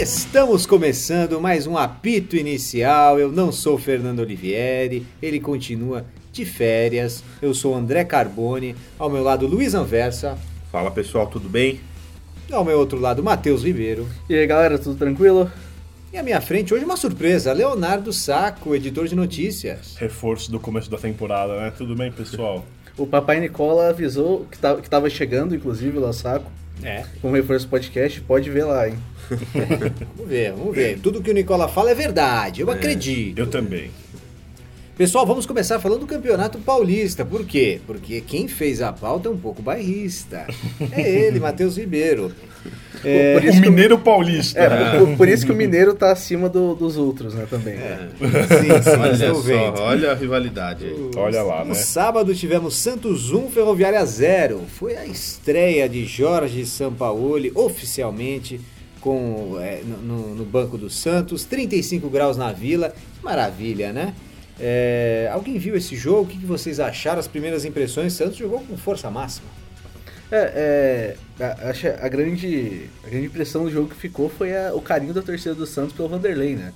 Estamos 0.00 0.64
começando 0.64 1.38
mais 1.42 1.66
um 1.66 1.76
apito 1.76 2.34
inicial. 2.34 3.20
Eu 3.20 3.30
não 3.30 3.52
sou 3.52 3.76
Fernando 3.76 4.20
Olivieri, 4.20 5.06
ele 5.20 5.38
continua 5.38 6.06
de 6.32 6.46
férias. 6.46 7.22
Eu 7.42 7.52
sou 7.52 7.74
André 7.74 8.02
Carbone, 8.04 8.74
ao 8.98 9.10
meu 9.10 9.22
lado 9.22 9.46
Luiz 9.46 9.74
Anversa, 9.74 10.38
Fala 10.72 10.90
pessoal, 10.90 11.26
tudo 11.26 11.48
bem? 11.50 11.80
ao 12.50 12.64
meu 12.64 12.78
outro 12.78 12.98
lado 12.98 13.22
Matheus 13.22 13.62
Ribeiro. 13.62 14.08
E 14.26 14.34
aí 14.34 14.46
galera, 14.46 14.78
tudo 14.78 14.96
tranquilo? 14.96 15.50
E 16.12 16.16
à 16.16 16.22
minha 16.22 16.40
frente 16.40 16.72
hoje 16.72 16.84
uma 16.84 16.96
surpresa, 16.96 17.52
Leonardo 17.52 18.10
Saco, 18.10 18.74
editor 18.74 19.06
de 19.06 19.14
notícias. 19.14 19.96
reforço 19.98 20.50
do 20.50 20.58
começo 20.58 20.90
da 20.90 20.96
temporada, 20.96 21.60
né? 21.60 21.72
Tudo 21.76 21.94
bem, 21.94 22.10
pessoal? 22.10 22.64
O 22.98 23.06
papai 23.06 23.40
Nicola 23.40 23.88
avisou 23.90 24.46
que, 24.50 24.58
tá, 24.58 24.76
que 24.76 24.90
tava 24.90 25.08
chegando, 25.08 25.54
inclusive, 25.54 25.98
lá 25.98 26.12
saco, 26.12 26.50
É, 26.82 27.04
com 27.22 27.30
o 27.30 27.32
reforço 27.32 27.66
podcast, 27.66 28.20
pode 28.22 28.50
ver 28.50 28.64
lá, 28.64 28.88
hein? 28.88 28.98
vamos 30.16 30.28
ver, 30.30 30.52
vamos 30.52 30.74
ver. 30.74 30.98
Tudo 31.00 31.22
que 31.22 31.30
o 31.30 31.34
Nicola 31.34 31.68
fala 31.68 31.90
é 31.90 31.94
verdade, 31.94 32.60
eu 32.60 32.70
acredito. 32.70 33.38
Eu 33.38 33.46
também. 33.46 33.90
Pessoal, 34.96 35.24
vamos 35.26 35.46
começar 35.46 35.78
falando 35.80 36.00
do 36.00 36.06
Campeonato 36.06 36.58
Paulista. 36.58 37.24
Por 37.24 37.46
quê? 37.46 37.80
Porque 37.86 38.20
quem 38.20 38.46
fez 38.46 38.82
a 38.82 38.92
pauta 38.92 39.28
é 39.30 39.32
um 39.32 39.36
pouco 39.38 39.62
bairrista. 39.62 40.46
É 40.92 41.00
ele, 41.10 41.40
Matheus 41.40 41.78
Ribeiro. 41.78 42.30
É, 43.02 43.32
Por 43.32 43.44
isso 43.44 43.58
o 43.58 43.62
que- 43.62 43.70
Mineiro 43.70 43.98
Paulista. 43.98 44.60
É, 44.60 44.98
por, 44.98 45.16
por 45.16 45.26
isso 45.26 45.46
que 45.46 45.52
o 45.52 45.54
Mineiro 45.56 45.94
tá 45.94 46.12
acima 46.12 46.50
do- 46.50 46.74
dos 46.74 46.98
outros, 46.98 47.32
né, 47.32 47.46
também. 47.48 47.76
sim, 47.78 48.82
sim, 48.82 48.90
Olha 49.00 49.34
só, 49.74 49.82
olha 49.84 50.12
a 50.12 50.14
rivalidade 50.14 50.84
aí. 50.84 51.10
Olha 51.16 51.42
lá, 51.42 51.60
No 51.64 51.68
né? 51.70 51.74
sábado 51.74 52.34
tivemos 52.34 52.76
Santos 52.76 53.32
1, 53.32 53.48
Ferroviária 53.48 54.04
0. 54.04 54.64
Foi 54.68 54.96
a 54.98 55.06
estreia 55.06 55.88
de 55.88 56.04
Jorge 56.04 56.66
Sampaoli, 56.66 57.50
oficialmente, 57.54 58.60
com, 59.00 59.56
é, 59.60 59.82
no, 59.82 60.34
no- 60.34 60.44
banco 60.44 60.76
do 60.78 60.90
Santos. 60.90 61.44
35 61.44 62.08
graus 62.10 62.36
na 62.36 62.52
vila. 62.52 62.90
Que 62.90 63.24
maravilha, 63.24 63.92
né? 63.92 64.14
É, 64.58 65.28
alguém 65.32 65.58
viu 65.58 65.74
esse 65.76 65.96
jogo? 65.96 66.22
O 66.22 66.26
que 66.26 66.44
vocês 66.44 66.78
acharam? 66.80 67.18
As 67.18 67.26
primeiras 67.28 67.64
impressões? 67.64 68.12
Santos 68.12 68.36
jogou 68.36 68.60
com 68.60 68.76
força 68.76 69.10
máxima. 69.10 69.48
É, 70.32 71.16
é, 71.40 71.44
a, 71.44 71.70
acho 71.70 71.88
a 71.88 72.08
grande, 72.08 72.82
a 73.04 73.08
grande 73.08 73.26
impressão 73.26 73.64
do 73.64 73.70
jogo 73.70 73.88
que 73.88 73.96
ficou 73.96 74.28
foi 74.28 74.54
a- 74.56 74.72
o 74.74 74.80
carinho 74.80 75.12
da 75.14 75.22
torcida 75.22 75.54
do 75.54 75.66
Santos 75.66 75.92
pelo 75.94 76.08
Vanderlei, 76.08 76.54
né? 76.54 76.72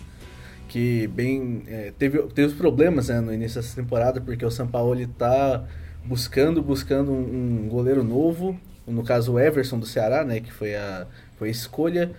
Que 0.68 1.06
bem 1.08 1.62
é, 1.68 1.92
teve, 1.98 2.18
teve 2.34 2.48
os 2.48 2.54
problemas 2.54 3.08
né, 3.08 3.20
no 3.20 3.32
início 3.32 3.60
dessa 3.60 3.76
temporada, 3.76 4.20
porque 4.20 4.44
o 4.44 4.50
Sampaoli 4.50 5.06
tá 5.06 5.62
buscando, 6.04 6.60
buscando 6.62 7.12
um, 7.12 7.64
um 7.64 7.68
goleiro 7.68 8.02
novo, 8.02 8.58
no 8.86 9.04
caso 9.04 9.34
o 9.34 9.38
Everson 9.38 9.78
do 9.78 9.86
Ceará, 9.86 10.24
né? 10.24 10.40
Que 10.40 10.52
foi 10.52 10.74
a, 10.74 11.06
foi 11.38 11.50
escolha. 11.50 12.10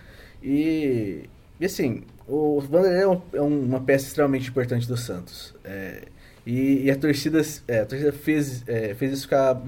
E, 0.43 1.23
e 1.59 1.65
assim, 1.65 2.03
o 2.27 2.59
Vanderlei 2.61 3.01
é, 3.01 3.07
um- 3.07 3.21
é 3.33 3.41
uma 3.41 3.79
peça 3.81 4.07
extremamente 4.07 4.49
importante 4.49 4.87
do 4.87 4.97
Santos. 4.97 5.53
É, 5.63 6.03
e, 6.45 6.83
e 6.85 6.91
a 6.91 6.95
torcida, 6.95 7.41
é, 7.67 7.79
a 7.81 7.85
torcida 7.85 8.11
fez, 8.13 8.63
é, 8.67 8.93
fez 8.93 9.13
isso 9.13 9.23
ficar 9.23 9.59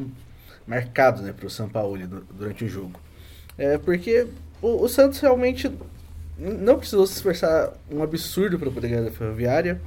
marcado 0.67 1.21
né, 1.21 1.33
para 1.33 1.47
o 1.47 1.49
Sampaoli 1.49 2.05
du- 2.05 2.25
durante 2.31 2.65
o 2.65 2.67
jogo. 2.69 2.99
É 3.57 3.77
porque 3.77 4.27
o, 4.61 4.83
o 4.83 4.87
Santos 4.87 5.19
realmente 5.19 5.71
não 6.37 6.77
precisou 6.77 7.07
se 7.07 7.13
esforçar 7.13 7.73
um 7.91 8.03
absurdo 8.03 8.59
para 8.59 8.69
poder 8.69 8.89
ganhar 8.89 9.01
da 9.03 9.11
Ferroviária. 9.11 9.81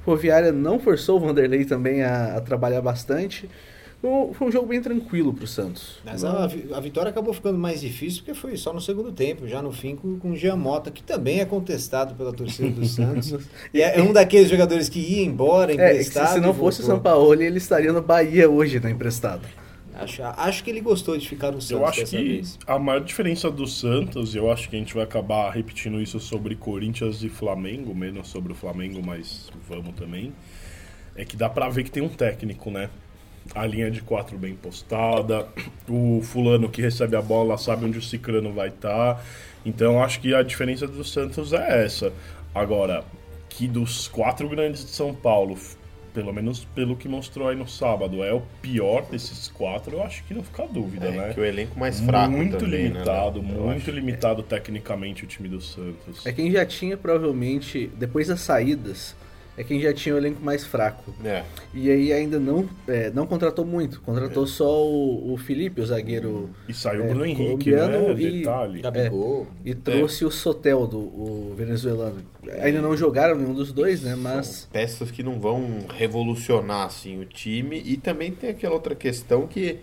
A 0.00 0.04
Ferroviária 0.04 0.52
não 0.52 0.78
forçou 0.78 1.16
o 1.16 1.20
Vanderlei 1.20 1.64
também 1.64 2.02
a, 2.02 2.36
a 2.36 2.40
trabalhar 2.40 2.82
bastante. 2.82 3.48
Foi 4.34 4.48
um- 4.48 4.50
jogo 4.52 4.66
bem 4.66 4.80
tranquilo 4.82 5.32
para 5.32 5.44
o 5.44 5.46
Santos. 5.46 5.96
Mas 6.04 6.22
a, 6.24 6.44
a 6.44 6.80
vitória 6.80 7.08
acabou 7.10 7.32
ficando 7.32 7.58
mais 7.58 7.80
difícil 7.80 8.22
porque 8.22 8.38
foi 8.38 8.56
só 8.56 8.72
no 8.72 8.80
segundo 8.80 9.10
tempo, 9.12 9.48
já 9.48 9.62
no 9.62 9.72
fim 9.72 9.96
com, 9.96 10.18
com 10.18 10.32
o 10.32 10.36
Jean 10.36 10.56
Mota, 10.56 10.90
que 10.90 11.02
também 11.02 11.40
é 11.40 11.44
contestado 11.44 12.14
pela 12.14 12.32
torcida 12.32 12.68
do 12.70 12.84
Santos. 12.86 13.34
E 13.72 13.80
é, 13.80 13.98
é 13.98 14.02
um 14.02 14.12
daqueles 14.12 14.48
jogadores 14.50 14.88
que 14.88 14.98
ia 15.00 15.24
embora, 15.24 15.72
É, 15.72 15.76
que 15.76 15.82
se, 15.82 16.10
emprestado. 16.10 16.34
se 16.34 16.40
não 16.40 16.52
fosse 16.54 16.82
o 16.82 16.84
voltou. 16.86 16.96
Sampaoli, 16.98 17.44
ele 17.46 17.58
estaria 17.58 17.92
no 17.92 18.02
Bahia 18.02 18.48
hoje, 18.48 18.78
na 18.78 18.90
emprestado. 18.90 19.42
Acho, 19.96 20.22
acho 20.24 20.64
que 20.64 20.70
ele 20.70 20.80
gostou 20.80 21.16
de 21.16 21.28
ficar 21.28 21.52
no 21.52 21.60
Santos 21.62 21.70
Eu 21.70 21.86
acho 21.86 22.00
dessa 22.00 22.16
que 22.16 22.22
vez. 22.24 22.58
a 22.66 22.78
maior 22.80 22.98
diferença 23.00 23.48
do 23.50 23.64
Santos, 23.66 24.34
e 24.34 24.38
eu 24.38 24.50
acho 24.50 24.68
que 24.68 24.74
a 24.74 24.78
gente 24.78 24.92
vai 24.92 25.04
acabar 25.04 25.50
repetindo 25.52 26.00
isso 26.02 26.18
sobre 26.18 26.56
Corinthians 26.56 27.22
e 27.22 27.28
Flamengo, 27.28 27.94
menos 27.94 28.26
sobre 28.28 28.52
o 28.52 28.56
Flamengo, 28.56 29.00
mas 29.04 29.50
vamos 29.68 29.94
também, 29.94 30.32
é 31.16 31.24
que 31.24 31.36
dá 31.36 31.48
pra 31.48 31.68
ver 31.68 31.84
que 31.84 31.92
tem 31.92 32.02
um 32.02 32.08
técnico, 32.08 32.70
né? 32.72 32.90
A 33.54 33.66
linha 33.66 33.90
de 33.90 34.00
quatro 34.00 34.38
bem 34.38 34.54
postada, 34.54 35.46
o 35.88 36.20
fulano 36.22 36.68
que 36.68 36.80
recebe 36.80 37.14
a 37.16 37.22
bola 37.22 37.58
sabe 37.58 37.84
onde 37.84 37.98
o 37.98 38.02
ciclano 38.02 38.52
vai 38.52 38.68
estar. 38.68 39.22
Então 39.66 39.94
eu 39.94 40.02
acho 40.02 40.20
que 40.20 40.34
a 40.34 40.42
diferença 40.42 40.86
do 40.86 41.02
Santos 41.04 41.52
é 41.52 41.84
essa. 41.84 42.12
Agora, 42.54 43.04
que 43.48 43.68
dos 43.68 44.08
quatro 44.08 44.48
grandes 44.48 44.84
de 44.84 44.90
São 44.90 45.14
Paulo, 45.14 45.56
pelo 46.12 46.32
menos 46.32 46.64
pelo 46.74 46.96
que 46.96 47.08
mostrou 47.08 47.48
aí 47.48 47.56
no 47.56 47.68
sábado, 47.68 48.22
é 48.24 48.32
o 48.32 48.42
pior 48.62 49.02
desses 49.10 49.48
quatro, 49.48 49.96
eu 49.96 50.02
acho 50.02 50.24
que 50.24 50.32
não 50.34 50.42
fica 50.42 50.66
dúvida, 50.66 51.06
É, 51.06 51.10
né? 51.10 51.32
que 51.34 51.40
o 51.40 51.44
elenco 51.44 51.78
mais 51.78 52.00
fraco 52.00 52.30
muito 52.32 52.56
também, 52.58 52.88
limitado, 52.88 53.42
né? 53.42 53.50
Eu 53.54 53.60
muito 53.62 53.82
acho. 53.82 53.90
limitado 53.90 54.42
tecnicamente 54.42 55.24
o 55.24 55.26
time 55.26 55.48
do 55.48 55.60
Santos. 55.60 56.24
É 56.24 56.32
quem 56.32 56.50
já 56.50 56.64
tinha, 56.64 56.96
provavelmente, 56.96 57.90
depois 57.96 58.28
das 58.28 58.40
saídas, 58.40 59.14
é 59.56 59.62
quem 59.64 59.80
já 59.80 59.92
tinha 59.92 60.14
o 60.14 60.18
elenco 60.18 60.42
mais 60.42 60.64
fraco. 60.66 61.14
É, 61.24 61.44
E 61.72 61.90
aí 61.90 62.12
ainda 62.12 62.38
não, 62.40 62.68
é, 62.88 63.10
não 63.10 63.26
contratou 63.26 63.64
muito. 63.64 64.00
Contratou 64.00 64.46
só 64.46 64.84
o, 64.86 65.32
o 65.32 65.36
Felipe, 65.36 65.80
o 65.80 65.86
zagueiro, 65.86 66.50
E 66.68 66.74
saiu 66.74 67.02
o 67.02 67.04
É, 67.04 67.08
Bruno 67.08 67.24
Henrique, 67.26 67.70
né? 67.70 68.12
e- 68.18 68.30
Detalhe. 68.40 68.80
Gabigol. 68.82 69.46
e 69.64 69.74
trouxe 69.74 70.24
o 70.24 70.30
Sotel, 70.30 70.86
do, 70.86 70.98
o 70.98 71.54
venezuelano. 71.56 72.16
Ainda 72.60 72.82
não 72.82 72.96
jogaram 72.96 73.36
nenhum 73.36 73.54
dos 73.54 73.72
dois, 73.72 74.02
né? 74.02 74.14
Mas 74.16 74.46
são 74.46 74.68
peças 74.72 75.10
que 75.10 75.22
não 75.22 75.40
vão 75.40 75.86
revolucionar 75.96 76.86
assim 76.86 77.20
o 77.20 77.24
time 77.24 77.80
e 77.84 77.96
também 77.96 78.32
tem 78.32 78.50
aquela 78.50 78.74
outra 78.74 78.94
questão 78.94 79.46
que 79.46 79.78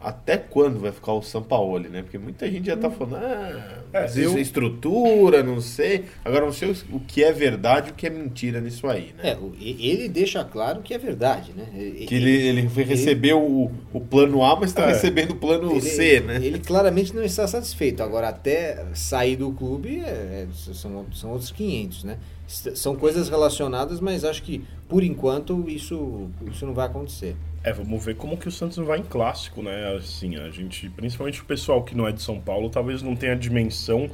até 0.00 0.36
quando 0.36 0.78
vai 0.78 0.92
ficar 0.92 1.12
o 1.12 1.22
Sampaoli, 1.22 1.88
né? 1.88 2.02
Porque 2.02 2.18
muita 2.18 2.48
gente 2.50 2.66
já 2.66 2.76
tá 2.76 2.88
falando, 2.90 3.16
ah, 3.16 3.82
É, 3.92 4.06
eu- 4.16 4.36
é 4.36 4.40
estrutura, 4.40 5.42
não 5.42 5.60
sei. 5.60 6.04
Agora 6.24 6.44
não 6.44 6.52
sei 6.52 6.70
o 6.92 7.00
que 7.00 7.24
é 7.24 7.32
verdade 7.32 7.88
e 7.88 7.92
o 7.92 7.94
que 7.94 8.06
é 8.06 8.10
mentira 8.10 8.60
nisso 8.60 8.86
aí, 8.86 9.12
né? 9.16 9.30
É, 9.30 9.38
e- 9.58 9.88
ele 9.90 10.08
deixa 10.08 10.44
claro 10.44 10.82
que 10.82 10.94
é 10.94 10.98
verdade, 10.98 11.52
né? 11.56 11.64
E- 11.74 12.06
Que 12.06 12.14
ele, 12.14 12.30
ele 12.30 12.68
foi 12.68 12.84
receber 12.84 13.32
o, 13.34 13.70
o 13.92 14.00
plano 14.00 14.42
A, 14.44 14.54
mas 14.54 14.70
está 14.70 14.82
É. 14.84 14.88
recebendo 14.88 15.32
o 15.32 15.36
plano 15.36 15.72
ele- 15.72 15.80
C, 15.80 16.20
né? 16.20 16.36
Ele 16.36 16.58
claramente 16.58 17.14
não 17.14 17.22
está 17.24 17.46
satisfeito. 17.46 18.02
Agora, 18.02 18.28
até 18.28 18.84
sair 18.94 19.36
do 19.36 19.50
clube, 19.52 20.00
é- 20.00 20.46
é- 20.46 20.46
são, 20.74 21.06
são 21.12 21.30
outros 21.32 21.50
500, 21.50 22.04
né? 22.04 22.18
São 22.46 22.96
coisas 22.96 23.28
relacionadas, 23.28 24.00
mas 24.00 24.24
acho 24.24 24.42
que, 24.42 24.64
por 24.88 25.02
enquanto, 25.02 25.64
isso, 25.68 26.28
isso 26.50 26.64
não 26.64 26.72
vai 26.72 26.86
acontecer. 26.86 27.36
É, 27.64 27.72
vamos 27.72 28.04
ver 28.04 28.14
como 28.16 28.36
que 28.36 28.48
o 28.48 28.52
Santos 28.52 28.76
vai 28.78 28.98
em 28.98 29.02
clássico, 29.02 29.62
né? 29.62 29.94
Assim, 29.96 30.36
a 30.36 30.48
gente, 30.50 30.88
principalmente 30.90 31.40
o 31.42 31.44
pessoal 31.44 31.82
que 31.82 31.94
não 31.96 32.06
é 32.06 32.12
de 32.12 32.22
São 32.22 32.40
Paulo, 32.40 32.70
talvez 32.70 33.02
não 33.02 33.16
tenha 33.16 33.32
a 33.32 33.36
dimensão 33.36 34.08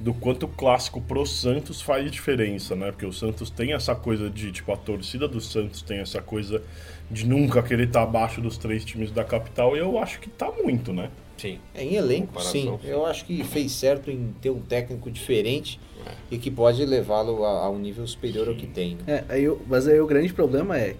do 0.00 0.12
quanto 0.12 0.44
o 0.44 0.48
clássico 0.48 1.00
pro 1.00 1.24
Santos 1.24 1.80
faz 1.80 2.10
diferença, 2.10 2.74
né? 2.74 2.90
Porque 2.90 3.06
o 3.06 3.12
Santos 3.12 3.48
tem 3.48 3.72
essa 3.72 3.94
coisa 3.94 4.28
de, 4.28 4.50
tipo, 4.52 4.72
a 4.72 4.76
torcida 4.76 5.26
do 5.28 5.40
Santos 5.40 5.80
tem 5.82 5.98
essa 6.00 6.20
coisa 6.20 6.62
de 7.10 7.26
nunca 7.26 7.62
querer 7.62 7.86
estar 7.86 8.02
abaixo 8.02 8.40
dos 8.40 8.58
três 8.58 8.84
times 8.84 9.10
da 9.10 9.24
capital, 9.24 9.76
e 9.76 9.78
eu 9.80 9.98
acho 9.98 10.18
que 10.20 10.28
tá 10.28 10.50
muito, 10.62 10.92
né? 10.92 11.10
Sim. 11.38 11.58
É, 11.74 11.84
em 11.84 11.94
elenco, 11.94 12.40
sim. 12.42 12.78
sim. 12.82 12.88
Eu 12.88 13.04
acho 13.06 13.24
que 13.26 13.44
fez 13.44 13.72
certo 13.72 14.10
em 14.10 14.34
ter 14.40 14.50
um 14.50 14.60
técnico 14.60 15.10
diferente 15.10 15.78
e 16.30 16.38
que 16.38 16.50
pode 16.50 16.84
levá-lo 16.84 17.44
a, 17.44 17.64
a 17.66 17.70
um 17.70 17.78
nível 17.78 18.06
superior 18.06 18.48
ao 18.48 18.54
que 18.54 18.66
tem. 18.66 18.96
né? 19.06 19.24
É, 19.28 19.34
aí 19.34 19.44
eu- 19.44 19.60
mas 19.66 19.86
aí 19.86 20.00
o 20.00 20.06
grande 20.06 20.32
problema 20.32 20.78
é. 20.78 20.96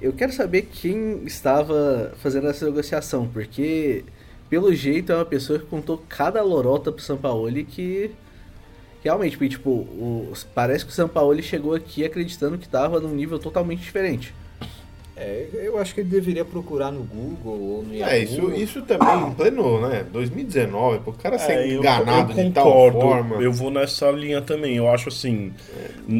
Eu 0.00 0.12
quero 0.12 0.32
saber 0.32 0.62
quem 0.62 1.24
estava 1.24 2.12
fazendo 2.18 2.48
essa 2.48 2.64
negociação, 2.66 3.26
porque 3.28 4.04
pelo 4.50 4.74
jeito 4.74 5.10
é 5.10 5.14
uma 5.16 5.24
pessoa 5.24 5.58
que 5.58 5.66
contou 5.66 6.02
cada 6.08 6.42
lorota 6.42 6.92
pro 6.92 7.02
Sampaoli 7.02 7.64
que. 7.64 8.10
Realmente, 9.02 9.38
tipo, 9.48 9.70
o- 9.70 10.32
parece 10.54 10.84
que 10.84 10.90
o 10.90 10.94
Sampaoli 10.94 11.42
chegou 11.42 11.74
aqui 11.74 12.04
acreditando 12.04 12.58
que 12.58 12.66
estava 12.66 12.98
num 12.98 13.14
nível 13.14 13.38
totalmente 13.38 13.80
diferente. 13.80 14.34
É, 15.18 15.46
eu 15.54 15.78
acho 15.78 15.94
que 15.94 16.00
ele 16.00 16.10
deveria 16.10 16.44
procurar 16.44 16.90
no 16.92 17.02
Google 17.02 17.58
ou 17.58 17.82
no 17.82 17.94
Yahoo. 17.94 18.12
É, 18.12 18.18
isso, 18.18 18.52
isso 18.52 18.82
também 18.82 19.28
em 19.28 19.30
pleno, 19.32 19.80
né? 19.88 20.04
2019, 20.12 20.98
pô, 20.98 21.10
o 21.10 21.14
cara 21.14 21.38
ser 21.38 21.52
É, 21.52 21.72
eu- 21.72 21.78
enganado 21.78 22.38
eu 22.38 22.44
de 22.44 22.50
tal 22.50 22.64
concordo. 22.66 23.00
forma. 23.00 23.36
Eu 23.36 23.50
vou 23.50 23.70
nessa 23.70 24.10
linha 24.10 24.42
também. 24.42 24.76
Eu 24.76 24.90
acho 24.90 25.08
assim. 25.08 25.54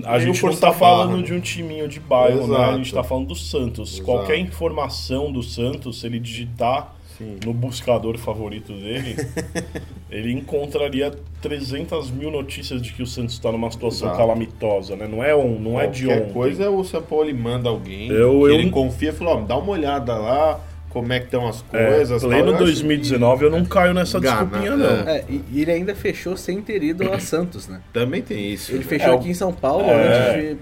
a 0.05 0.19
meio 0.19 0.33
gente 0.33 0.43
não 0.43 0.57
tá 0.57 0.69
a 0.69 0.71
barra, 0.71 0.79
falando 0.81 1.19
né? 1.19 1.23
de 1.25 1.35
um 1.35 1.41
timinho 1.41 1.87
de 1.87 2.01
bairro, 2.01 2.47
né? 2.49 2.57
A 2.57 2.77
gente 2.79 2.87
Exato. 2.89 3.03
tá 3.03 3.05
falando 3.05 3.27
do 3.29 3.35
Santos. 3.35 3.91
Exato. 3.95 4.05
Qualquer 4.05 4.39
informação 4.39 5.31
do 5.31 5.43
Santos, 5.43 6.01
se 6.01 6.07
ele 6.07 6.19
digitar 6.19 6.96
Sim. 7.19 7.37
no 7.45 7.53
buscador 7.55 8.19
favorito 8.19 8.73
dele, 8.73 9.17
ele 10.11 10.33
encontraria 10.33 11.13
300 11.41 12.11
mil 12.11 12.31
notícias 12.31 12.81
de 12.83 12.93
que 12.93 13.03
o 13.03 13.07
Santos 13.07 13.35
está 13.35 13.51
numa 13.51 13.71
situação 13.71 14.09
Exato. 14.09 14.19
calamitosa, 14.21 14.97
né? 14.97 15.07
Não 15.07 15.23
é, 15.23 15.35
um, 15.35 15.59
não 15.59 15.81
é 15.81 15.87
de 15.87 16.05
Qualquer 16.07 16.23
ontem. 16.23 16.33
coisa 16.33 16.71
o 16.71 16.85
São 16.85 17.03
Paulo 17.03 17.35
manda 17.35 17.69
alguém 17.69 18.09
Eu- 18.09 18.15
que 18.41 18.47
eu- 18.47 18.51
ele 18.51 18.71
confia 18.71 19.11
e 19.11 19.13
fala, 19.13 19.33
ó, 19.33 19.41
dá 19.41 19.57
uma 19.57 19.71
olhada 19.73 20.15
lá, 20.15 20.61
como 20.91 21.13
é 21.13 21.19
que 21.19 21.27
estão 21.27 21.47
as 21.47 21.63
É, 21.73 21.87
coisas. 21.87 22.23
tal, 22.23 22.31
pleno 22.31 22.49
eu 22.49 22.55
acho 22.55 22.65
2019 22.65 23.45
eu 23.45 23.51
não 23.51 23.65
caio 23.65 23.93
nessa 23.93 24.17
Engana, 24.19 24.37
desculpinha, 24.45 24.77
não. 24.77 25.09
É, 25.09 25.25
e, 25.29 25.45
e 25.53 25.61
ele 25.63 25.71
ainda 25.73 25.95
fechou 25.95 26.37
sem 26.37 26.63
ter 26.63 26.83
ido 26.83 27.13
a 27.13 27.19
Santos, 27.19 27.69
né? 27.69 27.81
que 27.87 27.93
Também 27.99 28.23
tem 28.23 28.53
isso. 28.53 28.73
Ele 28.73 28.83
fechou 28.85 29.13
É, 29.13 29.17
aqui 29.17 29.29
em 29.31 29.35
São 29.35 29.53
Paulo 29.53 29.85
é. 29.85 30.35
antes 30.35 30.51
de 30.51 30.57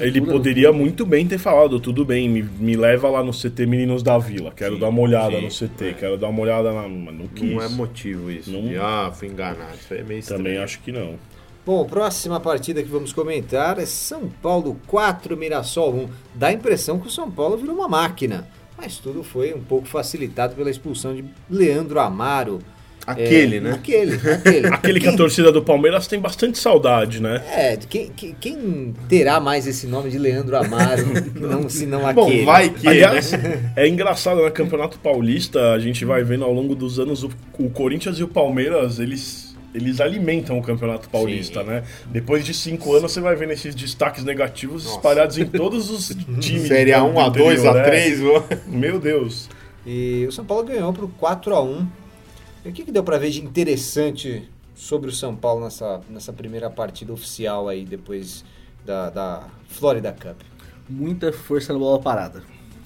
Ele 0.00 0.20
poderia 0.20 0.72
muito 0.72 1.04
bem 1.04 1.26
ter 1.26 1.38
falado, 1.38 1.78
tudo 1.78 2.04
bem, 2.04 2.28
me, 2.28 2.42
me 2.42 2.76
leva 2.76 3.08
lá 3.08 3.22
no 3.22 3.32
CT 3.32 3.66
Meninos 3.66 4.02
da 4.02 4.16
Vila, 4.18 4.52
quero 4.54 4.74
Sim, 4.74 4.80
dar 4.80 4.88
uma 4.88 5.00
olhada 5.00 5.36
sim, 5.36 5.42
no 5.42 5.48
CT, 5.48 5.84
é. 5.84 5.92
quero 5.92 6.16
dar 6.16 6.28
uma 6.28 6.40
olhada 6.40 6.72
na... 6.72 6.88
Não 6.88 7.26
quis. 7.28 7.52
Não 7.52 7.62
é 7.62 7.68
motivo 7.68 8.30
isso. 8.30 8.50
Não- 8.50 8.62
de, 8.68 8.76
ah, 8.76 9.10
fui 9.14 9.28
enganado. 9.28 9.74
Isso 9.74 9.92
aí 9.92 10.00
é 10.00 10.02
meio 10.04 10.20
estranho. 10.20 10.42
Também 10.42 10.58
acho 10.58 10.80
que 10.80 10.90
não. 10.92 11.14
Bom, 11.64 11.84
próxima 11.84 12.38
partida 12.38 12.82
que 12.82 12.88
vamos 12.88 13.12
comentar 13.12 13.78
é 13.80 13.86
São 13.86 14.28
Paulo 14.40 14.80
4, 14.86 15.36
Mirassol 15.36 15.94
1. 15.94 16.08
Dá 16.34 16.46
a 16.48 16.52
impressão 16.52 16.98
que 17.00 17.08
o 17.08 17.10
São 17.10 17.28
Paulo 17.30 17.56
virou 17.56 17.74
uma 17.74 17.88
máquina, 17.88 18.46
mas 18.78 18.98
tudo 18.98 19.24
foi 19.24 19.52
um 19.52 19.60
pouco 19.60 19.86
facilitado 19.86 20.54
pela 20.54 20.70
expulsão 20.70 21.14
de 21.14 21.24
Leandro 21.50 21.98
Amaro. 21.98 22.60
Aquele, 23.06 23.58
É, 23.58 23.60
né? 23.60 23.72
Aquele, 23.72 24.14
aquele. 24.14 24.66
Aquele 24.74 25.00
que 25.00 25.06
a 25.06 25.16
torcida 25.16 25.52
do 25.52 25.62
Palmeiras 25.62 26.08
tem 26.08 26.18
bastante 26.18 26.58
saudade, 26.58 27.22
né? 27.22 27.40
É, 27.52 27.76
de 27.76 27.86
quem, 27.86 28.10
quem, 28.10 28.36
quem 28.40 28.94
terá 29.08 29.38
mais 29.38 29.66
esse 29.66 29.86
nome 29.86 30.10
de 30.10 30.18
Leandro 30.18 30.56
Amaro, 30.56 31.04
não, 31.38 31.68
se 31.68 31.86
não 31.86 32.12
Bom, 32.12 32.26
aquele? 32.26 32.44
vai 32.44 32.68
que, 32.70 32.88
Aliás, 32.88 33.30
né? 33.30 33.72
é 33.76 33.86
engraçado, 33.86 34.42
no 34.42 34.50
Campeonato 34.50 34.98
Paulista, 34.98 35.72
a 35.72 35.78
gente 35.78 36.04
vai 36.04 36.24
vendo 36.24 36.44
ao 36.44 36.52
longo 36.52 36.74
dos 36.74 36.98
anos 36.98 37.22
o, 37.22 37.30
o 37.58 37.70
Corinthians 37.70 38.18
e 38.18 38.24
o 38.24 38.28
Palmeiras, 38.28 38.98
eles, 38.98 39.54
eles 39.72 40.00
alimentam 40.00 40.58
o 40.58 40.62
Campeonato 40.62 41.08
Paulista, 41.08 41.60
Sim. 41.60 41.66
né? 41.68 41.82
Depois 42.06 42.44
de 42.44 42.52
cinco 42.52 42.92
anos, 42.92 43.12
você 43.12 43.20
vai 43.20 43.36
vendo 43.36 43.52
esses 43.52 43.72
destaques 43.74 44.24
negativos 44.24 44.84
Nossa. 44.84 44.96
espalhados 44.96 45.38
em 45.38 45.46
todos 45.46 45.90
os 45.90 46.08
times. 46.40 46.66
Série 46.66 46.90
do 46.92 46.98
A1, 46.98 47.14
A2, 47.14 47.30
interior, 47.30 47.74
né? 47.74 47.88
A3. 47.88 48.66
Meu 48.66 48.98
Deus. 48.98 49.48
E 49.86 50.24
o 50.28 50.32
São 50.32 50.44
Paulo 50.44 50.64
ganhou 50.64 50.92
por 50.92 51.08
4 51.10 51.54
a 51.54 51.62
1 51.62 51.86
O 52.68 52.72
que, 52.72 52.84
que 52.84 52.92
deu 52.92 53.04
pra 53.04 53.18
ver 53.18 53.30
de 53.30 53.44
interessante 53.44 54.50
sobre 54.74 55.10
o 55.10 55.12
São 55.12 55.34
Paulo 55.34 55.64
nessa, 55.64 56.00
nessa 56.10 56.32
primeira 56.32 56.68
partida 56.68 57.12
oficial 57.12 57.68
aí, 57.68 57.84
depois 57.84 58.44
da, 58.84 59.10
da 59.10 59.48
Florida 59.68 60.12
Cup? 60.12 60.40
muita 60.88 61.32
força 61.32 61.72
na 61.72 61.78
bola 61.78 62.00
parada. 62.00 62.42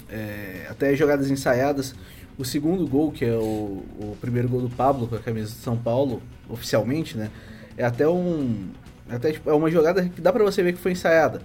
É, 0.09 0.67
até 0.69 0.95
jogadas 0.95 1.29
ensaiadas. 1.29 1.95
O 2.37 2.45
segundo 2.45 2.87
gol, 2.87 3.11
que 3.11 3.23
é 3.23 3.33
o, 3.33 3.83
o 3.99 4.17
primeiro 4.19 4.47
gol 4.49 4.61
do 4.61 4.69
Pablo 4.69 5.07
com 5.07 5.15
a 5.15 5.19
camisa 5.19 5.49
de 5.49 5.59
São 5.59 5.77
Paulo, 5.77 6.21
oficialmente, 6.49 7.17
né? 7.17 7.29
É 7.77 7.83
até 7.83 8.07
um. 8.07 8.69
Até, 9.09 9.33
tipo, 9.33 9.49
é 9.49 9.53
uma 9.53 9.69
jogada 9.69 10.07
que 10.07 10.21
dá 10.21 10.31
pra 10.31 10.43
você 10.43 10.63
ver 10.63 10.73
que 10.73 10.79
foi 10.79 10.93
ensaiada. 10.93 11.41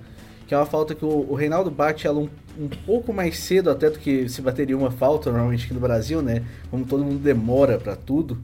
Que 0.47 0.55
é 0.55 0.57
uma 0.57 0.67
falta 0.67 0.95
que 0.95 1.05
o, 1.05 1.27
o 1.29 1.35
Reinaldo 1.35 1.71
bate 1.71 2.07
ela 2.07 2.19
um, 2.19 2.29
um 2.59 2.69
pouco 2.69 3.13
mais 3.13 3.39
cedo 3.39 3.71
até 3.71 3.91
do 3.91 3.99
que 3.99 4.29
se 4.29 4.41
bateria 4.41 4.77
uma 4.77 4.91
falta 4.91 5.31
normalmente 5.31 5.65
aqui 5.65 5.75
no 5.75 5.81
Brasil, 5.81 6.23
né? 6.23 6.45
Como 6.71 6.85
todo 6.85 7.05
mundo 7.05 7.19
demora 7.19 7.79
pra 7.79 7.97
tudo. 7.97 8.39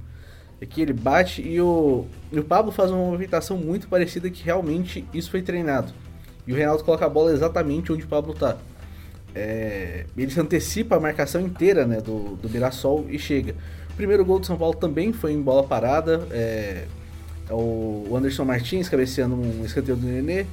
Aqui 0.60 0.80
ele 0.80 0.92
bate 0.92 1.42
e 1.42 1.60
o, 1.60 2.06
e 2.30 2.38
o 2.38 2.44
Pablo 2.44 2.70
faz 2.70 2.90
uma 2.90 2.98
movimentação 2.98 3.56
muito 3.56 3.88
parecida 3.88 4.30
que 4.30 4.44
realmente 4.44 5.04
isso 5.12 5.30
foi 5.30 5.42
treinado. 5.42 5.92
E 6.46 6.52
o 6.52 6.56
Reinaldo 6.56 6.84
coloca 6.84 7.04
a 7.04 7.08
bola 7.08 7.32
exatamente 7.32 7.92
onde 7.92 8.04
o 8.04 8.08
Pablo 8.08 8.34
tá. 8.34 8.56
É, 9.34 10.04
ele 10.16 10.30
se 10.30 10.38
antecipa 10.38 10.96
a 10.96 11.00
marcação 11.00 11.40
inteira 11.40 11.86
né, 11.86 12.00
do, 12.00 12.36
do 12.36 12.48
Mirassol 12.50 13.06
e 13.08 13.18
chega. 13.18 13.54
O 13.90 13.94
primeiro 13.94 14.24
gol 14.24 14.38
do 14.38 14.46
São 14.46 14.56
Paulo 14.56 14.76
também 14.76 15.12
foi 15.12 15.32
em 15.32 15.40
bola 15.40 15.62
parada. 15.62 16.26
É, 16.30 16.84
é 17.48 17.54
o 17.54 18.12
Anderson 18.14 18.44
Martins 18.44 18.88
cabeceando 18.88 19.34
um 19.34 19.64
escanteio 19.64 19.96
do 19.96 20.06
Nenê. 20.06 20.46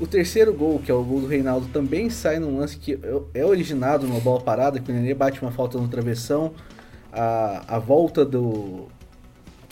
O 0.00 0.06
terceiro 0.06 0.54
gol, 0.54 0.78
que 0.78 0.90
é 0.90 0.94
o 0.94 1.02
gol 1.02 1.20
do 1.20 1.26
Reinaldo, 1.26 1.66
também 1.68 2.08
sai 2.08 2.38
num 2.38 2.58
lance 2.58 2.76
que 2.76 2.98
é 3.34 3.44
originado 3.44 4.06
numa 4.06 4.20
bola 4.20 4.40
parada, 4.40 4.78
que 4.78 4.90
o 4.90 4.94
Nenê 4.94 5.12
bate 5.12 5.42
uma 5.42 5.50
falta 5.50 5.76
no 5.76 5.88
travessão. 5.88 6.52
A, 7.12 7.76
a 7.76 7.78
volta 7.80 8.24
do. 8.24 8.86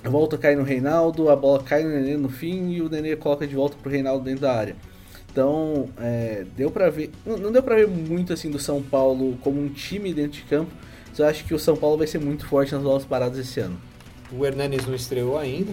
A 0.02 0.08
volta 0.08 0.36
cai 0.36 0.56
no 0.56 0.64
Reinaldo, 0.64 1.30
a 1.30 1.36
bola 1.36 1.62
cai 1.62 1.84
no 1.84 1.90
Nenê 1.90 2.16
no 2.16 2.28
fim 2.28 2.70
e 2.72 2.82
o 2.82 2.88
Nenê 2.88 3.14
coloca 3.14 3.46
de 3.46 3.54
volta 3.54 3.76
pro 3.80 3.90
Reinaldo 3.90 4.24
dentro 4.24 4.42
da 4.42 4.52
área. 4.52 4.76
Então, 5.30 5.88
é, 6.00 6.44
deu 6.56 6.72
pra 6.72 6.90
ver. 6.90 7.10
Não, 7.24 7.36
não 7.36 7.52
deu 7.52 7.62
pra 7.62 7.76
ver 7.76 7.86
muito 7.86 8.32
assim 8.32 8.50
do 8.50 8.58
São 8.58 8.82
Paulo 8.82 9.38
como 9.42 9.60
um 9.60 9.68
time 9.68 10.12
dentro 10.12 10.40
de 10.40 10.42
campo. 10.42 10.72
Mas 11.10 11.18
eu 11.20 11.26
acho 11.26 11.44
que 11.44 11.54
o 11.54 11.58
São 11.58 11.76
Paulo 11.76 11.98
vai 11.98 12.06
ser 12.06 12.18
muito 12.18 12.46
forte 12.46 12.74
nas 12.74 12.82
bolas 12.82 13.04
paradas 13.04 13.38
esse 13.38 13.60
ano. 13.60 13.78
O 14.32 14.44
Hernanes 14.44 14.86
não 14.86 14.94
estreou 14.94 15.38
ainda, 15.38 15.72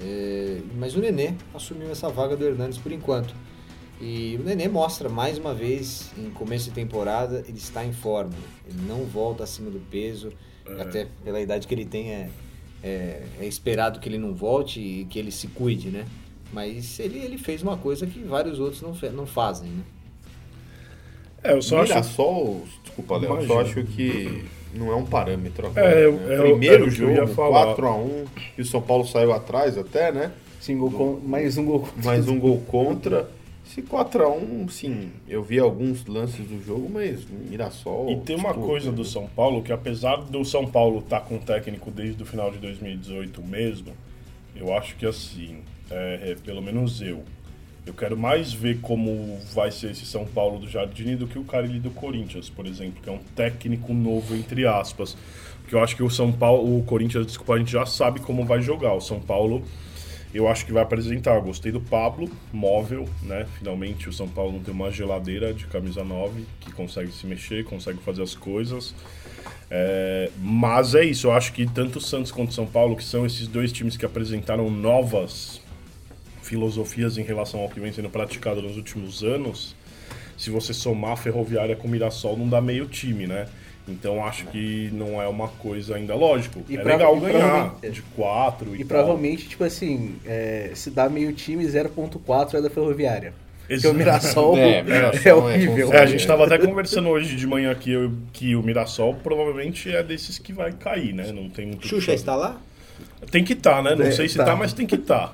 é, 0.00 0.58
mas 0.78 0.94
o 0.94 1.00
Nenê 1.00 1.34
assumiu 1.52 1.90
essa 1.90 2.08
vaga 2.08 2.36
do 2.36 2.46
Hernanes 2.46 2.78
por 2.78 2.92
enquanto. 2.92 3.34
E 4.00 4.38
o 4.40 4.44
Nenê 4.44 4.66
mostra 4.68 5.08
mais 5.08 5.36
uma 5.38 5.52
vez, 5.52 6.10
em 6.16 6.30
começo 6.30 6.66
de 6.66 6.70
temporada, 6.70 7.44
ele 7.46 7.58
está 7.58 7.84
em 7.84 7.92
forma. 7.92 8.32
Ele 8.66 8.78
não 8.88 9.04
volta 9.04 9.44
acima 9.44 9.70
do 9.70 9.78
peso, 9.78 10.32
até 10.78 11.06
pela 11.22 11.40
idade 11.40 11.66
que 11.66 11.74
ele 11.74 11.84
tem, 11.84 12.10
é, 12.10 12.30
é, 12.82 13.22
é 13.40 13.44
esperado 13.46 14.00
que 14.00 14.08
ele 14.08 14.16
não 14.18 14.34
volte 14.34 14.80
e 14.80 15.04
que 15.04 15.18
ele 15.18 15.30
se 15.30 15.48
cuide, 15.48 15.90
né? 15.90 16.06
Mas 16.52 16.98
ele, 16.98 17.18
ele 17.18 17.36
fez 17.36 17.62
uma 17.62 17.76
coisa 17.76 18.06
que 18.06 18.20
vários 18.20 18.58
outros 18.58 18.80
não, 18.80 18.94
não 19.12 19.26
fazem, 19.26 19.68
né? 19.70 19.82
É, 21.42 21.52
eu 21.52 21.62
só 21.62 21.80
acho. 21.80 21.88
Mirassol, 21.92 22.64
desculpa, 22.82 23.16
Léo, 23.18 23.36
eu 23.36 23.46
só 23.46 23.60
acho 23.60 23.82
que 23.84 24.44
não 24.74 24.90
é 24.90 24.94
um 24.96 25.04
parâmetro 25.06 25.66
agora. 25.66 25.86
É, 25.86 25.94
né? 25.94 26.04
eu- 26.06 26.32
é 26.32 26.40
o- 26.40 26.42
Primeiro 26.50 26.84
que 26.84 27.02
eu 27.02 27.14
jogo, 27.16 27.26
falar. 27.34 27.74
4x1, 27.74 28.26
e 28.58 28.62
o 28.62 28.64
São 28.64 28.80
Paulo 28.80 29.06
saiu 29.06 29.32
atrás 29.32 29.76
até, 29.76 30.10
né? 30.10 30.32
Sim, 30.60 30.76
gol 30.78 30.90
con- 30.90 31.20
mais 31.24 31.56
um 31.56 31.64
gol 31.64 31.80
contra. 31.80 32.02
Mais 32.04 32.28
um 32.28 32.38
gol 32.38 32.60
contra. 32.66 33.30
Esse 33.70 33.82
4x1, 33.82 34.68
sim, 34.68 35.12
eu 35.28 35.44
vi 35.44 35.60
alguns 35.60 36.04
lances 36.04 36.44
do 36.44 36.60
jogo, 36.60 36.90
mas 36.92 37.24
Mirassol. 37.30 38.10
E 38.10 38.16
tem 38.16 38.34
uma 38.34 38.52
tipo, 38.52 38.66
coisa 38.66 38.90
do 38.90 39.04
São 39.04 39.28
Paulo, 39.28 39.62
que 39.62 39.72
apesar 39.72 40.16
do 40.16 40.44
São 40.44 40.66
Paulo 40.66 40.98
estar 40.98 41.20
com 41.20 41.36
o 41.36 41.38
técnico 41.38 41.88
desde 41.88 42.20
o 42.20 42.26
final 42.26 42.50
de 42.50 42.58
2018 42.58 43.40
mesmo, 43.44 43.92
eu 44.56 44.74
acho 44.74 44.96
que 44.96 45.06
assim, 45.06 45.58
é, 45.88 46.32
é, 46.32 46.34
pelo 46.44 46.60
menos 46.60 47.00
eu, 47.00 47.22
eu 47.86 47.94
quero 47.94 48.16
mais 48.16 48.52
ver 48.52 48.80
como 48.80 49.38
vai 49.54 49.70
ser 49.70 49.92
esse 49.92 50.04
São 50.04 50.26
Paulo 50.26 50.58
do 50.58 50.68
Jardine 50.68 51.14
do 51.14 51.28
que 51.28 51.38
o 51.38 51.44
Carilli 51.44 51.78
do 51.78 51.90
Corinthians, 51.92 52.50
por 52.50 52.66
exemplo, 52.66 53.00
que 53.00 53.08
é 53.08 53.12
um 53.12 53.20
técnico 53.36 53.94
novo, 53.94 54.34
entre 54.34 54.66
aspas. 54.66 55.16
Porque 55.60 55.76
eu 55.76 55.80
acho 55.84 55.94
que 55.94 56.02
o 56.02 56.10
São 56.10 56.32
Paulo, 56.32 56.76
o 56.76 56.82
Corinthians, 56.82 57.24
desculpa, 57.24 57.54
a 57.54 57.58
gente 57.58 57.70
já 57.70 57.86
sabe 57.86 58.18
como 58.18 58.44
vai 58.44 58.60
jogar. 58.60 58.94
O 58.94 59.00
São 59.00 59.20
Paulo 59.20 59.62
eu 60.32 60.48
acho 60.48 60.64
que 60.64 60.72
vai 60.72 60.82
apresentar. 60.82 61.34
Eu 61.34 61.42
Gostei 61.42 61.72
do 61.72 61.80
Pablo, 61.80 62.30
móvel, 62.52 63.08
né? 63.22 63.46
Finalmente 63.58 64.08
o 64.08 64.12
São 64.12 64.28
Paulo 64.28 64.52
não 64.52 64.60
tem 64.60 64.72
uma 64.72 64.90
geladeira 64.90 65.52
de 65.52 65.66
camisa 65.66 66.04
9 66.04 66.44
que 66.60 66.72
consegue 66.72 67.10
se 67.12 67.26
mexer, 67.26 67.64
consegue 67.64 67.98
fazer 67.98 68.22
as 68.22 68.34
coisas. 68.34 68.94
É, 69.70 70.30
mas 70.38 70.94
é 70.94 71.04
isso, 71.04 71.28
eu 71.28 71.32
acho 71.32 71.52
que 71.52 71.64
tanto 71.64 71.98
o 71.98 72.00
Santos 72.00 72.32
quanto 72.32 72.50
o 72.50 72.52
São 72.52 72.66
Paulo, 72.66 72.96
que 72.96 73.04
são 73.04 73.24
esses 73.24 73.46
dois 73.46 73.72
times 73.72 73.96
que 73.96 74.04
apresentaram 74.04 74.68
novas 74.68 75.60
filosofias 76.42 77.16
em 77.16 77.22
relação 77.22 77.60
ao 77.60 77.68
que 77.68 77.78
vem 77.78 77.92
sendo 77.92 78.10
praticado 78.10 78.60
nos 78.60 78.76
últimos 78.76 79.22
anos, 79.22 79.76
se 80.36 80.50
você 80.50 80.74
somar 80.74 81.12
a 81.12 81.16
Ferroviária 81.16 81.76
com 81.76 81.86
o 81.86 81.90
Mirassol, 81.90 82.36
não 82.36 82.48
dá 82.48 82.60
meio 82.60 82.86
time, 82.86 83.26
né? 83.26 83.46
Então 83.88 84.24
acho 84.24 84.46
que 84.46 84.88
não 84.92 85.20
é 85.20 85.26
uma 85.26 85.48
coisa 85.48 85.96
ainda 85.96 86.14
lógico. 86.14 86.62
E 86.68 86.76
é 86.76 86.82
legal 86.82 87.16
e 87.16 87.20
ganhar 87.20 87.74
de 87.90 88.02
4 88.02 88.70
e, 88.70 88.74
E 88.74 88.78
tal. 88.78 88.86
provavelmente, 88.98 89.48
tipo 89.48 89.64
assim, 89.64 90.16
é, 90.24 90.70
se 90.74 90.90
dá 90.90 91.08
meio 91.08 91.32
time, 91.32 91.64
0.4 91.66 92.54
é 92.54 92.62
da 92.62 92.70
Ferroviária. 92.70 93.32
Porque 93.66 93.86
o 93.86 93.94
Mirassol 93.94 94.56
É, 94.58 94.78
é, 94.78 94.82
Mirassol 94.82 95.20
é 95.24 95.34
horrível. 95.34 95.92
É, 95.92 95.98
a 95.98 96.06
gente 96.06 96.26
tava 96.26 96.44
até 96.44 96.58
conversando 96.58 97.08
hoje 97.08 97.36
de 97.36 97.46
manhã 97.46 97.70
aqui 97.70 97.92
eu- 97.92 98.12
que 98.32 98.54
o 98.56 98.62
Mirassol 98.62 99.14
provavelmente 99.14 99.88
é 99.94 100.02
desses 100.02 100.38
que 100.38 100.52
vai 100.52 100.72
cair, 100.72 101.12
né? 101.14 101.30
Não 101.32 101.48
tem 101.48 101.66
muito. 101.66 101.78
o 101.78 101.82
que 101.82 101.88
Xuxa 101.88 102.12
está 102.12 102.34
lá? 102.34 102.60
Tem 103.30 103.44
que 103.44 103.52
estar, 103.52 103.82
né? 103.82 103.94
Não 103.94 104.04
É, 104.06 104.10
sei 104.10 104.28
se 104.28 104.36
tá. 104.36 104.44
tá, 104.44 104.56
mas 104.56 104.72
tem 104.72 104.86
que 104.86 104.94
estar. 104.96 105.32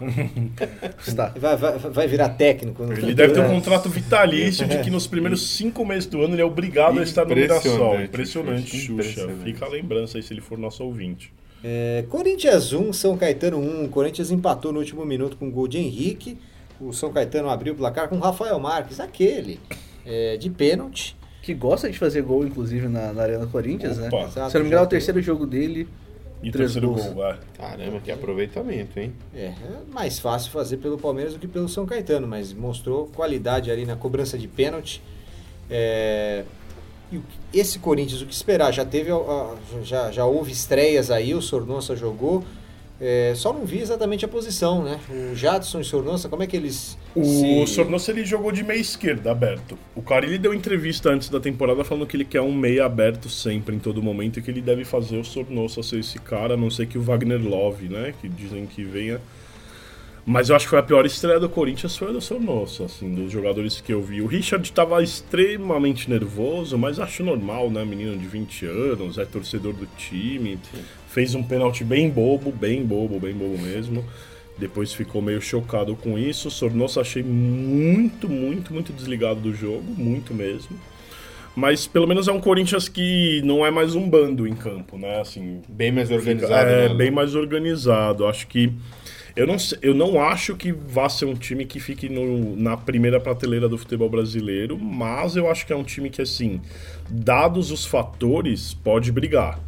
Está. 1.06 1.28
Vai, 1.38 1.56
vai, 1.56 1.78
vai 1.78 2.06
virar 2.06 2.30
técnico 2.30 2.84
no 2.84 2.92
Ele 2.92 3.14
deve 3.14 3.32
ter 3.32 3.40
um 3.40 3.44
né? 3.48 3.54
contrato 3.54 3.88
vitalício 3.88 4.66
de 4.66 4.78
que 4.78 4.90
nos 4.90 5.06
primeiros 5.08 5.56
cinco 5.56 5.84
meses 5.84 6.06
do 6.06 6.22
ano 6.22 6.34
ele 6.34 6.42
é 6.42 6.44
obrigado 6.44 6.98
a 6.98 7.02
estar 7.02 7.24
no 7.24 7.34
Mirassol. 7.34 8.00
Impressionante, 8.00 8.04
Impressionante, 8.08 8.76
Xuxa, 8.76 8.92
impressionante. 8.92 9.44
Fica 9.44 9.64
a 9.64 9.68
lembrança 9.68 10.18
aí 10.18 10.22
se 10.22 10.32
ele 10.32 10.40
for 10.40 10.58
nosso 10.58 10.84
ouvinte. 10.84 11.32
É, 11.64 12.04
Corinthians 12.08 12.72
1, 12.72 12.92
São 12.92 13.16
Caetano 13.16 13.58
1. 13.58 13.88
Corinthians 13.88 14.30
empatou 14.30 14.72
no 14.72 14.78
último 14.78 15.04
minuto 15.04 15.36
com 15.36 15.48
o 15.48 15.50
gol 15.50 15.66
de 15.66 15.78
Henrique. 15.78 16.38
O 16.80 16.92
São 16.92 17.10
Caetano 17.12 17.48
abriu 17.48 17.72
o 17.72 17.76
placar 17.76 18.08
com 18.08 18.16
o 18.16 18.20
Rafael 18.20 18.58
Marques, 18.60 19.00
aquele, 19.00 19.58
é, 20.04 20.36
de 20.36 20.50
pênalti. 20.50 21.16
Que 21.42 21.54
gosta 21.54 21.88
de 21.90 21.96
fazer 21.98 22.22
gol, 22.22 22.44
inclusive, 22.44 22.88
na, 22.88 23.12
na 23.12 23.22
Arena 23.22 23.46
Corinthians, 23.46 23.96
né? 23.98 24.08
Opa. 24.08 24.24
Exato, 24.26 24.50
Se 24.50 24.56
eu 24.56 24.58
não 24.60 24.64
me 24.64 24.68
engano, 24.68 24.82
é 24.82 24.86
o 24.86 24.88
terceiro 24.88 25.22
jogo 25.22 25.46
dele. 25.46 25.88
E 26.42 26.50
Três 26.50 26.72
terceiro 26.72 26.94
gols. 26.94 27.12
gol, 27.14 27.24
é. 27.26 27.38
Caramba, 27.56 28.00
que 28.00 28.12
aproveitamento, 28.12 29.00
hein? 29.00 29.12
É, 29.34 29.46
é 29.46 29.54
mais 29.92 30.18
fácil 30.18 30.50
fazer 30.52 30.76
pelo 30.76 30.98
Palmeiras 30.98 31.32
do 31.32 31.38
que 31.38 31.48
pelo 31.48 31.68
São 31.68 31.86
Caetano, 31.86 32.26
mas 32.26 32.52
mostrou 32.52 33.06
qualidade 33.06 33.70
ali 33.70 33.84
na 33.86 33.96
cobrança 33.96 34.36
de 34.36 34.46
pênalti. 34.46 35.02
É, 35.70 36.44
e 37.12 37.20
esse 37.54 37.78
Corinthians, 37.78 38.20
o 38.20 38.26
que 38.26 38.34
esperar? 38.34 38.72
Já 38.72 38.84
teve, 38.84 39.10
já, 39.82 40.10
já 40.10 40.24
houve 40.26 40.52
estreias 40.52 41.10
aí, 41.10 41.34
o 41.34 41.40
Sornosa 41.40 41.96
jogou. 41.96 42.44
É, 42.98 43.34
só 43.36 43.52
não 43.52 43.66
vi 43.66 43.78
exatamente 43.80 44.24
a 44.24 44.28
posição, 44.28 44.82
né? 44.82 44.98
O 45.10 45.34
Jadson 45.34 45.78
e 45.78 45.80
o 45.82 45.84
Sornosa, 45.84 46.30
como 46.30 46.42
é 46.42 46.46
que 46.46 46.56
eles. 46.56 46.96
O 47.14 47.66
se- 47.66 47.74
Sornosa 47.74 48.10
ele 48.10 48.24
jogou 48.24 48.50
de 48.50 48.62
meia 48.64 48.78
esquerda, 48.80 49.30
aberto. 49.30 49.76
O 49.94 50.00
Carilli 50.00 50.38
deu 50.38 50.54
entrevista 50.54 51.10
antes 51.10 51.28
da 51.28 51.38
temporada 51.38 51.84
falando 51.84 52.06
que 52.06 52.16
ele 52.16 52.24
quer 52.24 52.40
um 52.40 52.54
meia 52.54 52.86
aberto 52.86 53.28
sempre, 53.28 53.76
em 53.76 53.78
todo 53.78 54.02
momento, 54.02 54.38
e 54.38 54.42
que 54.42 54.50
ele 54.50 54.62
deve 54.62 54.84
fazer 54.86 55.18
o 55.18 55.24
Sornosa 55.24 55.82
ser 55.82 55.98
esse 56.00 56.18
cara, 56.18 56.54
a 56.54 56.56
não 56.56 56.70
ser 56.70 56.86
que 56.86 56.96
o 56.96 57.02
Wagner 57.02 57.42
Love, 57.46 57.88
né? 57.90 58.14
Que 58.20 58.28
dizem 58.30 58.64
que 58.64 58.82
venha. 58.82 59.20
Mas 60.28 60.48
eu 60.48 60.56
acho 60.56 60.64
que 60.64 60.70
foi 60.70 60.78
a 60.80 60.82
pior 60.82 61.06
estreia 61.06 61.38
do 61.38 61.48
Corinthians 61.48 61.96
foi 61.96 62.08
a 62.08 62.12
do 62.12 62.20
Sornosa, 62.20 62.86
assim, 62.86 63.14
dos 63.14 63.30
jogadores 63.30 63.80
que 63.80 63.92
eu 63.92 64.02
vi. 64.02 64.20
O 64.20 64.26
Richard 64.26 64.64
estava 64.66 65.00
extremamente 65.00 66.10
nervoso, 66.10 66.76
mas 66.76 66.98
acho 66.98 67.22
normal, 67.22 67.70
né? 67.70 67.84
Menino 67.84 68.16
de 68.18 68.26
20 68.26 68.66
anos, 68.66 69.18
é 69.18 69.24
torcedor 69.24 69.72
do 69.74 69.86
time. 69.96 70.58
Fez 71.16 71.34
um 71.34 71.42
pênalti 71.42 71.82
bem 71.82 72.10
bobo, 72.10 72.52
bem 72.52 72.84
bobo, 72.84 73.18
bem 73.18 73.32
bobo 73.32 73.56
mesmo. 73.56 74.04
Depois 74.58 74.92
ficou 74.92 75.22
meio 75.22 75.40
chocado 75.40 75.96
com 75.96 76.18
isso. 76.18 76.50
Sornosa 76.50 77.00
achei 77.00 77.22
muito, 77.22 78.28
muito, 78.28 78.70
muito 78.74 78.92
desligado 78.92 79.40
do 79.40 79.54
jogo, 79.54 79.82
muito 79.96 80.34
mesmo. 80.34 80.78
Mas 81.54 81.86
pelo 81.86 82.06
menos 82.06 82.28
é 82.28 82.32
um 82.32 82.38
Corinthians 82.38 82.86
que 82.86 83.40
não 83.46 83.64
é 83.64 83.70
mais 83.70 83.94
um 83.94 84.06
bando 84.10 84.46
em 84.46 84.54
campo, 84.54 84.98
né? 84.98 85.18
Assim, 85.22 85.62
Bem 85.66 85.90
mais 85.90 86.10
organizado. 86.10 86.68
é 86.68 86.88
né? 86.90 86.94
bem 86.94 87.10
mais 87.10 87.34
organizado. 87.34 88.26
Acho 88.26 88.46
que 88.46 88.70
eu 89.34 89.46
não, 89.46 89.56
eu 89.80 89.94
não 89.94 90.20
acho 90.22 90.54
que 90.54 90.70
vá 90.70 91.08
ser 91.08 91.24
um 91.24 91.34
time 91.34 91.64
que 91.64 91.80
fique 91.80 92.10
no- 92.10 92.54
na 92.56 92.76
primeira 92.76 93.18
prateleira 93.18 93.70
do 93.70 93.78
futebol 93.78 94.10
brasileiro, 94.10 94.78
mas 94.78 95.34
eu 95.34 95.50
acho 95.50 95.66
que 95.66 95.72
é 95.72 95.76
um 95.76 95.82
time 95.82 96.10
que 96.10 96.20
assim, 96.20 96.60
dados 97.08 97.70
os 97.70 97.86
fatores, 97.86 98.74
pode 98.74 99.10
brigar. 99.10 99.58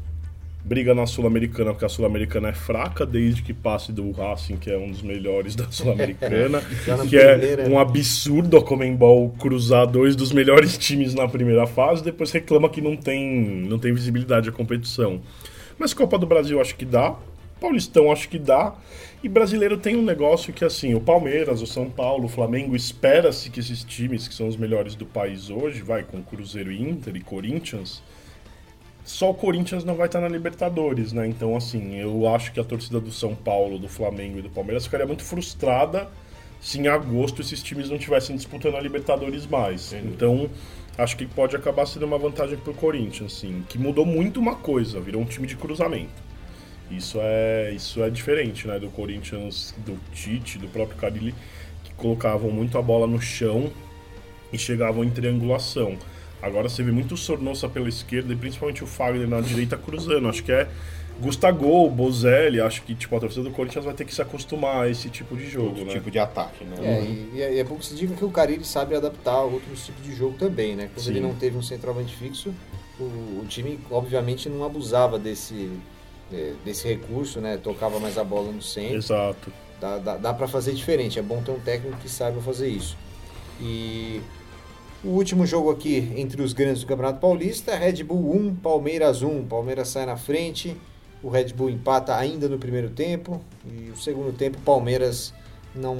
Briga 0.68 0.94
na 0.94 1.06
Sul-Americana, 1.06 1.70
porque 1.70 1.86
a 1.86 1.88
Sul-Americana 1.88 2.50
é 2.50 2.52
fraca 2.52 3.06
desde 3.06 3.40
que 3.40 3.54
passe 3.54 3.90
do 3.90 4.10
Racing, 4.10 4.58
que 4.58 4.70
é 4.70 4.76
um 4.76 4.90
dos 4.90 5.00
melhores 5.00 5.56
da 5.56 5.64
Sul-Americana, 5.70 6.60
que 7.08 7.16
é 7.16 7.38
primeira. 7.38 7.70
um 7.70 7.78
absurdo 7.78 8.58
a 8.58 8.62
Comembol 8.62 9.30
cruzar 9.38 9.86
dois 9.86 10.14
dos 10.14 10.30
melhores 10.30 10.76
times 10.78 11.14
na 11.14 11.26
primeira 11.26 11.66
fase, 11.66 12.04
depois 12.04 12.30
reclama 12.30 12.68
que 12.68 12.82
não 12.82 12.98
tem, 12.98 13.64
não 13.66 13.78
tem 13.78 13.94
visibilidade 13.94 14.50
a 14.50 14.52
competição. 14.52 15.22
Mas 15.78 15.94
Copa 15.94 16.18
do 16.18 16.26
Brasil 16.26 16.60
acho 16.60 16.76
que 16.76 16.84
dá, 16.84 17.16
Paulistão 17.58 18.12
acho 18.12 18.28
que 18.28 18.38
dá, 18.38 18.74
e 19.24 19.28
brasileiro 19.28 19.78
tem 19.78 19.96
um 19.96 20.02
negócio 20.02 20.52
que 20.52 20.66
assim, 20.66 20.94
o 20.94 21.00
Palmeiras, 21.00 21.62
o 21.62 21.66
São 21.66 21.88
Paulo, 21.88 22.26
o 22.26 22.28
Flamengo, 22.28 22.76
espera-se 22.76 23.48
que 23.48 23.60
esses 23.60 23.82
times 23.84 24.28
que 24.28 24.34
são 24.34 24.46
os 24.46 24.56
melhores 24.58 24.94
do 24.94 25.06
país 25.06 25.48
hoje, 25.48 25.80
vai 25.80 26.02
com 26.02 26.22
Cruzeiro 26.22 26.70
e 26.70 26.82
Inter 26.82 27.16
e 27.16 27.20
Corinthians, 27.20 28.02
só 29.08 29.30
o 29.30 29.34
Corinthians 29.34 29.84
não 29.84 29.94
vai 29.94 30.04
estar 30.04 30.20
na 30.20 30.28
Libertadores, 30.28 31.14
né? 31.14 31.26
Então, 31.26 31.56
assim, 31.56 31.96
eu 31.96 32.28
acho 32.28 32.52
que 32.52 32.60
a 32.60 32.64
torcida 32.64 33.00
do 33.00 33.10
São 33.10 33.34
Paulo, 33.34 33.78
do 33.78 33.88
Flamengo 33.88 34.38
e 34.38 34.42
do 34.42 34.50
Palmeiras 34.50 34.84
ficaria 34.84 35.06
muito 35.06 35.24
frustrada 35.24 36.10
se 36.60 36.78
em 36.78 36.88
agosto 36.88 37.40
esses 37.40 37.62
times 37.62 37.88
não 37.88 37.96
estivessem 37.96 38.36
disputando 38.36 38.76
a 38.76 38.80
Libertadores 38.80 39.46
mais. 39.46 39.94
Então, 39.94 40.50
acho 40.98 41.16
que 41.16 41.24
pode 41.24 41.56
acabar 41.56 41.86
sendo 41.86 42.04
uma 42.04 42.18
vantagem 42.18 42.58
pro 42.58 42.74
Corinthians, 42.74 43.32
assim, 43.32 43.64
que 43.66 43.78
mudou 43.78 44.04
muito 44.04 44.38
uma 44.38 44.56
coisa, 44.56 45.00
virou 45.00 45.22
um 45.22 45.24
time 45.24 45.46
de 45.46 45.56
cruzamento. 45.56 46.22
Isso 46.90 47.18
é, 47.18 47.72
isso 47.72 48.02
é 48.02 48.10
diferente, 48.10 48.68
né, 48.68 48.78
do 48.78 48.90
Corinthians, 48.90 49.74
do 49.86 49.98
Tite, 50.12 50.58
do 50.58 50.68
próprio 50.68 50.98
Carilli, 50.98 51.34
que 51.82 51.94
colocavam 51.94 52.50
muito 52.50 52.76
a 52.76 52.82
bola 52.82 53.06
no 53.06 53.22
chão 53.22 53.72
e 54.52 54.58
chegavam 54.58 55.02
em 55.02 55.08
triangulação. 55.08 55.96
Agora 56.40 56.68
você 56.68 56.82
vê 56.82 56.92
muito 56.92 57.14
o 57.14 57.16
Sornosa 57.16 57.68
pela 57.68 57.88
esquerda 57.88 58.32
e 58.32 58.36
principalmente 58.36 58.84
o 58.84 58.86
Fagner 58.86 59.28
na 59.28 59.40
direita 59.40 59.76
cruzando. 59.76 60.28
Acho 60.28 60.42
que 60.44 60.52
é 60.52 60.68
Gustavo, 61.20 61.90
Bozelli. 61.90 62.60
Acho 62.60 62.82
que 62.82 62.94
tipo, 62.94 63.16
a 63.16 63.20
torcida 63.20 63.42
do 63.42 63.50
Corinthians 63.50 63.84
vai 63.84 63.92
ter 63.94 64.04
que 64.04 64.14
se 64.14 64.22
acostumar 64.22 64.84
a 64.84 64.88
esse 64.88 65.10
tipo 65.10 65.36
de 65.36 65.48
jogo, 65.48 65.68
Outro 65.70 65.84
né? 65.86 65.92
tipo 65.92 66.10
de 66.10 66.18
ataque, 66.18 66.64
né? 66.64 66.76
É, 66.80 67.02
e, 67.02 67.30
e 67.34 67.42
é- 67.42 67.54
e 67.54 67.58
é 67.58 67.64
bom 67.64 67.74
que 67.76 67.86
se 67.86 67.94
diga 67.96 68.14
que 68.14 68.24
o 68.24 68.30
Carilli 68.30 68.64
sabe 68.64 68.94
adaptar 68.94 69.32
a 69.32 69.42
outros 69.42 69.84
tipos 69.84 70.04
de 70.04 70.14
jogo 70.14 70.36
também, 70.38 70.76
né? 70.76 70.88
Quando 70.94 71.04
Sim. 71.04 71.10
ele 71.10 71.20
não 71.20 71.34
teve 71.34 71.56
um 71.56 71.62
centroavante 71.62 72.14
fixo, 72.14 72.54
o, 73.00 73.02
o 73.02 73.44
time 73.48 73.78
obviamente 73.90 74.48
não 74.48 74.64
abusava 74.64 75.18
desse, 75.18 75.70
é, 76.32 76.52
desse 76.64 76.86
recurso, 76.86 77.40
né? 77.40 77.56
Tocava 77.56 77.98
mais 77.98 78.16
a 78.16 78.22
bola 78.22 78.52
no 78.52 78.62
centro. 78.62 78.96
Exato. 78.96 79.52
Dá, 79.80 79.98
dá, 79.98 80.16
dá 80.16 80.32
para 80.34 80.46
fazer 80.46 80.72
diferente. 80.72 81.18
É 81.18 81.22
bom 81.22 81.42
ter 81.42 81.50
um 81.50 81.58
técnico 81.60 81.96
que 81.98 82.08
saiba 82.08 82.40
fazer 82.40 82.68
isso. 82.68 82.96
E 83.60 84.20
o 85.04 85.08
último 85.08 85.46
jogo 85.46 85.70
aqui 85.70 86.12
entre 86.16 86.42
os 86.42 86.52
grandes 86.52 86.82
do 86.82 86.86
Campeonato 86.86 87.20
Paulista, 87.20 87.74
Red 87.76 88.02
Bull 88.04 88.34
1, 88.34 88.54
Palmeiras 88.56 89.22
1. 89.22 89.44
Palmeiras 89.46 89.88
sai 89.88 90.06
na 90.06 90.16
frente, 90.16 90.76
o 91.22 91.28
Red 91.28 91.52
Bull 91.54 91.70
empata 91.70 92.16
ainda 92.16 92.48
no 92.48 92.58
primeiro 92.58 92.90
tempo 92.90 93.40
e 93.66 93.90
o 93.90 93.96
segundo 93.96 94.32
tempo 94.32 94.58
Palmeiras 94.64 95.32
não 95.74 95.96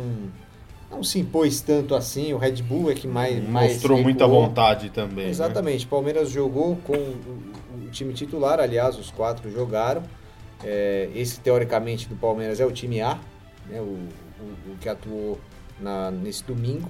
não 0.91 1.03
se 1.05 1.19
impôs 1.19 1.61
tanto 1.61 1.95
assim. 1.95 2.33
O 2.33 2.39
Red 2.39 2.63
Bull 2.63 2.91
é 2.91 2.95
que 2.95 3.07
mais 3.07 3.47
mais 3.47 3.73
Mostrou 3.75 3.99
muita 4.03 4.25
recuou. 4.25 4.47
vontade 4.47 4.89
também. 4.91 5.27
né? 5.27 5.31
Exatamente. 5.31 5.87
Palmeiras 5.87 6.31
jogou 6.31 6.77
com 6.77 6.95
o, 6.97 7.53
o 7.87 7.91
time 7.91 8.15
titular, 8.15 8.59
aliás, 8.59 8.99
os 8.99 9.11
quatro 9.11 9.51
jogaram. 9.51 10.03
É, 10.65 11.09
esse, 11.15 11.39
teoricamente, 11.41 12.09
do 12.09 12.17
Palmeiras 12.17 12.59
é 12.59 12.65
o 12.67 12.73
time 12.73 13.01
A, 13.03 13.19
né, 13.69 13.81
o, 13.81 13.85
o- 13.85 14.73
o 14.73 14.77
que 14.81 14.89
atuou 14.89 15.39
na- 15.79 16.11
nesse 16.11 16.43
domingo. 16.43 16.89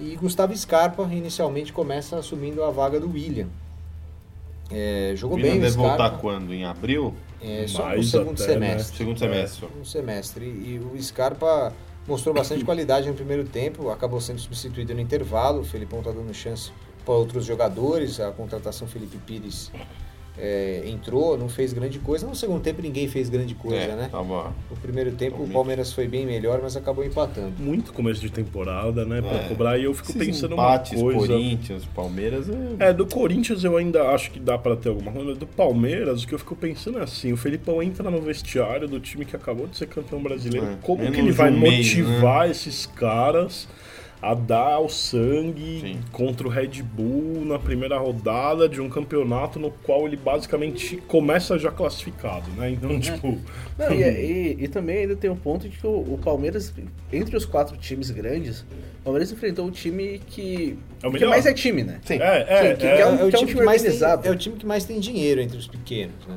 E 0.00 0.16
Gustavo 0.16 0.56
Scarpa, 0.56 1.02
inicialmente, 1.12 1.72
começa 1.72 2.16
assumindo 2.16 2.64
a 2.64 2.70
vaga 2.70 2.98
do 2.98 3.10
William. 3.12 3.48
É, 4.70 5.10
O 5.12 5.16
jogou 5.16 5.36
William 5.36 5.50
bem 5.52 5.58
o 5.58 5.62
deve 5.62 5.76
voltar 5.76 5.96
Scarpa, 5.96 6.18
quando? 6.18 6.54
Em 6.54 6.64
abril? 6.64 7.14
é, 7.42 7.66
só 7.66 7.82
no 7.82 7.88
Mais 7.88 8.08
segundo 8.08 8.42
até, 8.42 8.56
né? 8.56 8.68
semestre 8.68 8.96
Segundo 8.96 9.18
semestre. 9.18 9.68
um 9.80 9.84
semestre. 9.84 10.44
E, 10.44 10.74
e 10.74 10.78
o 10.78 11.02
Scarpa 11.02 11.72
mostrou 12.06 12.34
bastante 12.34 12.64
qualidade 12.64 13.08
no 13.08 13.14
primeiro 13.14 13.44
tempo, 13.44 13.90
acabou 13.90 14.20
sendo 14.20 14.38
substituído 14.38 14.94
no 14.94 15.00
intervalo. 15.00 15.60
O 15.60 15.64
Felipão 15.64 15.98
está 16.00 16.12
dando 16.12 16.32
chance 16.32 16.70
para 17.04 17.14
outros 17.14 17.44
jogadores. 17.44 18.20
A 18.20 18.30
contratação 18.30 18.86
Felipe 18.88 19.18
Pires 19.18 19.70
é, 20.40 20.82
entrou, 20.86 21.36
não 21.36 21.48
fez 21.48 21.72
grande 21.72 21.98
coisa. 21.98 22.26
No 22.26 22.34
segundo 22.34 22.60
tempo 22.62 22.80
ninguém 22.80 23.06
fez 23.08 23.28
grande 23.28 23.54
coisa, 23.54 23.76
é, 23.76 23.96
né? 23.96 24.08
Tava... 24.10 24.52
No 24.70 24.76
primeiro 24.80 25.10
tempo 25.12 25.32
Realmente. 25.36 25.50
o 25.50 25.52
Palmeiras 25.54 25.92
foi 25.92 26.08
bem 26.08 26.24
melhor, 26.24 26.60
mas 26.62 26.76
acabou 26.76 27.04
empatando. 27.04 27.52
Muito 27.58 27.92
começo 27.92 28.20
de 28.20 28.30
temporada, 28.30 29.04
né? 29.04 29.20
Pra 29.20 29.36
É. 29.38 29.48
cobrar. 29.48 29.78
E 29.78 29.84
eu 29.84 29.94
fico 29.94 30.10
Esses 30.10 30.26
pensando 30.26 30.54
empates, 30.54 31.00
uma 31.00 31.12
coisa. 31.12 31.34
Corinthians, 31.34 31.84
Palmeiras 31.94 32.46
é... 32.48 32.88
É, 32.88 32.92
do 32.92 33.06
Corinthians 33.06 33.62
eu 33.64 33.76
ainda 33.76 34.08
acho 34.10 34.30
que 34.30 34.40
dá 34.40 34.56
pra 34.56 34.74
ter 34.76 34.88
alguma 34.88 35.12
coisa, 35.12 35.34
do 35.34 35.46
Palmeiras, 35.46 36.22
o 36.22 36.26
que 36.26 36.34
eu 36.34 36.38
fico 36.38 36.56
pensando 36.56 36.98
é 36.98 37.02
assim, 37.02 37.32
o 37.32 37.36
Felipão 37.36 37.82
entra 37.82 38.10
no 38.10 38.20
vestiário 38.20 38.88
do 38.88 38.98
time 38.98 39.24
que 39.24 39.36
acabou 39.36 39.66
de 39.66 39.76
ser 39.76 39.86
campeão 39.86 40.22
brasileiro, 40.22 40.66
É, 40.66 40.76
como 40.82 40.98
menos 41.02 41.14
que 41.14 41.20
ele 41.22 41.32
vai 41.32 41.50
mês, 41.50 41.94
motivar 41.94 42.50
esses 42.50 42.86
caras 42.86 43.68
a 44.22 44.34
dar 44.34 44.78
o 44.80 44.88
sangue 44.88 45.80
Sim. 45.80 46.00
contra 46.12 46.46
o 46.46 46.50
Red 46.50 46.82
Bull 46.82 47.44
na 47.46 47.58
primeira 47.58 47.98
rodada 47.98 48.68
de 48.68 48.80
um 48.80 48.88
campeonato 48.88 49.58
no 49.58 49.70
qual 49.70 50.06
ele 50.06 50.16
basicamente 50.16 50.96
começa 51.08 51.58
já 51.58 51.70
classificado, 51.70 52.50
né? 52.52 52.70
Então, 52.70 53.00
tipo, 53.00 53.38
Não, 53.78 53.92
e, 53.92 54.02
e- 54.04 54.64
e 54.64 54.68
também 54.68 54.98
ainda 54.98 55.16
tem 55.16 55.30
um 55.30 55.36
ponto 55.36 55.68
de 55.68 55.78
que 55.78 55.86
o, 55.86 55.90
o 56.14 56.18
Palmeiras, 56.22 56.72
entre 57.12 57.34
os 57.36 57.46
quatro 57.46 57.76
times 57.78 58.10
grandes, 58.10 58.60
o 58.60 59.04
Palmeiras 59.04 59.32
enfrentou 59.32 59.64
um 59.66 59.70
time 59.70 60.20
que, 60.26 60.76
É 61.02 61.08
o 61.08 61.12
que 61.12 61.24
mais 61.24 61.46
é 61.46 61.54
time, 61.54 61.82
né? 61.82 61.98
Sim. 62.04 62.18
é, 62.20 62.46
é, 62.48 62.74
que- 62.74 62.80
que 62.80 62.86
é, 62.86 63.00
é 63.00 63.06
um- 63.06 63.18
É 63.20 63.24
o, 63.24 63.30
que 63.30 63.36
time 63.38 63.54
que 63.54 63.62
mais 63.62 63.82
tem, 63.82 63.98
é 64.24 64.30
o 64.30 64.36
time 64.36 64.56
que 64.56 64.66
mais 64.66 64.84
tem 64.84 65.00
dinheiro 65.00 65.40
entre 65.40 65.56
os 65.56 65.66
pequenos, 65.66 66.14
né? 66.28 66.36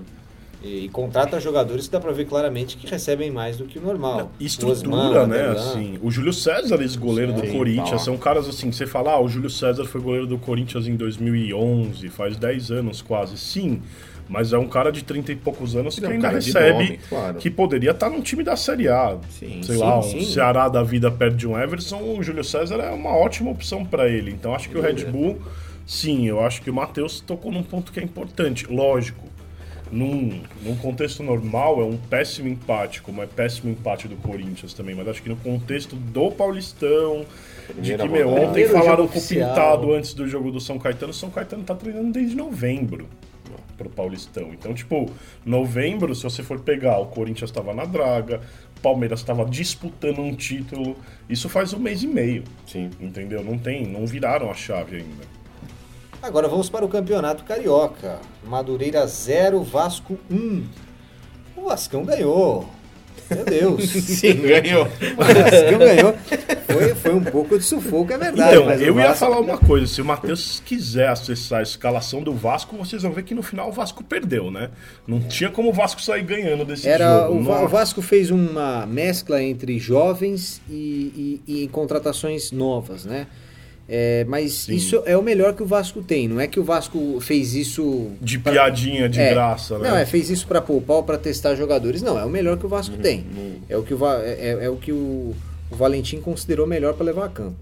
E, 0.63 0.85
e 0.85 0.89
contrata 0.89 1.39
jogadores 1.39 1.85
que 1.85 1.91
dá 1.91 1.99
pra 1.99 2.11
ver 2.11 2.25
claramente 2.25 2.77
que 2.77 2.87
recebem 2.87 3.29
mais 3.29 3.57
do 3.57 3.65
que 3.65 3.77
o 3.77 3.81
normal. 3.81 4.31
E 4.39 4.43
O 4.43 4.47
estrutura, 4.47 5.23
Osman, 5.23 5.27
né? 5.27 5.49
Assim, 5.49 5.99
o 6.01 6.09
Júlio 6.09 6.33
César, 6.33 6.81
esse 6.81 6.97
goleiro 6.97 7.33
do 7.33 7.41
Corinthians, 7.51 7.89
tá. 7.91 7.99
são 7.99 8.17
caras 8.17 8.47
assim, 8.47 8.69
que 8.69 8.75
você 8.75 8.87
fala, 8.87 9.11
ah, 9.11 9.21
o 9.21 9.27
Júlio 9.27 9.49
César 9.49 9.85
foi 9.85 9.99
goleiro 10.01 10.25
do 10.25 10.37
Corinthians 10.37 10.87
em 10.87 10.95
2011, 10.95 12.09
faz 12.09 12.37
10 12.37 12.71
anos 12.71 13.01
quase. 13.01 13.37
Sim, 13.37 13.81
mas 14.27 14.53
é 14.53 14.57
um 14.57 14.67
cara 14.67 14.91
de 14.91 15.03
30 15.03 15.33
e 15.33 15.35
poucos 15.35 15.75
anos 15.75 15.99
que 15.99 16.05
é 16.05 16.07
um 16.07 16.11
ainda 16.11 16.29
de 16.29 16.35
recebe, 16.35 16.71
nome, 16.71 16.99
claro. 17.09 17.37
que 17.37 17.49
poderia 17.49 17.91
estar 17.91 18.09
num 18.09 18.21
time 18.21 18.43
da 18.43 18.55
Série 18.55 18.87
A. 18.87 19.17
Sim, 19.29 19.61
Sei 19.61 19.75
sim, 19.75 19.81
lá, 19.81 19.99
um 19.99 20.03
sim. 20.03 20.23
Ceará 20.23 20.69
da 20.69 20.81
vida 20.81 21.11
perde 21.11 21.45
um 21.47 21.59
Everson, 21.59 22.01
o 22.01 22.23
Júlio 22.23 22.43
César 22.43 22.75
é 22.77 22.89
uma 22.89 23.11
ótima 23.11 23.51
opção 23.51 23.85
para 23.85 24.07
ele. 24.07 24.31
Então 24.31 24.55
acho 24.55 24.69
que 24.69 24.77
o 24.77 24.81
Red 24.81 25.05
Bull, 25.05 25.41
sim, 25.85 26.25
eu 26.27 26.39
acho 26.39 26.61
que 26.61 26.69
o 26.69 26.73
Matheus 26.73 27.19
tocou 27.19 27.51
num 27.51 27.63
ponto 27.63 27.91
que 27.91 27.99
é 27.99 28.03
importante. 28.03 28.65
Lógico, 28.71 29.32
num, 29.93 30.41
num 30.63 30.75
contexto 30.75 31.21
normal 31.21 31.79
é 31.81 31.85
um 31.85 31.95
péssimo 31.95 32.49
empate, 32.49 33.01
como 33.01 33.21
é 33.21 33.27
péssimo 33.27 33.71
empate 33.71 34.07
do 34.07 34.15
Corinthians 34.17 34.73
também, 34.73 34.95
mas 34.95 35.07
acho 35.07 35.21
que 35.21 35.29
no 35.29 35.35
contexto 35.37 35.95
do 35.95 36.31
Paulistão, 36.31 37.25
de 37.79 37.95
que, 37.95 38.07
meu, 38.07 38.29
ontem 38.29 38.67
falaram 38.67 39.07
com 39.07 39.19
o. 39.19 39.21
Pintado 39.21 39.93
antes 39.93 40.13
do 40.13 40.27
jogo 40.27 40.51
do 40.51 40.59
São 40.59 40.79
Caetano, 40.79 41.11
o 41.11 41.15
São 41.15 41.29
Caetano 41.29 41.63
tá 41.63 41.75
treinando 41.75 42.11
desde 42.11 42.35
novembro 42.35 43.07
pro 43.77 43.89
Paulistão. 43.89 44.51
Então, 44.53 44.73
tipo, 44.73 45.11
novembro, 45.45 46.13
se 46.15 46.23
você 46.23 46.41
for 46.41 46.59
pegar, 46.59 46.97
o 46.99 47.07
Corinthians 47.07 47.49
estava 47.49 47.73
na 47.73 47.85
draga, 47.85 48.41
o 48.77 48.81
Palmeiras 48.81 49.19
estava 49.19 49.45
disputando 49.45 50.19
um 50.19 50.33
título, 50.35 50.95
isso 51.29 51.47
faz 51.49 51.73
um 51.73 51.79
mês 51.79 52.03
e 52.03 52.07
meio, 52.07 52.43
Sim. 52.65 52.89
entendeu? 52.99 53.43
Não 53.43 53.57
tem, 53.57 53.85
não 53.85 54.05
viraram 54.05 54.49
a 54.49 54.53
chave 54.53 54.97
ainda. 54.97 55.42
Agora 56.23 56.47
vamos 56.47 56.69
para 56.69 56.85
o 56.85 56.87
Campeonato 56.89 57.43
Carioca. 57.43 58.17
Madureira 58.45 59.05
0, 59.05 59.61
Vasco 59.61 60.17
1. 60.31 60.63
O 61.57 61.65
Vascão 61.65 62.05
ganhou. 62.05 62.65
Meu 63.29 63.43
Deus. 63.43 63.89
Sim, 63.91 64.35
ganhou. 64.35 64.85
O 64.85 65.23
Vascão 65.23 65.79
ganhou. 65.79 66.13
Foi, 66.65 66.95
foi 66.95 67.13
um 67.13 67.23
pouco 67.23 67.57
de 67.59 67.65
sufoco, 67.65 68.13
é 68.13 68.17
verdade. 68.17 68.55
Então, 68.55 68.71
eu 68.71 68.97
ia 68.97 69.07
Vasco- 69.09 69.17
falar 69.25 69.39
uma 69.41 69.57
coisa. 69.57 69.85
Se 69.85 70.01
o 70.01 70.05
Matheus 70.05 70.61
quiser 70.65 71.09
acessar 71.09 71.59
a 71.59 71.63
escalação 71.63 72.23
do 72.23 72.33
Vasco, 72.33 72.77
vocês 72.77 73.01
vão 73.03 73.11
ver 73.11 73.23
que 73.23 73.35
no 73.35 73.43
final 73.43 73.67
o 73.67 73.71
Vasco 73.73 74.01
perdeu, 74.01 74.49
né? 74.49 74.69
Não 75.05 75.19
tinha 75.19 75.51
como 75.51 75.69
o 75.69 75.73
Vasco 75.73 76.01
sair 76.01 76.23
ganhando 76.23 76.63
desse 76.63 76.87
Era, 76.87 77.27
jogo. 77.27 77.33
o, 77.51 77.63
o. 77.65 77.67
Vasco 77.67 78.01
fez 78.01 78.31
uma 78.31 78.85
mescla 78.85 79.43
entre 79.43 79.77
jovens 79.77 80.61
e, 80.69 81.41
e- 81.47 81.63
e 81.63 81.67
contratações 81.67 82.51
novas, 82.51 83.03
né? 83.05 83.27
É, 83.87 84.23
mas 84.29 84.53
Sim. 84.53 84.75
isso 84.75 85.03
é 85.05 85.17
o 85.17 85.21
melhor 85.21 85.53
que 85.53 85.61
o 85.61 85.65
Vasco 85.65 86.01
tem. 86.01 86.27
Não 86.27 86.39
é 86.39 86.47
que 86.47 86.57
o 86.59 86.63
Vasco 86.63 87.19
fez 87.19 87.53
isso 87.53 88.11
De 88.21 88.39
pra- 88.39 88.53
piadinha, 88.53 89.09
de 89.09 89.19
É. 89.19 89.33
graça, 89.33 89.77
né? 89.77 89.89
Não, 89.89 89.97
é, 89.97 90.05
fez 90.05 90.29
isso 90.29 90.47
pra 90.47 90.61
poupar 90.61 90.97
ou 90.97 91.03
pra 91.03 91.17
testar 91.17 91.53
jogadores. 91.55 92.01
Não, 92.01 92.17
é 92.17 92.23
o 92.23 92.29
melhor 92.29 92.57
que 92.57 92.65
o 92.65 92.69
Vasco 92.69 92.95
tem. 92.97 93.25
É 93.67 93.75
o 93.77 93.83
que 93.83 93.93
o, 93.93 93.97
Va- 93.97 94.21
é, 94.23 94.57
é 94.61 94.69
o, 94.69 94.77
que 94.77 94.91
o, 94.93 95.35
o 95.69 95.75
Valentim 95.75 96.21
considerou 96.21 96.65
melhor 96.65 96.93
pra 96.93 97.05
levar 97.05 97.25
a 97.25 97.29
campo. 97.29 97.57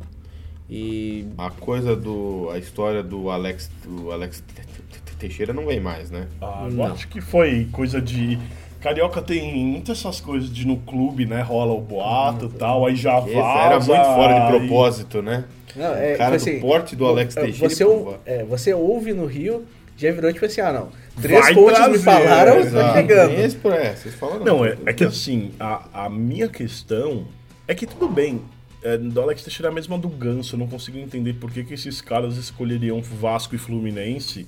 E 0.69 1.25
A 1.37 1.49
coisa 1.49 1.95
do. 1.95 2.49
A 2.53 2.57
história 2.57 3.01
do 3.03 3.29
Alex. 3.29 3.69
Do 3.83 4.11
Alex 4.11 4.41
Te- 4.55 4.61
Te- 4.61 5.01
Te- 5.11 5.15
Teixeira 5.17 5.53
não 5.53 5.65
vem 5.65 5.79
mais, 5.79 6.09
né? 6.09 6.27
Ah, 6.41 6.65
eu 6.69 6.71
Não. 6.71 6.85
acho 6.85 7.07
que 7.07 7.19
foi 7.19 7.67
coisa 7.71 7.99
de. 8.01 8.39
Carioca 8.79 9.21
tem 9.21 9.53
muitas 9.65 9.99
essas 9.99 10.19
coisas 10.21 10.51
de 10.51 10.65
no 10.65 10.77
clube, 10.77 11.25
né? 11.25 11.41
Rola 11.41 11.73
o 11.73 11.81
boato 11.81 12.45
e 12.45 12.57
tal, 12.57 12.85
aí 12.85 12.95
já 12.95 13.19
vaza. 13.19 13.31
era 13.31 13.79
muito 13.79 13.85
fora 14.15 14.33
de 14.33 14.39
aí- 14.39 14.59
propósito, 14.59 15.21
né? 15.21 15.43
Não, 15.75 15.93
é, 15.95 16.13
o 16.13 16.17
cara 16.17 16.37
tipo 16.37 16.45
do 16.45 16.49
assim, 16.51 16.59
porte 16.59 16.95
do 16.95 17.05
Alex 17.05 17.37
é, 17.37 17.41
Teixeira. 17.41 17.69
Você, 17.75 17.83
ou- 17.83 18.19
é, 18.25 18.43
você 18.43 18.73
ouve 18.73 19.13
no 19.13 19.25
Rio, 19.25 19.65
já 19.97 20.11
virou 20.11 20.31
tipo 20.33 20.45
assim, 20.45 20.61
ah 20.61 20.71
não. 20.73 20.89
Três 21.21 21.39
Vai 21.41 21.53
fontes 21.53 21.75
trazer, 21.75 21.91
me 21.91 21.99
falaram, 21.99 22.59
exato. 22.59 22.87
tá 22.87 22.93
chegando. 22.93 23.33
Essa, 23.33 23.95
vocês 23.95 24.15
falaram. 24.15 24.43
Não, 24.45 24.65
é, 24.65 24.77
é 24.85 24.93
que 24.93 25.03
assim, 25.03 25.51
a, 25.59 26.05
a 26.05 26.09
minha 26.09 26.47
questão 26.47 27.25
é 27.67 27.75
que 27.75 27.85
tudo 27.85 28.07
bem. 28.07 28.41
É, 28.83 28.97
do 28.97 29.21
Alex 29.21 29.43
Teixeira 29.43 29.69
é 29.69 29.71
a 29.71 29.73
mesma 29.75 29.95
do 29.97 30.09
Ganso. 30.09 30.55
Eu 30.55 30.59
não 30.59 30.67
consigo 30.67 30.97
entender 30.97 31.33
por 31.33 31.51
que, 31.51 31.63
que 31.63 31.75
esses 31.75 32.01
caras 32.01 32.35
escolheriam 32.37 32.99
Vasco 33.01 33.53
e 33.53 33.57
Fluminense, 33.59 34.47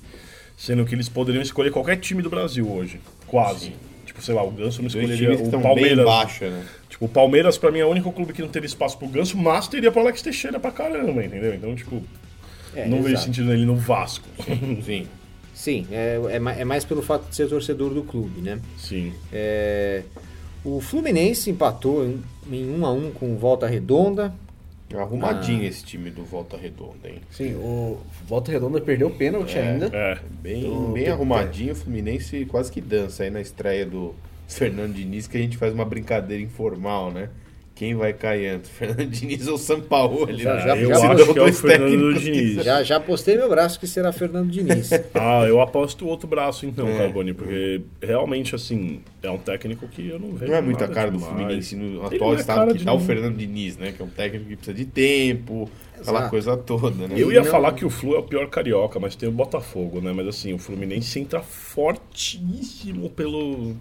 sendo 0.56 0.84
que 0.84 0.92
eles 0.94 1.08
poderiam 1.08 1.40
escolher 1.40 1.70
qualquer 1.70 1.96
time 1.98 2.20
do 2.20 2.28
Brasil 2.28 2.68
hoje. 2.68 3.00
Quase. 3.28 3.72
Tipo, 4.04 4.20
sei 4.20 4.34
lá, 4.34 4.42
o 4.42 4.50
Ganso 4.50 4.80
não 4.80 4.88
escolheria 4.88 5.30
o 5.30 5.34
estão 5.34 5.50
bem 5.60 5.62
Palmeiras. 5.62 6.04
baixa, 6.04 6.50
né? 6.50 6.64
Tipo, 6.94 7.06
o 7.06 7.08
Palmeiras, 7.08 7.58
pra 7.58 7.72
mim, 7.72 7.80
é 7.80 7.84
o 7.84 7.88
único 7.88 8.12
clube 8.12 8.32
que 8.32 8.40
não 8.40 8.48
teria 8.48 8.66
espaço 8.68 8.96
pro 8.96 9.08
Ganso, 9.08 9.36
mas 9.36 9.66
teria 9.66 9.90
pro 9.90 10.00
Alex 10.00 10.22
Teixeira 10.22 10.60
pra 10.60 10.70
caramba, 10.70 11.24
entendeu? 11.24 11.52
Então, 11.52 11.74
tipo, 11.74 12.00
é, 12.72 12.86
não 12.86 12.98
vejo 12.98 13.14
exato. 13.14 13.24
sentido 13.26 13.48
nele 13.48 13.64
no 13.64 13.74
Vasco. 13.74 14.28
Sim. 14.84 15.08
Sim, 15.52 15.86
é, 15.90 16.20
é, 16.30 16.60
é 16.60 16.64
mais 16.64 16.84
pelo 16.84 17.02
fato 17.02 17.28
de 17.28 17.34
ser 17.34 17.48
torcedor 17.48 17.92
do 17.92 18.04
clube, 18.04 18.40
né? 18.40 18.60
Sim. 18.78 19.12
É, 19.32 20.02
o 20.64 20.80
Fluminense 20.80 21.50
empatou 21.50 22.04
em, 22.06 22.22
em 22.48 22.70
1 22.78 22.86
a 22.86 22.92
1 22.92 23.10
com 23.10 23.32
o 23.34 23.36
Volta 23.36 23.66
Redonda. 23.66 24.32
Arrumadinho 24.96 25.62
Ah. 25.62 25.66
esse 25.66 25.84
time 25.84 26.08
do 26.10 26.22
Volta 26.24 26.56
Redonda, 26.56 27.08
hein? 27.08 27.20
Sim, 27.32 27.54
o 27.56 27.98
Volta 28.28 28.52
Redonda 28.52 28.80
perdeu 28.80 29.08
o 29.08 29.10
pênalti 29.10 29.58
ainda. 29.58 29.90
É. 29.92 30.16
Bem, 30.40 30.62
Do- 30.62 30.92
bem 30.92 31.08
arrumadinho, 31.08 31.72
o 31.72 31.76
Fluminense 31.76 32.44
quase 32.44 32.70
que 32.70 32.80
dança 32.80 33.24
aí 33.24 33.30
na 33.30 33.40
estreia 33.40 33.84
do 33.84 34.14
Fernando 34.48 34.94
Diniz, 34.94 35.26
que 35.26 35.36
a 35.36 35.40
gente 35.40 35.56
faz 35.56 35.72
uma 35.72 35.84
brincadeira 35.84 36.42
informal, 36.42 37.10
né? 37.10 37.28
Quem 37.76 37.92
vai 37.92 38.12
cair 38.12 38.50
antes, 38.50 38.70
Fernando 38.70 39.04
Diniz 39.06 39.48
ou 39.48 39.58
São 39.58 39.80
Paulo? 39.80 40.28
Já- 40.32 40.60
já- 40.60 40.76
eu 40.76 40.90
já- 40.90 40.94
acho 41.12 41.16
que 41.16 41.22
é 41.22 41.30
o 41.30 41.34
dois 41.34 41.60
Fernando 41.60 41.90
técnicos 41.90 42.22
Diniz. 42.22 42.64
Já, 42.64 42.82
já 42.84 43.00
postei 43.00 43.36
meu 43.36 43.48
braço 43.48 43.80
que 43.80 43.86
será 43.88 44.12
Fernando 44.12 44.48
Diniz. 44.48 44.90
Ah, 45.12 45.44
eu 45.48 45.60
aposto 45.60 46.04
o 46.04 46.08
outro 46.08 46.28
braço 46.28 46.66
então, 46.66 46.86
É. 46.86 46.96
Carboni, 46.98 47.34
porque 47.34 47.80
realmente, 48.00 48.54
assim, 48.54 49.00
é 49.20 49.28
um 49.28 49.38
técnico 49.38 49.88
que 49.88 50.06
eu 50.08 50.20
não 50.20 50.34
vejo. 50.34 50.52
Não 50.52 50.58
é 50.58 50.62
muita 50.62 50.86
cara 50.86 51.10
do 51.10 51.18
demais. 51.18 51.34
Fluminense 51.34 51.74
no 51.74 52.06
atual 52.06 52.34
é 52.34 52.36
estado 52.36 52.72
que 52.72 52.78
de 52.78 52.84
tá 52.84 52.92
o. 52.92 53.00
Fernando 53.00 53.36
Diniz, 53.36 53.76
né? 53.76 53.90
Que 53.90 54.00
é 54.00 54.04
um 54.04 54.08
técnico 54.08 54.46
que 54.50 54.54
precisa 54.54 54.76
de 54.76 54.84
tempo, 54.84 55.68
aquela 56.04 56.18
Exato. 56.20 56.30
coisa 56.30 56.56
toda, 56.56 57.08
né? 57.08 57.14
Eu 57.16 57.32
ia 57.32 57.42
não- 57.42 57.50
falar 57.50 57.72
que 57.72 57.84
o 57.84 57.90
Flu 57.90 58.14
é 58.14 58.18
o 58.18 58.22
pior 58.22 58.46
carioca, 58.48 59.00
mas 59.00 59.16
tem 59.16 59.28
o 59.28 59.32
Botafogo, 59.32 60.00
né? 60.00 60.12
Mas 60.14 60.28
assim, 60.28 60.52
o 60.52 60.58
Fluminense 60.58 61.18
entra 61.18 61.40
fortíssimo 61.40 63.10
pelo, 63.10 63.74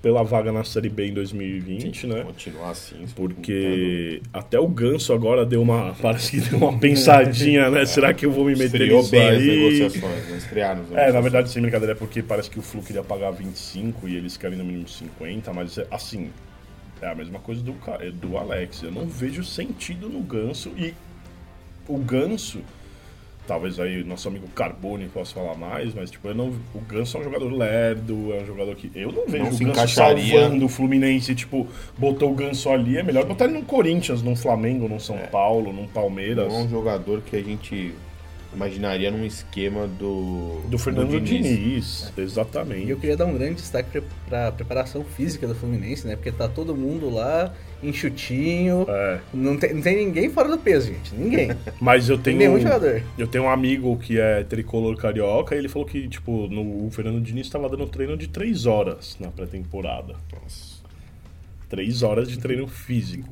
pela 0.00 0.22
vaga 0.22 0.50
na 0.52 0.64
Série 0.64 0.88
B 0.88 1.06
em 1.08 1.14
2020, 1.14 2.06
né? 2.06 2.22
Continuar 2.24 2.70
assim. 2.70 2.96
Porque 3.14 4.20
até 4.32 4.58
o 4.58 4.66
Ganso 4.68 5.12
agora 5.12 5.44
deu 5.46 5.62
uma. 5.62 5.94
Parece 6.02 6.32
que 6.40 6.48
deu 6.50 6.58
uma 6.58 6.78
pensadinha, 6.78 7.70
né? 7.70 7.84
Será 7.86 8.12
que 8.12 8.26
eu 8.26 8.32
vou 8.32 8.44
me 8.46 8.56
meter 8.56 8.88
nisso 8.92 9.10
bem 9.10 9.28
as 9.28 9.38
aí? 9.38 9.46
negociações, 9.46 10.28
né? 10.28 10.36
Estrearam 10.36 10.80
as 10.82 10.86
É, 10.86 10.90
na 10.90 10.96
negociações. 10.96 11.22
verdade, 11.22 11.50
sem 11.50 11.62
brincadeira, 11.62 11.92
é 11.92 11.96
porque 11.96 12.22
parece 12.22 12.50
que 12.50 12.58
o 12.58 12.62
Flu 12.62 12.82
queria 12.82 13.02
pagar 13.02 13.30
25 13.30 14.08
e 14.08 14.16
eles 14.16 14.36
querem 14.36 14.58
no 14.58 14.64
mínimo 14.64 14.88
50, 14.88 15.52
mas 15.52 15.78
é, 15.78 15.86
assim, 15.90 16.30
é 17.00 17.08
a 17.08 17.14
mesma 17.14 17.38
coisa 17.38 17.62
do, 17.62 17.72
Ca- 17.74 17.98
do 18.12 18.36
Alex. 18.36 18.82
Eu 18.82 18.90
não 18.92 19.06
vejo 19.06 19.42
sentido 19.44 20.08
no 20.08 20.20
Ganso 20.20 20.70
e 20.76 20.94
o 21.88 21.98
Ganso, 21.98 22.60
talvez 23.46 23.78
aí 23.80 24.04
nosso 24.04 24.28
amigo 24.28 24.46
Carbone 24.48 25.08
possa 25.08 25.34
falar 25.34 25.54
mais, 25.54 25.94
mas 25.94 26.10
tipo, 26.10 26.28
eu 26.28 26.34
não, 26.34 26.48
o 26.74 26.80
Ganso 26.88 27.16
é 27.16 27.20
um 27.20 27.24
jogador 27.24 27.50
lerdo, 27.52 28.32
é 28.32 28.42
um 28.42 28.46
jogador 28.46 28.74
que 28.76 28.90
eu 28.94 29.12
não 29.12 29.26
vejo 29.26 29.44
Não 29.44 29.50
o 29.50 29.54
se 29.54 29.64
Ganso 29.64 29.78
encaixaria. 29.78 30.40
salvando 30.40 30.64
o 30.64 30.68
Fluminense, 30.68 31.34
tipo, 31.34 31.66
botou 31.98 32.30
o 32.30 32.34
Ganso 32.34 32.70
ali, 32.70 32.96
é 32.96 33.02
melhor 33.02 33.24
botar 33.24 33.44
ele 33.44 33.54
no 33.54 33.62
Corinthians, 33.62 34.22
num 34.22 34.36
Flamengo, 34.36 34.88
num 34.88 35.00
São 35.00 35.18
Paulo, 35.30 35.72
num 35.72 35.86
Palmeiras. 35.86 36.48
Não 36.48 36.60
é 36.60 36.62
um 36.62 36.68
jogador 36.68 37.20
que 37.22 37.36
a 37.36 37.42
gente 37.42 37.94
imaginaria 38.54 39.10
num 39.10 39.24
esquema 39.24 39.86
do. 39.86 40.60
Do 40.68 40.78
Fernando 40.78 41.20
Diniz, 41.20 42.12
exatamente. 42.16 42.86
E 42.86 42.90
eu 42.90 42.98
queria 42.98 43.16
dar 43.16 43.26
um 43.26 43.34
grande 43.34 43.54
destaque 43.54 44.02
para 44.28 44.48
a 44.48 44.52
preparação 44.52 45.02
física 45.04 45.46
do 45.46 45.54
Fluminense, 45.54 46.06
né? 46.06 46.16
Porque 46.16 46.30
tá 46.30 46.48
todo 46.48 46.76
mundo 46.76 47.10
lá 47.10 47.52
enxutinho. 47.82 48.86
É. 48.88 49.18
Não, 49.34 49.56
tem, 49.56 49.74
não 49.74 49.82
tem 49.82 49.96
ninguém 49.96 50.30
fora 50.30 50.48
do 50.48 50.58
peso, 50.58 50.88
gente. 50.88 51.14
Ninguém. 51.14 51.50
Mas 51.80 52.08
eu 52.08 52.16
tenho. 52.18 52.38
Nenhum 52.38 52.58
jogador. 52.60 53.02
Eu 53.18 53.26
tenho 53.26 53.44
um 53.44 53.48
amigo 53.50 53.96
que 53.98 54.18
é 54.20 54.42
tricolor 54.44 54.96
carioca 54.96 55.54
e 55.54 55.58
ele 55.58 55.68
falou 55.68 55.86
que, 55.86 56.08
tipo, 56.08 56.46
no, 56.48 56.86
o 56.86 56.90
Fernando 56.90 57.20
Diniz 57.20 57.46
estava 57.46 57.68
dando 57.68 57.86
treino 57.86 58.16
de 58.16 58.28
três 58.28 58.66
horas 58.66 59.16
na 59.20 59.28
pré-temporada. 59.28 60.14
Três 61.68 62.02
horas 62.02 62.28
de 62.28 62.38
treino 62.38 62.66
físico. 62.66 63.26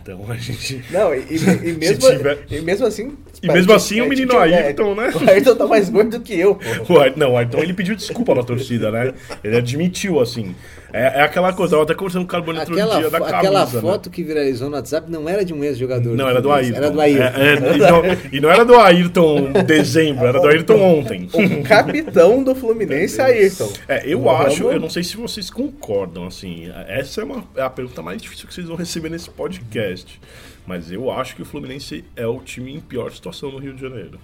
Então 0.00 0.24
a 0.30 0.36
gente. 0.36 0.82
Não, 0.90 1.14
e, 1.14 1.18
e- 1.18 1.68
e 1.68 1.72
mesmo, 1.76 2.10
tiver- 2.10 2.38
e 2.50 2.60
mesmo 2.62 2.86
assim. 2.86 3.12
E 3.42 3.46
mesmo 3.46 3.72
assim 3.74 4.00
o 4.00 4.04
é, 4.04 4.08
menino 4.08 4.28
tipo, 4.30 4.40
Ayrton, 4.40 4.94
né? 4.94 5.10
O 5.14 5.28
Ayrton 5.30 5.54
tá 5.54 5.66
mais 5.66 5.90
gordo 5.90 6.18
do 6.18 6.24
que 6.24 6.32
eu. 6.32 6.58
O 6.88 6.98
Ayrton, 6.98 7.20
não, 7.20 7.32
o 7.32 7.36
Ayrton 7.36 7.58
ele 7.58 7.74
pediu 7.74 7.94
desculpa 7.94 8.34
na 8.34 8.42
torcida, 8.42 8.90
né? 8.90 9.12
Ele 9.42 9.58
admitiu, 9.58 10.18
assim. 10.18 10.54
É, 10.96 11.18
é 11.18 11.22
aquela 11.22 11.52
coisa, 11.52 11.74
eu 11.74 11.78
tava 11.78 11.82
até 11.90 11.94
conversando 11.94 12.22
com 12.22 12.26
o 12.26 12.30
Carbone 12.30 12.60
outro 12.60 12.72
dia 12.72 12.86
da 12.86 13.18
camisa. 13.18 13.36
aquela 13.36 13.66
né? 13.66 13.80
foto 13.80 14.08
que 14.08 14.22
viralizou 14.22 14.70
no 14.70 14.76
WhatsApp 14.76 15.10
não 15.10 15.28
era 15.28 15.44
de 15.44 15.52
um 15.52 15.64
ex-jogador. 15.64 16.16
Não, 16.16 16.28
era 16.28 16.40
do 16.40 16.48
Fluminense, 16.48 16.72
Ayrton. 16.72 16.84
Era 16.84 16.90
do 16.92 17.00
Ayrton. 17.00 17.24
É, 17.24 17.48
é, 17.48 17.74
e, 17.74 17.78
não, 17.78 18.02
e 18.34 18.40
não 18.40 18.48
era 18.48 18.64
do 18.64 18.74
Ayrton 18.76 19.52
dezembro, 19.66 20.24
era 20.24 20.40
do 20.40 20.46
Ayrton 20.46 20.80
ontem. 20.80 21.28
O 21.34 21.64
capitão 21.64 22.44
do 22.44 22.54
Fluminense, 22.54 23.20
Ayrton. 23.20 23.72
É, 23.88 24.06
eu 24.06 24.20
Vamos- 24.20 24.46
acho, 24.46 24.70
eu 24.70 24.78
não 24.78 24.88
sei 24.88 25.02
se 25.02 25.16
vocês 25.16 25.50
concordam, 25.50 26.28
assim, 26.28 26.70
essa 26.86 27.22
é, 27.22 27.24
uma, 27.24 27.42
é 27.56 27.62
a 27.62 27.70
pergunta 27.70 28.00
mais 28.00 28.22
difícil 28.22 28.46
que 28.46 28.54
vocês 28.54 28.68
vão 28.68 28.76
receber 28.76 29.08
nesse 29.08 29.28
podcast. 29.28 30.20
Mas 30.64 30.92
eu 30.92 31.10
acho 31.10 31.34
que 31.34 31.42
o 31.42 31.44
Fluminense 31.44 32.04
é 32.14 32.24
o 32.24 32.38
time 32.38 32.72
em 32.72 32.80
pior 32.80 33.10
situação 33.10 33.50
no 33.50 33.58
Rio 33.58 33.74
de 33.74 33.82
Janeiro. 33.82 34.20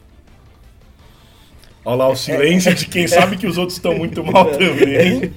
Olha 1.83 1.97
lá 1.97 2.09
o 2.11 2.17
silêncio 2.17 2.75
de 2.75 2.87
quem 2.87 3.07
sabe 3.07 3.37
que 3.39 3.47
os 3.47 3.57
outros 3.57 3.79
estão 3.79 3.97
muito 3.97 4.23
mal 4.23 4.47
também. 4.53 5.33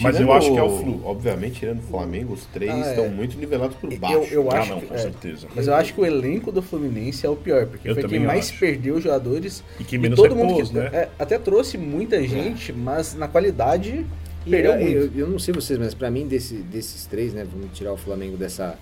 Mas 0.00 0.18
eu 0.18 0.32
acho 0.32 0.52
que 0.52 0.58
é 0.58 0.62
o 0.62 0.78
Flu. 0.78 1.00
Obviamente, 1.04 1.60
tirando 1.60 1.78
o 1.78 1.82
Flamengo, 1.82 2.32
os 2.34 2.44
três 2.46 2.72
Ah, 2.72 2.78
é. 2.86 2.90
estão 2.90 3.08
muito 3.08 3.38
nivelados 3.38 3.76
por 3.76 3.92
Eu, 3.92 3.98
baixo. 3.98 4.34
eu 4.34 4.50
Ah, 4.50 4.58
acho 4.58 4.70
não, 4.70 4.80
que- 4.80 4.86
com 4.86 4.94
é, 4.94 4.98
certeza. 4.98 5.46
Mas 5.54 5.68
eu 5.68 5.74
acho 5.74 5.94
que 5.94 6.00
o 6.00 6.04
elenco 6.06 6.50
do 6.50 6.60
Fluminense 6.60 7.24
é 7.24 7.28
o 7.28 7.36
pior, 7.36 7.66
porque 7.66 7.88
Eu 7.88 7.94
foi 7.94 8.04
quem 8.08 8.18
mais 8.18 8.48
acho. 8.50 8.58
perdeu 8.58 9.00
jogadores. 9.00 9.62
E 9.78 9.84
que 9.84 9.96
menos 9.96 10.16
todo 10.16 10.34
repôs, 10.34 10.70
mundo 10.70 10.72
que, 10.72 10.74
né? 10.78 10.90
é, 10.92 11.08
até 11.18 11.38
trouxe 11.38 11.78
muita 11.78 12.20
gente, 12.26 12.72
mas 12.72 13.14
na 13.14 13.28
qualidade 13.28 14.04
E 14.44 14.50
perdeu 14.50 14.72
eu, 14.72 14.80
muito. 14.80 14.96
eu, 14.96 15.10
eu 15.20 15.28
não 15.28 15.38
sei 15.38 15.54
vocês, 15.54 15.78
mas 15.78 15.94
pra 15.94 16.10
mim, 16.10 16.26
desse- 16.26 16.56
desses 16.56 17.06
três, 17.06 17.32
né? 17.32 17.46
Vamos 17.50 17.68
tirar 17.76 17.92
o 17.92 17.96
Flamengo 17.96 18.36
dessa, 18.36 18.76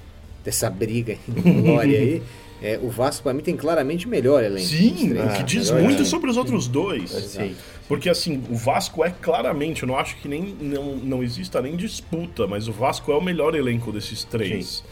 dessa 0.44 0.68
briga 0.70 1.16
de 1.26 1.40
glória 1.40 1.98
aí. 1.98 2.22
é, 2.62 2.78
o 2.82 2.88
Vasco, 2.88 3.22
pra 3.22 3.32
mim, 3.32 3.42
tem 3.42 3.56
claramente 3.56 4.06
o 4.06 4.08
melhor 4.08 4.42
elenco. 4.42 4.66
Sim, 4.66 5.12
o 5.14 5.32
que 5.36 5.42
diz 5.42 5.70
melhor 5.70 5.84
muito 5.84 6.04
sobre 6.04 6.30
os 6.30 6.36
outros 6.36 6.66
dois. 6.68 7.10
Sim. 7.10 7.54
Porque 7.88 8.08
assim, 8.08 8.42
o 8.48 8.54
Vasco 8.54 9.04
é 9.04 9.10
claramente, 9.10 9.82
eu 9.82 9.88
não 9.88 9.98
acho 9.98 10.16
que 10.16 10.28
nem 10.28 10.54
não, 10.60 10.96
não 10.96 11.22
exista 11.22 11.60
nem 11.60 11.76
disputa, 11.76 12.46
mas 12.46 12.68
o 12.68 12.72
Vasco 12.72 13.10
é 13.12 13.16
o 13.16 13.20
melhor 13.20 13.54
elenco 13.54 13.92
desses 13.92 14.24
três. 14.24 14.82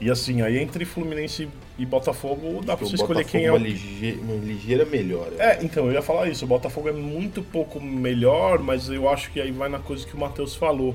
E 0.00 0.10
assim, 0.10 0.42
aí 0.42 0.58
entre 0.58 0.84
Fluminense 0.84 1.48
e 1.78 1.86
Botafogo 1.86 2.60
dá 2.64 2.76
pra 2.76 2.84
O 2.84 2.88
você 2.88 2.96
escolher 2.96 3.18
Botafogo 3.24 3.30
quem 3.30 3.44
é 3.46 3.52
uma, 3.52 3.58
o. 3.60 3.62
lige- 3.62 4.18
uma 4.20 4.34
ligeira 4.44 4.84
melhora. 4.84 5.30
É, 5.38 5.60
então, 5.62 5.86
eu 5.86 5.92
ia 5.92 6.02
falar 6.02 6.28
isso. 6.28 6.44
O 6.44 6.48
Botafogo 6.48 6.88
é 6.88 6.92
muito 6.92 7.40
pouco 7.40 7.80
melhor, 7.80 8.58
mas 8.58 8.88
eu 8.90 9.08
acho 9.08 9.30
que 9.30 9.40
aí 9.40 9.52
vai 9.52 9.68
na 9.68 9.78
coisa 9.78 10.04
que 10.04 10.14
o 10.14 10.18
Matheus 10.18 10.56
falou. 10.56 10.94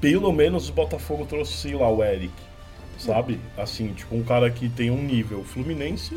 Pelo 0.00 0.32
menos 0.32 0.70
o 0.70 0.72
Botafogo 0.72 1.26
trouxe, 1.26 1.74
lá, 1.74 1.90
o 1.92 2.02
Eric. 2.02 2.32
Sabe? 2.98 3.38
Assim, 3.56 3.92
tipo, 3.94 4.14
um 4.16 4.22
cara 4.22 4.50
que 4.50 4.68
tem 4.68 4.90
um 4.90 5.00
nível. 5.02 5.44
Fluminense. 5.44 6.16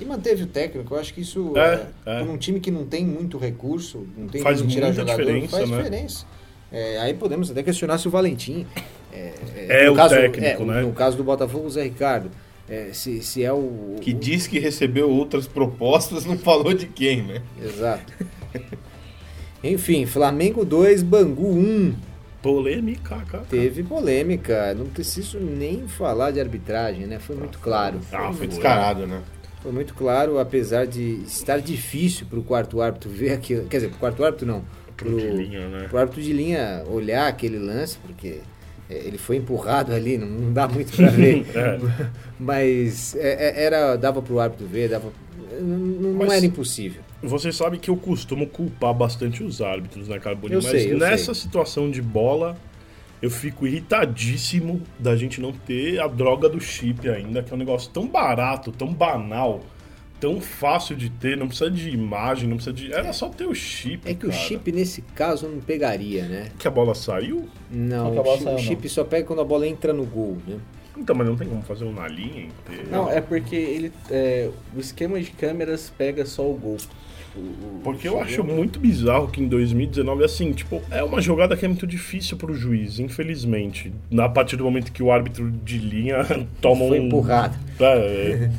E 0.00 0.04
manteve 0.04 0.42
o 0.42 0.46
técnico, 0.46 0.94
eu 0.94 0.98
acho 0.98 1.12
que 1.14 1.20
isso, 1.20 1.52
É, 1.56 1.86
é, 2.06 2.20
é. 2.20 2.24
por 2.24 2.30
um 2.30 2.36
time 2.38 2.58
que 2.58 2.70
não 2.70 2.84
tem 2.86 3.04
muito 3.06 3.38
recurso, 3.38 4.06
não 4.16 4.26
tem 4.28 4.42
Faz 4.42 4.58
como 4.60 4.70
tirar 4.70 4.92
jogador, 4.92 5.18
diferença, 5.20 5.56
faz 5.58 5.70
né? 5.70 5.76
diferença. 5.76 6.26
É, 6.72 6.98
aí 7.00 7.14
podemos 7.14 7.50
até 7.50 7.62
questionar 7.62 7.98
se 7.98 8.08
o 8.08 8.10
Valentim 8.10 8.66
É 9.12 9.86
no 9.86 9.92
o 9.92 9.96
caso, 9.96 10.14
técnico, 10.14 10.62
é, 10.62 10.66
né? 10.66 10.82
No 10.82 10.92
caso 10.92 11.16
do 11.16 11.24
Botafogo, 11.24 11.66
o 11.66 11.70
Zé 11.70 11.82
Ricardo. 11.82 12.30
é, 12.68 12.90
se, 12.92 13.20
se 13.22 13.42
é 13.44 13.52
o. 13.52 13.96
Que 14.00 14.12
o- 14.12 14.14
diz 14.14 14.46
que 14.46 14.58
recebeu 14.58 15.10
outras 15.10 15.46
propostas, 15.46 16.24
não 16.24 16.38
falou 16.38 16.72
de 16.72 16.86
quem, 16.86 17.22
né? 17.22 17.42
Exato. 17.62 18.12
Enfim, 19.62 20.06
Flamengo 20.06 20.64
2, 20.64 21.02
Bangu 21.02 21.46
1. 21.52 21.94
Polêmica, 22.42 23.16
cara. 23.30 23.44
Teve 23.48 23.82
polêmica. 23.82 24.74
Não 24.74 24.86
preciso 24.86 25.38
nem 25.38 25.86
falar 25.86 26.30
de 26.30 26.40
arbitragem, 26.40 27.06
né? 27.06 27.18
Foi 27.18 27.36
muito 27.36 27.58
claro. 27.58 28.00
Ah, 28.12 28.32
Foi 28.32 28.46
descarado, 28.46 29.06
né? 29.06 29.20
Foi 29.62 29.72
muito 29.72 29.92
claro, 29.94 30.38
apesar 30.38 30.86
de 30.86 31.22
estar 31.26 31.58
difícil 31.60 32.26
para 32.26 32.38
o 32.38 32.42
quarto 32.42 32.80
árbitro 32.80 33.10
ver 33.10 33.32
aquilo. 33.32 33.66
Quer 33.66 33.76
dizer, 33.76 33.88
para 33.88 33.96
o 33.96 34.00
quarto 34.00 34.24
árbitro 34.24 34.46
não. 34.46 34.64
Pro 34.96 35.16
de 35.18 35.28
linha, 35.30 35.68
né? 35.68 35.86
pro 35.88 35.98
árbitro 35.98 36.22
de 36.22 36.32
linha 36.32 36.82
olhar 36.86 37.26
aquele 37.28 37.58
lance, 37.58 37.96
porque 37.98 38.40
é, 38.88 38.94
ele 38.94 39.16
foi 39.18 39.36
empurrado 39.36 39.92
ali, 39.94 40.16
não, 40.18 40.26
não 40.26 40.52
dá 40.52 40.66
muito 40.68 40.94
para 40.96 41.08
ver. 41.10 41.44
É. 41.54 41.78
Mas 42.38 43.14
é, 43.16 43.60
é, 43.60 43.64
era, 43.64 43.96
dava 43.96 44.22
para 44.22 44.32
o 44.32 44.40
árbitro 44.40 44.66
ver, 44.66 44.88
dava. 44.88 45.12
Não, 45.60 45.76
não 45.78 46.12
Mas- 46.14 46.32
era 46.32 46.46
impossível. 46.46 47.02
Você 47.22 47.52
sabe 47.52 47.78
que 47.78 47.90
eu 47.90 47.96
costumo 47.96 48.46
culpar 48.46 48.94
bastante 48.94 49.42
os 49.42 49.60
árbitros, 49.60 50.08
né, 50.08 50.18
Carboni? 50.18 50.54
Eu 50.54 50.62
Mas 50.62 50.70
sei, 50.70 50.92
eu 50.92 50.98
nessa 50.98 51.34
sei. 51.34 51.42
situação 51.42 51.90
de 51.90 52.00
bola, 52.00 52.56
eu 53.20 53.30
fico 53.30 53.66
irritadíssimo 53.66 54.80
da 54.98 55.14
gente 55.16 55.40
não 55.40 55.52
ter 55.52 56.00
a 56.00 56.06
droga 56.06 56.48
do 56.48 56.58
chip 56.60 57.08
ainda, 57.08 57.42
que 57.42 57.52
é 57.52 57.54
um 57.54 57.58
negócio 57.58 57.90
tão 57.90 58.06
barato, 58.06 58.72
tão 58.72 58.92
banal, 58.94 59.60
tão 60.18 60.40
fácil 60.40 60.96
de 60.96 61.10
ter, 61.10 61.36
não 61.36 61.46
precisa 61.46 61.70
de 61.70 61.90
imagem, 61.90 62.48
não 62.48 62.56
precisa 62.56 62.74
de. 62.74 62.90
Era 62.92 63.12
só 63.12 63.28
ter 63.28 63.44
o 63.46 63.54
chip. 63.54 64.08
É 64.08 64.14
que 64.14 64.26
o 64.26 64.30
cara. 64.30 64.40
chip 64.42 64.72
nesse 64.72 65.02
caso 65.02 65.46
não 65.46 65.60
pegaria, 65.60 66.24
né? 66.26 66.48
Que 66.58 66.66
a 66.66 66.70
bola 66.70 66.94
saiu? 66.94 67.46
Não, 67.70 68.04
Não, 68.14 68.18
o 68.18 68.22
bola 68.22 68.38
chi- 68.38 68.44
saiu, 68.44 68.54
o 68.56 68.58
não. 68.58 68.64
chip 68.66 68.88
só 68.88 69.04
pega 69.04 69.26
quando 69.26 69.40
a 69.42 69.44
bola 69.44 69.66
entra 69.66 69.92
no 69.92 70.06
gol, 70.06 70.38
né? 70.46 70.56
Então, 70.96 71.14
mas 71.14 71.26
não 71.26 71.36
tem 71.36 71.48
como 71.48 71.62
fazer 71.62 71.84
um 71.84 71.92
na 71.92 72.08
linha 72.08 72.42
inteira. 72.46 72.84
Não, 72.90 73.10
é 73.10 73.20
porque 73.20 73.54
ele, 73.56 73.92
é, 74.10 74.50
o 74.76 74.80
esquema 74.80 75.20
de 75.20 75.30
câmeras 75.30 75.90
pega 75.96 76.26
só 76.26 76.48
o 76.50 76.54
gol. 76.54 76.76
Porque 77.84 78.08
eu 78.08 78.20
acho 78.20 78.42
muito 78.42 78.78
bizarro 78.80 79.28
que 79.28 79.40
em 79.40 79.48
2019, 79.48 80.24
assim, 80.24 80.52
tipo, 80.52 80.82
é 80.90 81.02
uma 81.02 81.20
jogada 81.20 81.56
que 81.56 81.64
é 81.64 81.68
muito 81.68 81.86
difícil 81.86 82.36
pro 82.36 82.52
juiz, 82.54 82.98
infelizmente. 82.98 83.92
Na 84.10 84.28
partir 84.28 84.56
do 84.56 84.64
momento 84.64 84.92
que 84.92 85.02
o 85.02 85.12
árbitro 85.12 85.50
de 85.50 85.78
linha 85.78 86.24
toma 86.60 86.86
Foi 86.88 87.00
um. 87.00 87.06
empurrado. 87.06 87.56
É, 87.80 88.50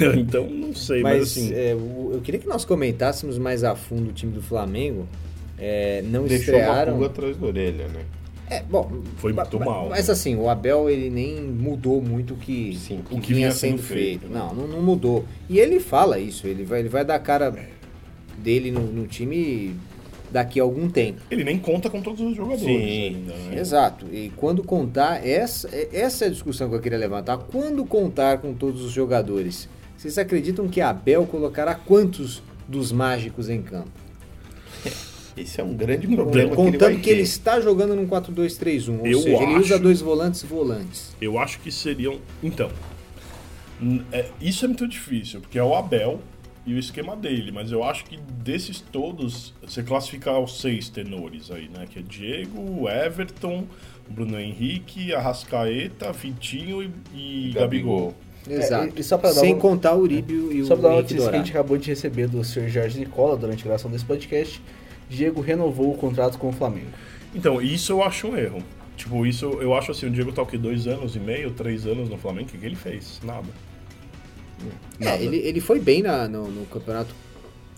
é. 0.00 0.16
então, 0.18 0.48
não 0.48 0.74
sei, 0.74 1.02
mas, 1.02 1.18
Mas 1.18 1.22
assim. 1.30 1.52
é, 1.54 1.72
eu 1.72 2.20
queria 2.24 2.40
que 2.40 2.48
nós 2.48 2.64
comentássemos 2.64 3.38
mais 3.38 3.62
a 3.62 3.76
fundo 3.76 4.10
o 4.10 4.12
time 4.12 4.32
do 4.32 4.42
Flamengo. 4.42 5.06
É, 5.58 6.02
não 6.02 6.24
Deixou 6.24 6.54
uma 6.54 6.60
estrearam. 6.60 6.92
pulga 6.94 7.06
atrás 7.06 7.36
da 7.36 7.46
orelha, 7.46 7.86
né? 7.88 8.00
É, 8.50 8.62
bom, 8.62 8.90
Foi 9.18 9.32
muito 9.32 9.58
ma- 9.60 9.64
mal, 9.64 9.88
Mas 9.88 10.08
né? 10.08 10.12
assim, 10.12 10.34
o 10.36 10.48
Abel 10.48 10.90
ele 10.90 11.08
nem 11.08 11.40
mudou 11.40 12.02
muito 12.02 12.34
o 12.34 12.36
que, 12.36 12.76
Sim, 12.76 12.98
o 13.10 13.14
que 13.16 13.20
que 13.20 13.34
vinha 13.34 13.48
vinha 13.48 13.50
sendo 13.52 13.78
sendo 13.78 13.82
feito. 13.82 14.20
feito, 14.22 14.32
né? 14.32 14.38
Não, 14.40 14.52
não, 14.54 14.66
não 14.66 14.82
mudou. 14.82 15.24
E 15.48 15.58
ele 15.60 15.78
fala 15.78 16.18
isso, 16.18 16.46
ele 16.48 16.64
vai, 16.64 16.80
ele 16.80 16.88
vai 16.88 17.04
dar 17.04 17.14
a 17.14 17.18
cara 17.20 17.54
dele 18.36 18.70
no, 18.72 18.80
no 18.80 19.06
time 19.06 19.76
daqui 20.32 20.58
a 20.58 20.62
algum 20.64 20.88
tempo. 20.88 21.20
Ele 21.30 21.44
nem 21.44 21.58
conta 21.58 21.88
com 21.88 22.00
todos 22.02 22.20
os 22.20 22.34
jogadores 22.36 22.62
Sim, 22.64 22.76
ainda, 23.16 23.34
né? 23.34 23.60
Exato. 23.60 24.06
E 24.12 24.30
quando 24.36 24.62
contar, 24.64 25.24
essa, 25.26 25.68
essa 25.92 26.24
é 26.24 26.28
a 26.28 26.30
discussão 26.30 26.68
que 26.68 26.74
eu 26.74 26.80
queria 26.80 26.98
levantar. 26.98 27.38
Quando 27.38 27.84
contar 27.84 28.38
com 28.38 28.52
todos 28.54 28.82
os 28.84 28.90
jogadores, 28.92 29.68
vocês 29.96 30.18
acreditam 30.18 30.66
que 30.68 30.80
Abel 30.80 31.24
colocará 31.26 31.74
quantos 31.74 32.42
dos 32.68 32.90
mágicos 32.92 33.48
em 33.48 33.62
campo? 33.62 33.90
Esse 35.40 35.60
é 35.60 35.64
um 35.64 35.74
grande 35.74 36.06
problema 36.06 36.54
Contando 36.54 36.78
que 36.78 36.84
ele 36.86 37.00
que 37.00 37.10
ele 37.10 37.22
está 37.22 37.60
jogando 37.60 37.94
num 37.96 38.06
4-2-3-1, 38.06 39.00
ou 39.00 39.06
Eu 39.06 39.20
seja, 39.20 39.42
ele 39.42 39.54
usa 39.58 39.74
acho- 39.74 39.82
dois 39.82 40.00
volantes 40.00 40.42
volantes. 40.42 41.16
Eu 41.20 41.38
acho 41.38 41.58
que 41.60 41.70
seriam. 41.72 42.18
Então. 42.42 42.70
é, 44.12 44.26
isso 44.40 44.64
é 44.64 44.68
muito 44.68 44.86
difícil, 44.86 45.40
porque 45.40 45.58
é 45.58 45.62
o 45.64 45.74
Abel 45.74 46.20
e 46.66 46.74
o 46.74 46.78
esquema 46.78 47.16
dele, 47.16 47.50
mas 47.50 47.72
eu 47.72 47.82
acho 47.82 48.04
que 48.04 48.18
desses 48.44 48.80
todos, 48.80 49.54
você 49.66 49.82
classificar 49.82 50.38
os 50.38 50.60
seis 50.60 50.88
tenores 50.90 51.50
aí, 51.50 51.68
né? 51.74 51.86
Que 51.88 52.00
é 52.00 52.02
Diego, 52.02 52.86
Everton, 52.88 53.64
Bruno 54.08 54.38
Henrique, 54.38 55.14
Arrascaeta, 55.14 56.12
Vitinho 56.12 56.82
e, 56.82 57.48
e 57.48 57.52
Gabigol. 57.54 58.14
Exato. 58.48 58.92
e- 58.96 59.00
e 59.00 59.04
só 59.04 59.16
pra 59.18 59.30
dar 59.32 59.40
Sem 59.40 59.54
um- 59.54 59.58
contar 59.58 59.94
o 59.94 60.00
Uribe 60.00 60.32
e 60.34 60.62
o 60.62 60.66
Só 60.66 60.74
pra 60.74 60.82
dar 60.84 60.88
uma 60.94 61.02
notícia 61.02 61.28
que 61.30 61.34
a 61.36 61.38
gente 61.38 61.50
acabou 61.50 61.76
de 61.78 61.88
receber 61.88 62.26
do 62.26 62.42
Sr. 62.44 62.68
Jorge 62.68 62.98
Nicola 62.98 63.36
durante 63.36 63.60
a 63.62 63.64
gravação 63.64 63.90
desse 63.90 64.04
podcast, 64.04 64.60
Diego 65.10 65.40
renovou 65.42 65.92
o 65.92 65.96
contrato 65.98 66.38
com 66.38 66.48
o 66.48 66.52
Flamengo. 66.52 66.86
Então, 67.34 67.60
isso 67.60 67.92
eu 67.92 68.02
acho 68.02 68.28
um 68.28 68.36
erro. 68.36 68.62
Tipo, 68.96 69.26
isso 69.26 69.46
eu 69.60 69.74
acho 69.74 69.90
assim, 69.92 70.06
o 70.06 70.10
Diego 70.10 70.30
tá 70.32 70.40
o 70.42 70.46
quê? 70.46 70.56
Dois 70.56 70.86
anos 70.86 71.16
e 71.16 71.18
meio, 71.18 71.50
três 71.50 71.86
anos 71.86 72.08
no 72.08 72.16
Flamengo? 72.16 72.48
O 72.48 72.52
que, 72.52 72.58
que 72.58 72.66
ele 72.66 72.76
fez? 72.76 73.20
Nada. 73.24 73.48
É, 75.00 75.22
ele, 75.22 75.36
ele 75.38 75.60
foi 75.60 75.80
bem 75.80 76.02
na- 76.02 76.28
no, 76.28 76.48
no 76.50 76.66
campeonato 76.66 77.14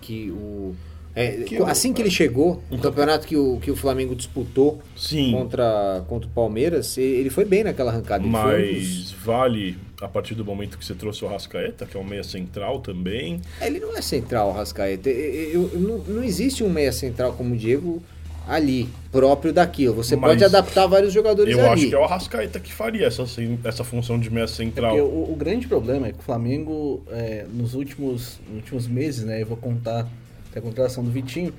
que 0.01 0.31
o. 0.33 0.75
é, 1.15 1.43
Que 1.45 1.57
assim 1.59 1.93
que 1.93 2.03
ele 2.03 2.11
chegou, 2.11 2.61
o 2.71 2.77
campeonato 2.79 3.27
que 3.27 3.37
o, 3.37 3.59
que 3.61 3.71
o 3.71 3.77
Flamengo 3.77 4.17
disputou 4.17 4.83
Sim. 4.97 5.31
contra, 5.33 6.05
contra 6.09 6.29
o 6.29 6.33
Palmeiras, 6.33 6.97
e- 6.97 7.01
ele 7.03 7.31
foi 7.31 7.45
bem 7.45 7.63
naquela 7.63 7.93
arrancada. 7.93 8.25
Foi 8.25 8.31
um 8.31 8.75
dos- 8.75 9.13
Mas 9.13 9.13
vale 9.13 9.79
a 10.03 10.09
partir 10.09 10.35
do 10.35 10.45
momento 10.45 10.77
que 10.77 10.85
você 10.85 10.95
trouxe 10.95 11.25
o 11.25 11.29
Arrascaeta, 11.29 11.87
que 11.87 11.97
é 11.97 12.01
um 12.01 12.05
meia 12.05 12.25
central 12.25 12.81
também. 12.81 13.41
É, 13.61 13.67
Ele 13.69 13.79
não 13.79 13.97
é 13.97 14.03
central, 14.03 14.49
o 14.49 14.53
Rascaeta. 14.53 15.09
Eu, 15.09 15.71
eu- 15.73 15.79
não, 15.81 15.99
não 15.99 16.25
existe 16.25 16.65
um 16.65 16.69
meia 16.69 16.93
central 16.93 17.33
como 17.35 17.55
o 17.55 17.57
Diego 17.57 18.03
ali, 18.49 18.89
próprio 19.13 19.53
daquilo. 19.53 19.95
Você 19.95 20.17
Mas 20.17 20.33
pode 20.33 20.45
adaptar 20.45 20.87
vários 20.89 21.13
jogadores 21.13 21.53
Eu 21.57 21.61
ali. 21.61 21.69
acho 21.83 21.89
que 21.89 21.95
é 21.95 21.99
o 21.99 22.03
Arrascaeta 22.03 22.59
que 22.59 22.73
faria 22.73 23.07
essa, 23.07 23.25
essa 23.65 23.85
função 23.85 24.19
de 24.19 24.29
meia 24.29 24.45
É 24.45 24.49
central. 24.49 24.97
porque 24.97 25.03
o, 25.03 25.33
o 25.33 25.37
grande 25.37 25.69
problema 25.69 26.09
é 26.09 26.13
que 26.13 26.19
o 26.19 26.23
Flamengo, 26.23 27.05
é, 27.11 27.47
nos, 27.53 27.75
últimos, 27.75 28.41
nos 28.49 28.57
últimos 28.57 28.89
meses, 28.89 29.25
né, 29.25 29.41
eu 29.43 29.47
vou 29.47 29.57
contar 29.57 30.09
até 30.51 30.59
a 30.59 30.63
contratação 30.63 31.05
do 31.05 31.11
Vitinho, 31.13 31.55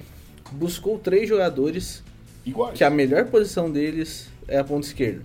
buscou 0.51 0.99
três 0.99 1.29
jogadores 1.29 2.03
Iguais. 2.45 2.77
que 2.77 2.83
a 2.83 2.89
melhor 2.89 3.25
posição 3.27 3.71
deles 3.71 4.27
é 4.49 4.57
a 4.57 4.63
ponta 4.65 4.85
esquerda. 4.85 5.21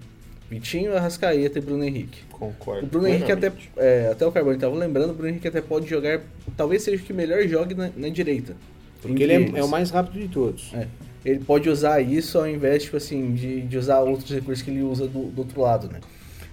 Vitinho, 0.51 0.97
Arrascaeta 0.97 1.59
e 1.59 1.63
Bruno 1.63 1.85
Henrique. 1.85 2.21
Concordo. 2.31 2.85
O 2.85 2.87
Bruno 2.87 3.07
Henrique 3.09 3.31
até, 3.31 3.53
é, 3.77 4.09
até 4.11 4.27
o 4.27 4.33
Carbone 4.33 4.57
estava 4.57 4.75
lembrando, 4.75 5.11
o 5.11 5.15
Bruno 5.15 5.29
Henrique 5.29 5.49
até 5.49 5.61
pode 5.61 5.89
jogar, 5.89 6.23
talvez 6.57 6.83
seja 6.83 7.03
o 7.03 7.05
que 7.07 7.13
melhor 7.13 7.47
jogue 7.47 7.75
na, 7.75 7.91
na 7.97 8.09
direita. 8.09 8.57
Porque 9.03 9.23
ele 9.23 9.33
é, 9.33 9.59
é 9.59 9.65
o 9.65 9.69
mais 9.69 9.91
rápido 9.91 10.21
de 10.21 10.29
todos. 10.29 10.73
É. 10.75 10.87
Ele 11.25 11.41
pode 11.41 11.69
usar 11.69 12.01
isso 12.01 12.39
ao 12.39 12.49
invés, 12.49 12.85
tipo 12.85 12.97
assim, 12.97 13.35
de, 13.35 13.61
de 13.63 13.77
usar 13.77 14.01
outros 14.01 14.31
recursos 14.31 14.63
que 14.65 14.71
ele 14.71 14.83
usa 14.83 15.07
do, 15.07 15.25
do 15.25 15.41
outro 15.41 15.61
lado, 15.61 15.89
né? 15.89 16.01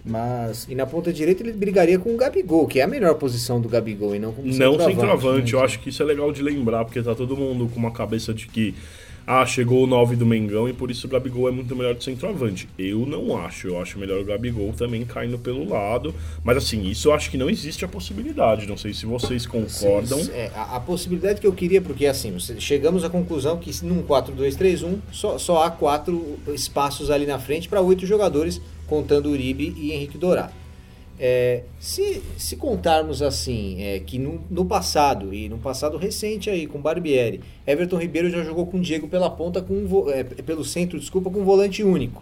Mas 0.03 0.67
E 0.69 0.75
na 0.75 0.85
ponta 0.85 1.11
direita 1.11 1.41
ele 1.41 1.51
brigaria 1.51 1.97
com 1.97 2.13
o 2.13 2.17
Gabigol, 2.17 2.67
que 2.67 2.79
é 2.79 2.83
a 2.83 2.87
melhor 2.87 3.15
posição 3.15 3.59
do 3.59 3.67
Gabigol 3.67 4.15
e 4.15 4.19
não 4.19 4.31
como 4.33 4.45
Não 4.45 4.53
centroavante. 4.53 4.95
centroavante, 4.95 5.53
eu 5.53 5.63
acho 5.63 5.79
que 5.79 5.89
isso 5.89 6.03
é 6.03 6.05
legal 6.05 6.31
de 6.31 6.43
lembrar, 6.43 6.85
porque 6.85 7.01
tá 7.01 7.15
todo 7.15 7.35
mundo 7.35 7.67
com 7.73 7.79
uma 7.79 7.91
cabeça 7.91 8.31
de 8.31 8.45
que 8.47 8.75
ah, 9.27 9.45
chegou 9.45 9.83
o 9.83 9.87
9 9.87 10.15
do 10.15 10.25
Mengão 10.25 10.69
e 10.69 10.73
por 10.73 10.91
isso 10.91 11.07
o 11.07 11.09
Gabigol 11.09 11.49
é 11.49 11.51
muito 11.51 11.75
melhor 11.75 11.95
de 11.95 12.03
centroavante. 12.03 12.69
Eu 12.77 13.05
não 13.05 13.35
acho, 13.37 13.67
eu 13.67 13.81
acho 13.81 13.97
melhor 13.97 14.19
o 14.19 14.23
Gabigol 14.23 14.71
também 14.73 15.03
caindo 15.03 15.39
pelo 15.39 15.67
lado. 15.67 16.13
Mas 16.43 16.57
assim, 16.57 16.83
isso 16.83 17.07
eu 17.07 17.13
acho 17.13 17.31
que 17.31 17.37
não 17.37 17.49
existe 17.49 17.83
a 17.83 17.87
possibilidade. 17.87 18.67
Não 18.67 18.77
sei 18.77 18.93
se 18.93 19.05
vocês 19.05 19.45
concordam. 19.47 20.19
É, 20.31 20.51
a, 20.55 20.75
a 20.75 20.79
possibilidade 20.79 21.41
que 21.41 21.47
eu 21.47 21.53
queria, 21.53 21.81
porque 21.81 22.05
assim, 22.05 22.37
chegamos 22.59 23.03
à 23.03 23.09
conclusão 23.09 23.57
que 23.57 23.71
num 23.83 24.03
4-2-3-1 24.03 24.97
só, 25.11 25.37
só 25.37 25.63
há 25.63 25.71
quatro 25.71 26.37
espaços 26.49 27.09
ali 27.09 27.25
na 27.25 27.39
frente 27.39 27.67
para 27.67 27.81
oito 27.81 28.05
jogadores, 28.05 28.61
contando 28.85 29.29
Uribe 29.29 29.73
e 29.75 29.91
Henrique 29.91 30.17
Dourado. 30.17 30.64
É, 31.19 31.63
se, 31.79 32.21
se 32.37 32.57
contarmos 32.57 33.21
assim, 33.21 33.81
é, 33.81 33.99
que 33.99 34.19
no, 34.19 34.41
no 34.49 34.65
passado, 34.65 35.33
e 35.33 35.47
no 35.47 35.57
passado 35.57 35.95
recente 35.97 36.49
aí, 36.49 36.67
com 36.67 36.79
Barbieri, 36.79 37.39
Everton 37.65 37.97
Ribeiro 37.97 38.29
já 38.29 38.43
jogou 38.43 38.65
com 38.67 38.81
Diego 38.81 39.07
pela 39.07 39.29
ponta, 39.29 39.61
com 39.61 39.73
um 39.73 40.09
é, 40.09 40.23
pelo 40.23 40.65
centro, 40.65 40.99
desculpa, 40.99 41.29
com 41.29 41.39
um 41.39 41.45
volante 41.45 41.83
único. 41.83 42.21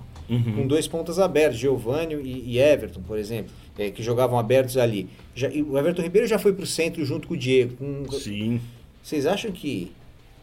Com 0.56 0.66
dois 0.66 0.88
pontas 0.88 1.20
abertos, 1.20 1.60
Giovanni 1.60 2.16
e, 2.16 2.54
e 2.54 2.60
Everton, 2.60 3.02
por 3.02 3.20
exemplo, 3.20 3.52
é, 3.78 3.92
que 3.92 4.02
jogavam 4.02 4.40
abertos 4.40 4.78
ali. 4.78 5.08
Já- 5.36 5.50
o 5.50 5.78
Everton 5.78 6.02
Ribeiro 6.02 6.26
já 6.26 6.40
foi 6.40 6.54
para 6.54 6.64
o 6.64 6.68
centro 6.68 7.06
junto 7.06 7.28
com 7.28 7.34
o 7.36 7.38
Diego. 7.38 7.76
com- 8.08 8.12
Sim. 8.14 8.60
vocês 9.04 9.26
acham 9.28 9.52
que 9.52 9.92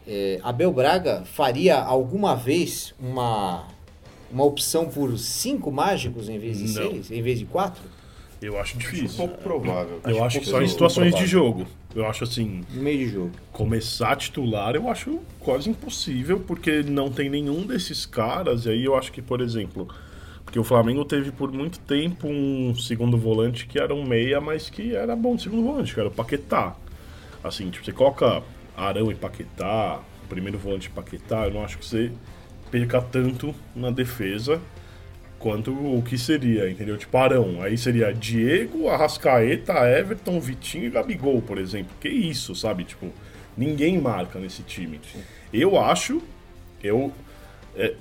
é, 0.07 0.39
Abel 0.43 0.71
Braga 0.71 1.23
faria 1.25 1.77
alguma 1.77 2.35
vez 2.35 2.93
uma, 2.99 3.67
uma 4.31 4.43
opção 4.45 4.85
por 4.85 5.17
cinco 5.17 5.71
mágicos 5.71 6.29
em 6.29 6.37
vez 6.39 6.57
de 6.59 6.65
Não. 6.79 6.91
seis, 6.91 7.11
em 7.11 7.21
vez 7.21 7.39
de 7.39 7.45
quatro? 7.45 7.83
Eu 8.41 8.59
acho 8.59 8.75
Um 8.75 8.79
difícil. 8.79 9.17
pouco 9.17 9.37
provável. 9.41 9.99
Eu 10.03 10.23
acho 10.23 10.39
que 10.39 10.45
só 10.47 10.61
em 10.61 10.67
situações 10.67 11.13
de 11.13 11.27
jogo. 11.27 11.67
Eu 11.95 12.07
acho 12.07 12.23
assim, 12.23 12.63
No 12.73 12.81
meio 12.81 12.97
de 12.97 13.09
jogo. 13.13 13.31
começar 13.51 14.13
a 14.13 14.15
titular 14.15 14.75
eu 14.75 14.89
acho 14.89 15.19
quase 15.39 15.69
impossível, 15.69 16.39
porque 16.39 16.81
não 16.81 17.11
tem 17.11 17.29
nenhum 17.29 17.65
desses 17.67 18.05
caras, 18.05 18.65
e 18.65 18.69
aí 18.69 18.83
eu 18.85 18.95
acho 18.95 19.11
que, 19.11 19.21
por 19.21 19.41
exemplo, 19.41 19.87
porque 20.43 20.57
o 20.57 20.63
Flamengo 20.63 21.05
teve 21.05 21.31
por 21.31 21.51
muito 21.51 21.77
tempo 21.79 22.27
um 22.27 22.73
segundo 22.75 23.15
volante 23.17 23.67
que 23.67 23.77
era 23.77 23.93
um 23.93 24.03
meia, 24.03 24.41
mas 24.41 24.69
que 24.69 24.95
era 24.95 25.15
bom 25.15 25.35
de 25.35 25.43
segundo 25.43 25.63
volante, 25.63 25.93
que 25.93 25.99
era 25.99 26.09
o 26.09 26.11
Paquetá. 26.11 26.75
Assim, 27.43 27.69
tipo, 27.69 27.85
você 27.85 27.91
coloca 27.91 28.41
Arão 28.75 29.11
e 29.11 29.15
Paquetá, 29.15 29.99
primeiro 30.29 30.57
volante 30.57 30.87
e 30.87 30.89
Paquetá, 30.89 31.45
eu 31.45 31.53
não 31.53 31.63
acho 31.63 31.77
que 31.77 31.85
você 31.85 32.11
perca 32.71 33.01
tanto 33.01 33.53
na 33.75 33.91
defesa. 33.91 34.59
Quanto 35.41 35.71
o 35.71 36.01
que 36.01 36.17
seria, 36.17 36.69
entendeu? 36.69 36.97
Tipo, 36.97 37.17
Arão. 37.17 37.61
Aí 37.61 37.77
seria 37.77 38.13
Diego, 38.13 38.87
Arrascaeta, 38.87 39.73
Everton, 39.89 40.39
Vitinho 40.39 40.85
e 40.85 40.89
Gabigol, 40.89 41.41
por 41.41 41.57
exemplo. 41.57 41.91
Que 41.99 42.09
isso, 42.09 42.55
sabe? 42.55 42.83
Tipo, 42.83 43.07
ninguém 43.57 43.99
marca 43.99 44.39
nesse 44.39 44.61
time. 44.63 44.99
Eu 45.53 45.79
acho, 45.79 46.21
eu... 46.83 47.11
É, 47.75 47.93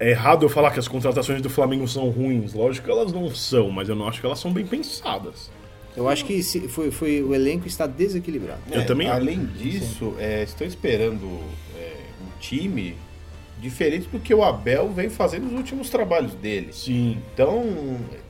é 0.00 0.10
errado 0.10 0.44
eu 0.44 0.48
falar 0.48 0.72
que 0.72 0.78
as 0.80 0.88
contratações 0.88 1.40
do 1.40 1.48
Flamengo 1.48 1.86
são 1.88 2.10
ruins. 2.10 2.52
Lógico 2.52 2.86
que 2.86 2.92
elas 2.92 3.12
não 3.12 3.32
são, 3.34 3.70
mas 3.70 3.88
eu 3.88 3.94
não 3.94 4.08
acho 4.08 4.20
que 4.20 4.26
elas 4.26 4.38
são 4.40 4.52
bem 4.52 4.66
pensadas. 4.66 5.50
Eu 5.96 6.08
acho 6.08 6.24
que 6.24 6.42
se- 6.42 6.66
foi, 6.66 6.90
foi, 6.90 7.22
o 7.22 7.32
elenco 7.32 7.68
está 7.68 7.86
desequilibrado. 7.86 8.60
Eu 8.72 8.84
também- 8.84 9.08
Além 9.08 9.46
disso, 9.46 10.14
é, 10.18 10.42
estão 10.42 10.66
esperando 10.66 11.24
é, 11.78 11.92
um 12.20 12.38
time 12.40 12.96
diferente 13.60 14.08
do 14.08 14.18
que 14.18 14.34
o 14.34 14.42
Abel 14.42 14.88
vem 14.90 15.08
fazendo 15.08 15.44
nos 15.44 15.54
últimos 15.54 15.90
trabalhos 15.90 16.34
dele. 16.34 16.68
Sim. 16.72 17.18
Então, 17.32 17.64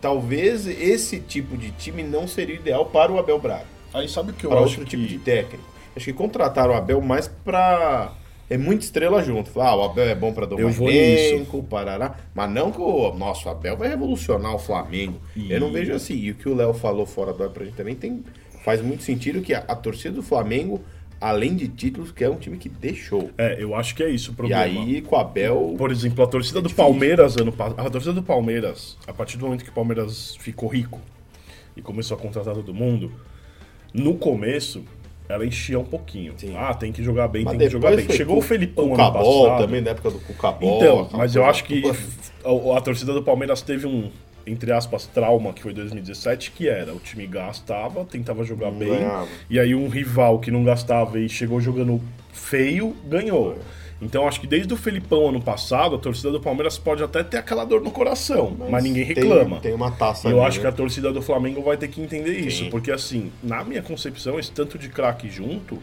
talvez 0.01 0.67
esse 0.67 1.21
tipo 1.21 1.57
de 1.57 1.71
time 1.73 2.03
não 2.03 2.29
seria 2.29 2.57
ideal 2.57 2.87
para 2.87 3.11
o 3.11 3.19
Abel 3.19 3.39
Braga. 3.39 3.67
Aí 3.93 4.09
sabe 4.09 4.31
o 4.31 4.35
que 4.35 4.45
eu 4.45 4.51
para 4.51 4.61
acho 4.61 4.81
outro 4.81 4.85
que... 4.85 4.91
tipo 4.91 5.07
de 5.07 5.19
técnico. 5.19 5.65
Acho 5.97 6.05
que 6.07 6.13
contrataram 6.13 6.73
o 6.73 6.77
Abel 6.77 7.01
mais 7.01 7.29
para 7.29 8.13
é 8.49 8.59
muita 8.59 8.85
estrela 8.85 9.23
junto. 9.23 9.51
Falar, 9.51 9.71
ah, 9.71 9.77
o 9.77 9.83
Abel 9.85 10.05
é 10.05 10.15
bom 10.15 10.33
para 10.33 10.47
domar 10.47 10.73
elenco, 10.81 11.63
parará. 11.63 12.17
Mas 12.35 12.51
não 12.51 12.71
que 12.71 12.81
o 12.81 13.15
nosso 13.15 13.49
Abel 13.49 13.77
vai 13.77 13.89
revolucionar 13.89 14.55
o 14.55 14.59
Flamengo. 14.59 15.21
Eu 15.49 15.61
não 15.61 15.73
vejo 15.73 15.93
assim. 15.93 16.15
E 16.15 16.31
o 16.31 16.35
que 16.35 16.49
o 16.49 16.55
Léo 16.55 16.75
falou 16.75 17.07
fora 17.07 17.33
do 17.33 17.43
ar 17.43 17.51
pra 17.51 17.65
gente 17.65 17.77
também 17.77 17.95
tem, 17.95 18.23
faz 18.65 18.83
muito 18.83 19.03
sentido 19.03 19.41
que 19.41 19.55
a, 19.55 19.65
a 19.67 19.75
torcida 19.75 20.15
do 20.15 20.23
Flamengo, 20.23 20.81
além 21.25 21.57
de 21.57 21.67
títulos, 21.69 22.13
que 22.13 22.23
é 22.23 22.29
um 22.29 22.37
time 22.37 22.59
que 22.59 22.69
deixou. 22.69 23.31
É, 23.39 23.57
eu 23.59 23.75
acho 23.75 23.95
que 23.95 24.03
é 24.03 24.11
isso 24.11 24.31
o 24.31 24.35
E 24.35 24.37
problema. 24.37 24.63
aí, 24.63 25.01
com 25.01 25.17
o 25.17 25.19
Abel. 25.19 25.75
Por 25.79 25.91
exemplo, 25.91 26.23
a 26.23 26.27
torcida 26.27 26.59
É 26.59 26.63
do 26.63 26.69
difícil. 26.69 26.85
Palmeiras 26.85 27.37
ano 27.39 27.51
passado. 27.51 27.81
A 27.87 27.89
torcida 27.91 28.13
do 28.13 28.23
Palmeiras, 28.23 28.99
a 29.07 29.13
partir 29.13 29.39
do 29.39 29.47
momento 29.47 29.65
que 29.65 29.71
o 29.71 29.73
Palmeiras 29.73 30.37
ficou 30.39 30.69
rico 30.69 31.01
e 31.75 31.81
começou 31.81 32.17
a 32.17 32.21
contratar 32.21 32.55
todo 32.55 32.75
mundo, 32.75 33.11
no 33.93 34.17
começo 34.17 34.85
ela 35.27 35.47
enchia 35.47 35.79
um 35.81 35.85
pouquinho. 35.85 36.35
Sim. 36.37 36.55
Ah, 36.55 36.75
tem 36.75 36.93
que 36.93 37.03
jogar 37.03 37.29
bem, 37.29 37.45
mas 37.45 37.57
tem 37.57 37.67
que 37.67 37.73
jogar 37.73 37.97
bem. 37.97 38.07
Chegou 38.11 38.37
o 38.37 38.43
Felipão 38.43 38.91
o 38.91 38.95
ano 38.95 39.13
passado. 39.13 39.63
também, 39.63 39.81
na 39.81 39.93
época 39.93 40.11
do 40.11 40.19
Cucabol. 40.19 40.77
Então, 40.77 41.09
mas 41.13 41.35
eu 41.35 41.47
acho 41.47 41.65
que 41.65 41.83
a, 42.45 42.77
a 42.77 42.81
torcida 42.83 43.15
do 43.15 43.23
Palmeiras 43.23 43.63
teve 43.63 43.87
um, 43.87 44.11
entre 44.47 44.73
aspas, 44.73 45.07
trauma 45.07 45.53
que 45.53 45.63
foi 45.63 45.73
2017, 45.73 46.51
que 46.51 46.69
era 46.69 46.93
o 46.93 46.99
time 46.99 47.27
gastava, 47.27 48.05
tentava 48.05 48.45
jogar 48.45 48.71
Não 48.71 48.79
bem, 48.79 48.89
ganhava. 48.89 49.29
e 49.49 49.59
aí 49.59 49.75
um 49.75 49.89
rival 49.89 50.39
que 50.39 50.51
não 50.51 50.63
gastava 50.65 51.19
e 51.19 51.29
chegou 51.29 51.61
jogando 51.61 52.01
feio, 52.33 52.95
ganhou. 53.07 53.59
Então 54.03 54.27
acho 54.29 54.41
que 54.41 54.47
desde 54.47 54.75
o 54.75 54.77
Felipão 54.77 55.29
ano 55.29 55.41
passado, 55.41 55.95
a 55.97 55.99
torcida 55.99 56.31
do 56.31 56.41
Palmeiras 56.41 56.77
pode 56.77 57.03
até 57.03 57.23
ter 57.23 57.39
aquela 57.39 57.65
dor 57.65 57.81
no 57.81 57.91
coração, 57.91 58.55
mas, 58.69 58.83
ninguém 58.85 59.07
tem- 59.07 59.15
reclama. 59.15 59.61
Tem, 59.61 59.73
uma 59.73 59.91
taça 59.91 60.29
eu 60.29 60.39
ali, 60.41 60.49
acho 60.49 60.59
né? 60.59 60.63
que 60.63 60.69
a 60.69 60.73
torcida 60.73 61.13
do 61.13 61.23
Flamengo 61.23 61.63
vai 61.63 61.77
ter 61.77 61.89
que 61.89 62.01
entender 62.03 62.39
isso, 62.39 62.65
Sim. 62.65 62.71
porque 62.71 62.91
assim, 62.91 63.33
na 63.43 63.65
minha 63.65 63.81
concepção, 63.83 64.39
esse 64.39 64.51
tanto 64.51 64.77
de 64.79 64.89
craque 64.89 65.31
junto 65.31 65.79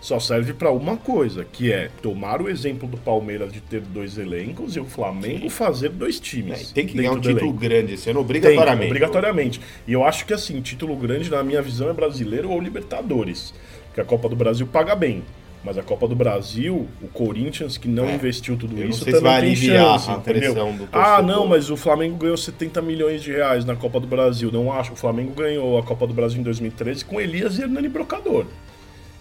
só 0.00 0.20
serve 0.20 0.52
pra 0.52 0.70
uma 0.70 0.96
coisa, 0.96 1.44
que 1.44 1.72
é 1.72 1.90
tomar 2.00 2.40
o 2.40 2.48
exemplo 2.48 2.88
do 2.88 2.96
Palmeiras 2.96 3.52
de 3.52 3.60
ter 3.60 3.80
dois 3.80 4.16
elencos 4.16 4.76
e 4.76 4.80
o 4.80 4.84
Flamengo 4.84 5.50
fazer 5.50 5.88
dois 5.88 6.18
É, 6.18 6.20
times. 6.20 6.72
tem 6.72 6.86
que 6.86 6.94
ganhar 6.96 7.12
um 7.12 7.20
título 7.20 7.38
elenco. 7.40 7.52
grande 7.58 7.94
esse 7.94 8.08
ano, 8.08 8.18
Tem, 8.20 8.24
obrigatoriamente. 8.24 8.86
obrigatoriamente. 8.86 9.60
E 9.86 9.92
eu 9.92 10.04
acho 10.04 10.24
que 10.24 10.32
assim, 10.32 10.60
título 10.60 10.94
grande, 10.96 11.30
na 11.30 11.42
minha 11.42 11.60
visão, 11.60 11.88
é 11.88 11.92
brasileiro 11.92 12.50
ou 12.50 12.60
Libertadores. 12.60 13.52
Porque 13.86 14.00
a 14.00 14.04
Copa 14.04 14.28
do 14.28 14.36
Brasil 14.36 14.66
paga 14.66 14.94
bem. 14.94 15.22
Mas 15.64 15.76
a 15.76 15.82
Copa 15.82 16.06
do 16.06 16.14
Brasil, 16.14 16.86
o 17.02 17.08
Corinthians, 17.08 17.76
que 17.76 17.88
não 17.88 18.08
É. 18.08 18.14
investiu 18.14 18.56
tudo 18.56 18.80
Eu 18.80 18.88
isso, 18.88 19.04
também 19.04 19.20
vai 19.20 19.40
tem 19.40 19.56
chance, 19.56 20.08
a 20.08 20.14
entendeu? 20.14 20.54
do 20.54 20.88
Ah, 20.92 21.20
não, 21.20 21.48
mas 21.48 21.68
o 21.68 21.76
Flamengo 21.76 22.16
ganhou 22.16 22.36
70 22.36 22.80
milhões 22.80 23.20
de 23.24 23.32
reais 23.32 23.64
na 23.64 23.74
Copa 23.74 23.98
do 23.98 24.06
Brasil. 24.06 24.52
Não 24.52 24.72
acho. 24.72 24.92
O 24.92 24.96
Flamengo 24.96 25.32
ganhou 25.34 25.76
a 25.76 25.82
Copa 25.82 26.06
do 26.06 26.14
Brasil 26.14 26.38
em 26.40 26.44
2013 26.44 27.04
com 27.04 27.20
Elias 27.20 27.58
e 27.58 27.62
Hernani 27.62 27.88
Brocador. 27.88 28.46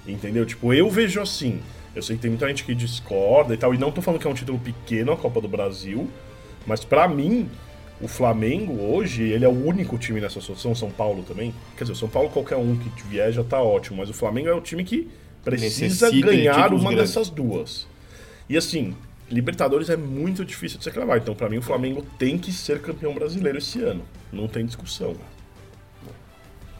Entendeu? 0.07 0.45
Tipo, 0.45 0.73
eu 0.73 0.89
vejo 0.89 1.21
assim. 1.21 1.61
Eu 1.95 2.01
sei 2.01 2.15
que 2.15 2.21
tem 2.21 2.31
muita 2.31 2.47
gente 2.47 2.63
que 2.63 2.75
discorda 2.75 3.53
e 3.53 3.57
tal, 3.57 3.73
e 3.73 3.77
não 3.77 3.91
tô 3.91 4.01
falando 4.01 4.21
que 4.21 4.27
é 4.27 4.29
um 4.29 4.33
título 4.33 4.59
pequeno 4.59 5.11
a 5.11 5.17
Copa 5.17 5.41
do 5.41 5.47
Brasil, 5.47 6.07
mas 6.65 6.85
pra 6.85 7.07
mim, 7.07 7.49
o 7.99 8.07
Flamengo 8.07 8.73
hoje, 8.79 9.23
ele 9.23 9.43
é 9.43 9.47
o 9.47 9.65
único 9.65 9.97
time 9.97 10.21
nessa 10.21 10.37
associação, 10.37 10.75
São 10.75 10.91
Paulo 10.91 11.23
também. 11.23 11.53
Quer 11.75 11.85
dizer, 11.85 11.93
o 11.93 11.95
São 11.95 12.07
Paulo 12.07 12.29
qualquer 12.29 12.55
um 12.55 12.75
que 12.77 13.07
vier 13.07 13.31
já 13.31 13.43
tá 13.43 13.59
ótimo, 13.61 13.97
mas 13.97 14.09
o 14.09 14.13
Flamengo 14.13 14.47
é 14.47 14.53
o 14.53 14.61
time 14.61 14.83
que 14.83 15.09
precisa 15.43 16.05
Necessita 16.05 16.27
ganhar 16.27 16.71
uma 16.71 16.91
grandes. 16.91 17.13
dessas 17.13 17.29
duas. 17.29 17.87
E 18.47 18.55
assim, 18.55 18.95
Libertadores 19.29 19.89
é 19.89 19.97
muito 19.97 20.45
difícil 20.45 20.77
de 20.77 20.83
se 20.83 20.91
cravar, 20.91 21.17
então 21.17 21.33
pra 21.33 21.49
mim 21.49 21.57
o 21.57 21.61
Flamengo 21.61 22.05
tem 22.17 22.37
que 22.37 22.51
ser 22.51 22.79
campeão 22.79 23.13
brasileiro 23.13 23.57
esse 23.57 23.81
ano. 23.81 24.03
Não 24.31 24.47
tem 24.47 24.65
discussão. 24.65 25.15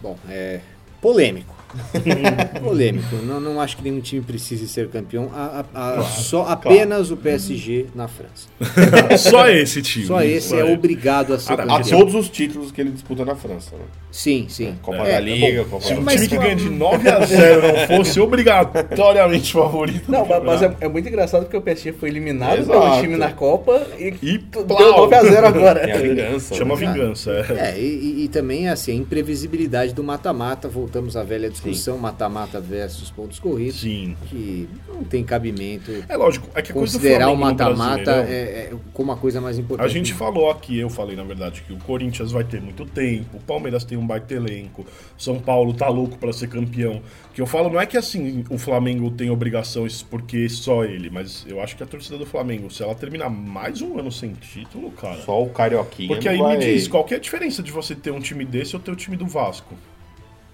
Bom, 0.02 0.18
é 0.30 0.62
polêmico. 1.02 1.56
polêmico. 2.64 3.16
Não, 3.24 3.40
não 3.40 3.60
acho 3.62 3.78
que 3.78 3.84
nenhum 3.84 4.00
time 4.00 4.22
precise 4.22 4.68
ser 4.68 4.90
campeão. 4.90 5.30
A- 5.34 5.66
a- 5.74 6.00
a- 6.00 6.04
só 6.04 6.44
apenas 6.48 7.12
o 7.12 7.18
PSG 7.18 7.88
na 7.96 8.08
França. 8.08 8.48
Só 9.18 9.48
esse 9.50 9.82
time. 9.82 10.06
Só 10.06 10.22
esse 10.22 10.56
é 10.56 10.60
ele. 10.62 10.74
obrigado 10.74 11.34
a 11.34 11.40
ser 11.40 11.54
A 11.54 11.58
campeão. 11.58 12.00
todos 12.00 12.16
os 12.16 12.30
títulos 12.30 12.72
que 12.72 12.82
ele 12.82 12.92
disputa 12.92 13.24
na 13.26 13.36
França, 13.36 13.76
né? 13.76 13.84
Sim, 14.12 14.46
sim. 14.50 14.76
Copa 14.82 15.06
É, 15.08 15.14
da 15.14 15.20
Liga, 15.20 15.64
bom, 15.64 15.70
Copa 15.70 15.86
Se 15.86 15.94
um 15.94 16.02
Mas 16.02 16.16
time 16.16 16.28
que 16.30 16.38
ganha 16.38 16.56
de 16.56 16.70
9 16.70 17.10
a 17.10 17.26
0 17.26 17.62
não 17.68 17.88
fosse 17.98 18.20
obrigatoriamente 18.20 19.52
favorito. 19.54 20.12
Não, 20.12 20.26
mas 20.26 20.44
mas 20.44 20.62
é, 20.64 20.76
é 20.82 20.88
muito 20.88 21.08
engraçado 21.08 21.44
porque 21.44 21.58
o 21.58 21.62
PSG 21.62 21.94
foi 21.94 22.10
eliminado 22.10 22.60
Exato. 22.60 22.80
pelo 22.80 23.02
time 23.02 23.18
na 23.18 23.32
Copa 23.32 23.86
e, 24.00 24.14
E 24.22 24.38
deu 24.38 24.66
plau. 24.66 25.10
9x0 25.10 25.44
agora. 25.44 25.80
É 25.82 25.94
a 25.94 26.02
vingança. 26.02 26.56
Chama 26.56 26.76
né? 26.76 26.88
vingança. 26.88 27.32
É. 27.50 27.72
É, 27.76 27.80
e, 27.80 27.84
e- 27.86 28.24
e 28.24 28.28
também 28.28 28.68
assim, 28.70 28.92
a 28.92 28.96
imprevisibilidade 28.96 29.94
do 29.94 30.04
mata-mata. 30.04 30.68
Voltamos 30.68 31.16
à 31.18 31.24
velha 31.24 31.50
discussão, 31.50 31.67
mata-mata 32.00 32.60
versus 32.60 33.10
pontos 33.12 33.40
corridos. 33.40 33.80
Sim. 33.82 34.16
Que 34.28 34.68
não 34.88 35.04
tem 35.04 35.24
cabimento 35.24 35.92
É 36.08 36.16
lógico, 36.18 36.48
é 36.56 36.62
que 36.62 36.72
a 36.72 36.74
coisa 36.74 36.94
do 36.94 37.02
considerar 37.02 37.30
o 37.30 37.36
mata-mata 37.36 38.12
é, 38.28 38.72
é 38.72 38.76
como 38.94 39.12
a 39.12 39.18
coisa 39.18 39.40
mais 39.42 39.58
importante. 39.58 39.86
A 39.86 39.90
gente 39.90 40.14
falou 40.14 40.50
aqui, 40.50 40.78
eu 40.80 40.90
falei 40.90 41.16
na 41.16 41.24
verdade, 41.24 41.64
que 41.66 41.74
o 41.74 41.78
Corinthians 41.78 42.32
vai 42.32 42.44
ter 42.44 42.62
muito 42.62 42.86
tempo, 42.86 43.38
o 43.38 43.40
Palmeiras 43.40 43.84
tem 43.84 43.98
um 43.98 44.06
baita 44.06 44.34
elenco, 44.34 44.86
São 45.18 45.40
Paulo 45.40 45.74
tá 45.74 45.88
louco 45.90 46.18
pra 46.18 46.32
ser 46.34 46.48
campeão. 46.48 47.02
O 47.30 47.34
que 47.34 47.42
eu 47.42 47.46
falo 47.46 47.70
não 47.70 47.80
é 47.80 47.86
que 47.86 47.98
assim 47.98 48.44
o 48.50 48.58
Flamengo 48.58 49.12
tem 49.12 49.30
obrigação 49.30 49.86
isso 49.86 50.06
porque 50.10 50.50
só 50.50 50.84
ele, 50.84 51.10
mas 51.10 51.46
eu 51.48 51.62
acho 51.62 51.76
que 51.76 51.84
a 51.84 51.86
torcida 51.86 52.18
do 52.18 52.26
Flamengo, 52.26 52.70
se 52.72 52.82
ela 52.84 52.96
terminar 52.96 53.30
mais 53.30 53.82
um 53.82 54.00
ano 54.00 54.12
sem 54.12 54.34
título, 54.34 54.92
cara. 54.92 55.22
Só 55.22 55.42
o 55.44 55.50
Carioquinha. 55.50 56.08
Porque 56.08 56.28
aí 56.28 56.38
vai- 56.38 56.58
me 56.58 56.64
diz, 56.66 56.88
qual 56.88 57.04
que 57.04 57.14
é 57.14 57.18
a 57.18 57.20
diferença 57.20 57.62
de 57.62 57.72
você 57.72 57.94
ter 57.96 58.12
um 58.12 58.20
time 58.20 58.44
desse 58.46 58.76
ou 58.76 58.82
ter 58.82 58.92
o 58.92 58.96
time 58.96 59.16
do 59.18 59.26
Vasco? 59.28 59.76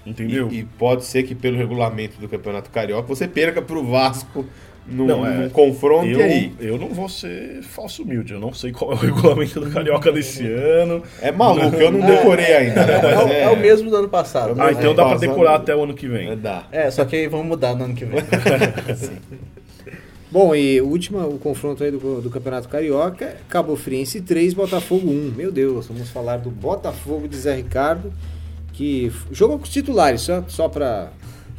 Entendeu? 0.06 0.50
E, 0.52 0.60
e 0.60 0.64
pode 0.66 1.06
ser 1.06 1.24
que 1.24 1.34
pelo 1.34 1.58
regulamento 1.58 2.20
do 2.20 2.28
Campeonato 2.28 2.70
Carioca 2.70 3.08
você 3.08 3.28
perca 3.28 3.62
pro 3.62 3.84
Vasco 3.86 4.46
num, 4.86 5.06
Não, 5.06 5.26
é. 5.26 5.34
num 5.38 5.50
confronto 5.50 6.08
eu, 6.10 6.20
e 6.20 6.22
aí. 6.24 6.54
eu 6.60 6.78
não 6.78 6.90
vou 6.90 7.08
ser 7.08 7.62
falso 7.64 8.04
humilde, 8.04 8.34
eu 8.34 8.40
não 8.42 8.54
sei 8.54 8.74
qual 8.74 8.92
é 8.92 8.96
o 8.96 8.98
regulamento 9.00 9.62
do 9.62 9.72
Carioca 9.72 10.12
desse 10.12 10.46
ano. 10.46 11.02
É 11.22 11.32
maluco, 11.32 11.74
eu 11.78 11.90
não 11.90 12.02
decorei 12.06 12.54
ainda, 12.54 12.86
né? 12.86 12.94
É, 12.96 13.18
o- 13.18 13.28
é 13.30 13.50
o 13.50 13.58
mesmo 13.58 13.90
do 13.90 13.96
ano 13.96 14.10
passado. 14.10 14.60
Ah, 14.62 14.66
né? 14.66 14.72
então 14.74 14.94
dá 14.94 15.04
pra 15.04 15.14
passado- 15.14 15.20
decorar 15.30 15.56
até 15.56 15.74
o 15.74 15.84
ano 15.84 15.94
que 15.94 16.06
vem. 16.06 16.32
É, 16.32 16.36
dá. 16.36 16.66
É, 16.70 16.92
só 16.92 17.06
que 17.06 17.16
aí 17.16 17.28
vamos 17.28 17.48
mudar 17.48 17.74
no 17.76 17.86
ano 17.86 17.96
que 17.96 18.04
vem. 18.04 18.20
Bom, 20.32 20.56
e 20.56 20.82
o 20.82 20.88
último 20.88 21.20
o 21.20 21.38
confronto 21.38 21.84
aí 21.84 21.92
do, 21.92 22.20
do 22.20 22.30
Campeonato 22.30 22.68
Carioca, 22.68 23.38
Cabo 23.48 23.76
Friense 23.76 24.20
3, 24.20 24.54
Botafogo 24.56 25.08
1. 25.10 25.34
Meu 25.38 25.52
Deus, 25.52 25.86
vamos 25.88 26.10
falar 26.10 26.38
do 26.38 26.50
Botafogo 26.50 27.28
de 27.28 27.38
Zé 27.38 27.56
Ricardo, 27.56 28.12
que 28.74 29.12
jogou 29.32 29.58
com 29.58 29.64
os 29.64 29.70
titulares, 29.70 30.22
só, 30.22 30.44
só 30.48 30.68
pra 30.68 31.10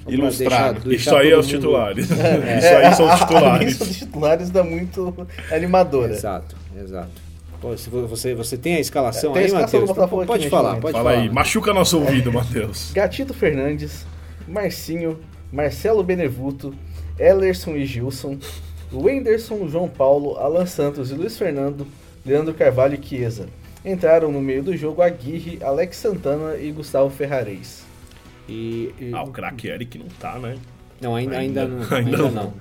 Ilustrar, 0.06 0.74
né? 0.74 0.94
Isso 0.94 1.14
aí 1.16 1.30
é 1.30 1.38
os 1.38 1.46
mundo- 1.46 1.56
titulares. 1.56 2.04
Isso 2.10 2.20
É, 2.20 2.86
aí 2.86 2.94
são 2.94 3.06
os 3.06 3.12
A 3.12 3.16
titulares. 3.18 3.66
lista 3.68 3.84
dos 3.86 3.96
titulares 3.96 4.50
dá 4.50 4.62
muito 4.62 5.26
animadora. 5.50 6.12
Exato, 6.12 6.54
exato. 6.78 7.24
Pô, 7.60 7.74
você, 8.06 8.34
você 8.34 8.58
tem 8.58 8.74
a 8.74 8.80
escalação 8.80 9.32
Tem 9.32 9.44
a 9.44 9.46
aí, 9.46 9.52
Matheus? 9.52 9.90
Pode 9.90 10.28
neste 10.32 10.50
falar, 10.50 10.76
pode 10.76 10.92
Fala 10.92 11.10
falar. 11.12 11.22
aí, 11.22 11.30
machuca 11.30 11.72
nosso 11.72 11.98
ouvido, 11.98 12.30
Matheus. 12.30 12.90
Gatito 12.92 13.32
Fernandes, 13.32 14.04
Marcinho, 14.46 15.18
Marcelo 15.50 16.02
Benevuto, 16.04 16.74
Ellerson 17.18 17.70
e 17.76 17.86
Gilson, 17.86 18.36
Wenderson, 18.92 19.66
João 19.68 19.88
Paulo, 19.88 20.36
Alan 20.36 20.66
Santos 20.66 21.10
e 21.10 21.14
Luiz 21.14 21.38
Fernando, 21.38 21.86
Leandro 22.26 22.52
Carvalho 22.52 22.98
e 23.00 23.06
Chiesa. 23.06 23.46
Entraram 23.84 24.32
no 24.32 24.40
meio 24.40 24.62
do 24.62 24.76
jogo 24.76 25.02
Aguirre, 25.02 25.58
Alex 25.62 25.96
Santana 25.98 26.56
e 26.56 26.70
Gustavo 26.72 27.10
Ferrarez. 27.10 27.84
E, 28.48 28.94
e- 28.98 29.10
Ah, 29.12 29.22
o 29.22 29.30
craque 29.30 29.68
Eric 29.68 29.98
não 29.98 30.06
tá, 30.18 30.38
né? 30.38 30.56
Não, 31.00 31.14
ainda, 31.14 31.36
ainda, 31.38 31.62
Ainda- 31.62 31.74
não. 31.76 31.82
ainda 31.96 31.96
Ainda 31.96 32.16
não. 32.18 32.30
não. 32.30 32.54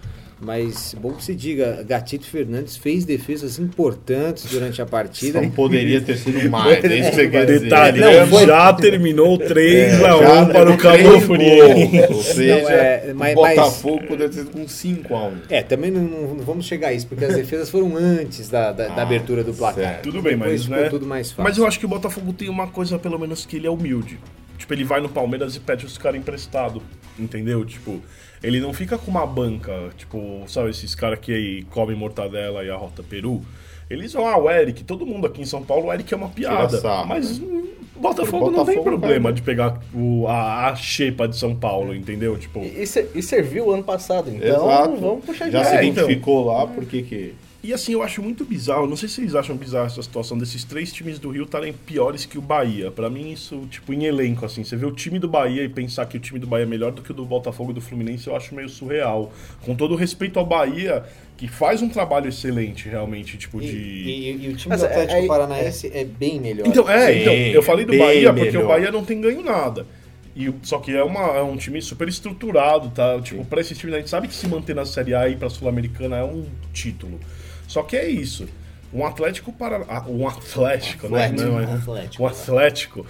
Mas 0.44 0.94
bom 1.00 1.14
que 1.14 1.24
se 1.24 1.34
diga, 1.34 1.84
Gatito 1.88 2.26
Fernandes 2.26 2.76
fez 2.76 3.06
defesas 3.06 3.58
importantes 3.60 4.46
durante 4.52 4.82
a 4.82 4.86
partida. 4.86 5.42
Não 5.42 5.50
poderia 5.50 6.02
ter 6.02 6.18
sido 6.18 6.38
mais. 6.52 6.84
É 6.84 6.96
isso 7.00 7.12
dizer. 7.12 7.46
Detalhe, 7.62 8.00
Não, 8.02 8.28
foi- 8.28 8.46
já 8.46 8.74
terminou 8.74 9.38
3 9.38 9.94
É, 10.02 10.08
a 10.08 10.18
1 10.18 10.20
já 10.20 10.46
para 10.48 10.72
o 10.72 10.78
Cabo 10.78 11.04
gols. 11.04 11.24
Friense. 11.24 12.14
Ou 12.14 12.22
seja, 12.24 12.62
Não, 12.62 12.70
é, 12.70 13.14
mas- 13.14 13.32
o 13.32 13.36
Botafogo 13.36 14.00
poderia 14.08 14.30
ter 14.30 14.40
sido 14.40 14.52
com 14.52 14.68
5x1. 14.68 15.32
É, 15.50 15.62
também 15.64 15.90
não, 15.92 16.02
não 16.02 16.38
vamos 16.44 16.66
chegar 16.66 16.90
a 16.90 16.94
isso, 16.94 17.08
porque 17.08 17.24
as 17.26 17.36
defesas 17.36 17.70
foram 17.70 17.96
antes 17.96 18.50
da, 18.50 18.72
da, 18.72 18.88
da 18.90 18.94
Ah, 18.96 19.02
abertura 19.04 19.44
do 19.44 19.54
placar. 19.54 19.84
certo. 19.84 20.04
Tudo 20.04 20.22
bem, 20.22 20.36
mas 20.36 20.68
né? 20.68 20.90
tudo 20.90 21.06
mais 21.06 21.30
fácil. 21.32 21.44
Mas 21.44 21.58
eu 21.58 21.66
acho 21.66 21.80
que 21.80 21.86
o 21.86 21.90
Botafogo 21.90 22.34
tem 22.34 22.50
uma 22.50 22.68
coisa, 22.68 23.00
pelo 23.00 23.18
menos, 23.18 23.46
que 23.46 23.56
ele 23.56 23.68
é 23.68 23.70
humilde. 23.72 24.20
Tipo, 24.58 24.74
ele 24.74 24.84
vai 24.84 25.00
no 25.02 25.10
Palmeiras 25.10 25.56
e 25.56 25.60
pede 25.60 25.86
os 25.86 25.98
caras 25.98 26.20
emprestado. 26.20 26.82
Entendeu? 27.20 27.64
Tipo, 27.64 28.02
ele 28.44 28.60
não 28.60 28.74
fica 28.74 28.98
com 28.98 29.10
uma 29.10 29.26
banca, 29.26 29.72
tipo, 29.98 30.44
sabe, 30.48 30.70
esses 30.70 30.94
caras 30.94 31.20
que 31.20 31.32
aí 31.34 31.64
comem 31.72 31.96
mortadela 31.96 32.64
e 32.64 32.70
a 32.70 32.76
rota 32.76 33.02
Peru. 33.02 33.42
Eles 33.90 34.14
vão, 34.14 34.28
ah, 34.28 34.38
o 34.38 34.50
Eric, 34.50 34.84
todo 34.84 35.06
mundo 35.06 35.28
aqui 35.28 35.42
em 35.42 35.46
São 35.46 35.64
Paulo, 35.64 35.88
o 35.88 35.94
Eric 35.94 36.14
é 36.14 36.18
uma 36.18 36.30
piada. 36.30 36.80
sarro. 36.80 37.08
Mas 37.08 37.40
hum, 37.40 37.64
Botafogo, 37.96 38.48
O 38.48 38.52
não 38.52 38.66
tem 38.66 38.76
Botafogo 38.76 38.84
problema 38.84 39.24
vai- 39.26 39.34
de 39.34 39.42
pegar 39.42 39.80
o, 39.94 40.26
a, 40.28 40.70
a 40.70 40.76
xepa 40.76 41.28
de 41.28 41.38
São 41.38 41.56
Paulo, 41.56 41.94
entendeu? 41.96 42.38
Tipo, 42.38 42.60
E, 42.60 42.84
e 42.84 43.20
e 43.20 43.24
serviu 43.24 43.72
ano 43.72 43.84
passado, 43.84 44.30
então 44.30 44.48
Exato. 44.68 44.96
vamos 44.98 45.24
puxar 45.26 45.50
Já 45.50 45.62
de 45.62 45.68
se 45.68 45.76
É, 45.76 45.86
então. 45.86 46.04
identificou 46.04 46.46
lá, 46.46 46.66
por 46.68 46.86
que 46.86 47.04
que... 47.04 47.34
E 47.64 47.72
assim, 47.74 47.94
eu 47.94 48.04
acho 48.04 48.22
muito 48.22 48.44
bizarro, 48.44 48.86
não 48.86 48.98
sei 48.98 49.08
se 49.08 49.16
vocês 49.16 49.36
acham 49.36 49.56
bizarro 49.56 49.86
essa 49.86 50.04
situação 50.04 50.38
desses 50.38 50.66
três 50.66 50.92
times 50.92 51.18
do 51.18 51.30
Rio 51.30 51.44
estarem 51.46 51.72
piores 51.72 52.26
que 52.26 52.38
o 52.38 52.42
Bahia. 52.42 52.92
Pra 52.92 53.10
mim, 53.10 53.32
isso, 53.32 53.66
tipo, 53.72 53.94
em 53.94 54.04
elenco, 54.04 54.46
assim, 54.46 54.66
você 54.66 54.76
vê 54.76 54.86
o 54.86 54.92
time 54.92 55.18
do 55.18 55.30
Bahia 55.30 55.64
e 55.64 55.70
pensar 55.70 56.06
que 56.06 56.18
o 56.18 56.20
time 56.20 56.40
do 56.40 56.46
Bahia 56.46 56.64
é 56.64 56.66
melhor 56.68 56.92
do 56.92 57.02
que 57.02 57.12
o 57.12 57.14
do 57.14 57.24
Botafogo 57.24 57.72
e 57.72 57.74
do 57.74 57.80
Fluminense, 57.80 58.28
eu 58.28 58.36
acho 58.36 58.54
meio 58.54 58.68
surreal. 58.68 59.32
Com 59.62 59.76
todo 59.76 59.94
o 59.94 59.96
respeito 59.96 60.38
ao 60.38 60.46
Bahia, 60.46 61.06
que 61.38 61.48
faz 61.48 61.82
um 61.82 61.88
trabalho 61.88 62.28
excelente, 62.28 62.90
realmente, 62.90 63.38
tipo, 63.38 63.62
E, 63.62 63.66
de. 63.66 63.78
e- 63.78 64.46
e 64.46 64.50
o 64.50 64.56
time 64.58 64.68
Mas 64.72 64.82
do 64.82 64.86
é- 64.88 64.90
Atlético 64.90 65.20
é- 65.22 65.28
Paranaense 65.28 65.92
é, 65.94 66.04
bem 66.04 66.42
melhor. 66.42 66.68
Então, 66.68 66.90
é, 66.90 67.14
Sim, 67.14 67.20
então, 67.22 67.34
eu 67.34 67.64
falei 67.64 67.86
do 67.86 67.98
Bahia 67.98 68.34
porque 68.34 68.46
melhor. 68.52 68.66
o 68.66 68.68
Bahia 68.68 68.92
não 68.92 69.06
tem 69.06 69.22
ganho 69.22 69.42
nada. 69.42 69.88
E, 70.36 70.52
só 70.64 70.80
que 70.80 70.94
é, 70.94 71.02
uma, 71.04 71.28
é 71.38 71.42
um 71.44 71.56
time 71.56 71.82
super 71.82 72.10
estruturado, 72.10 72.90
tá? 72.90 73.22
Tipo, 73.22 73.46
pra 73.46 73.62
esse 73.62 73.74
time, 73.74 73.94
a 73.94 74.00
gente 74.00 74.10
sabe 74.10 74.28
que 74.28 74.34
se 74.36 74.48
manter 74.50 74.76
na 74.76 74.84
Série 74.86 75.14
A 75.16 75.30
e 75.30 75.34
ir 75.34 75.38
pra 75.38 75.50
Sul-Americana 75.50 76.18
é 76.18 76.24
um 76.26 76.46
título. 76.74 77.20
Só 77.74 77.82
que 77.82 77.98
é 77.98 78.08
isso. 78.08 78.48
Um 78.94 79.04
Atlético 79.04 79.52
para. 79.52 79.84
ah, 79.90 80.06
Um 80.08 80.28
Atlético, 80.28 81.10
né? 81.10 81.26
Atlético, 81.26 81.50
Não, 81.50 81.60
é- 81.60 81.64
Atlético. 81.74 82.24
Um 82.24 82.28
Atlético. 82.28 83.06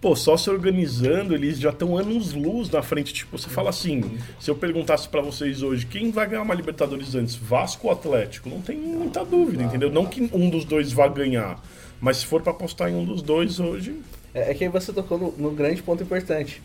Pô, 0.00 0.14
só 0.14 0.36
se 0.36 0.48
organizando, 0.50 1.34
eles 1.34 1.58
já 1.58 1.70
estão 1.70 1.96
anos-luz 1.96 2.70
na 2.70 2.80
frente. 2.82 3.12
Tipo, 3.12 3.36
você 3.36 3.48
fala 3.48 3.70
assim: 3.70 4.18
se 4.38 4.48
eu 4.48 4.54
perguntasse 4.54 5.08
pra 5.08 5.20
vocês 5.20 5.62
hoje, 5.62 5.84
quem 5.86 6.12
vai 6.12 6.28
ganhar 6.28 6.42
uma 6.42 6.54
Libertadores 6.54 7.16
antes, 7.16 7.34
Vasco 7.34 7.88
ou 7.88 7.92
Atlético? 7.92 8.48
Não 8.48 8.60
tem 8.60 8.76
muita 8.76 9.24
dúvida, 9.24 9.64
entendeu? 9.64 9.90
Não 9.90 10.06
que 10.06 10.30
um 10.32 10.48
dos 10.48 10.64
dois 10.64 10.92
vá 10.92 11.08
ganhar. 11.08 11.60
Mas 12.00 12.18
se 12.18 12.26
for 12.26 12.40
pra 12.40 12.52
apostar 12.52 12.88
em 12.90 12.94
um 12.94 13.04
dos 13.04 13.20
dois 13.20 13.58
hoje. 13.58 14.00
É, 14.32 14.50
é 14.50 14.54
que 14.54 14.62
aí 14.62 14.70
você 14.70 14.92
tocou 14.92 15.18
no, 15.18 15.32
no 15.36 15.50
grande 15.50 15.82
ponto 15.82 16.02
importante. 16.04 16.62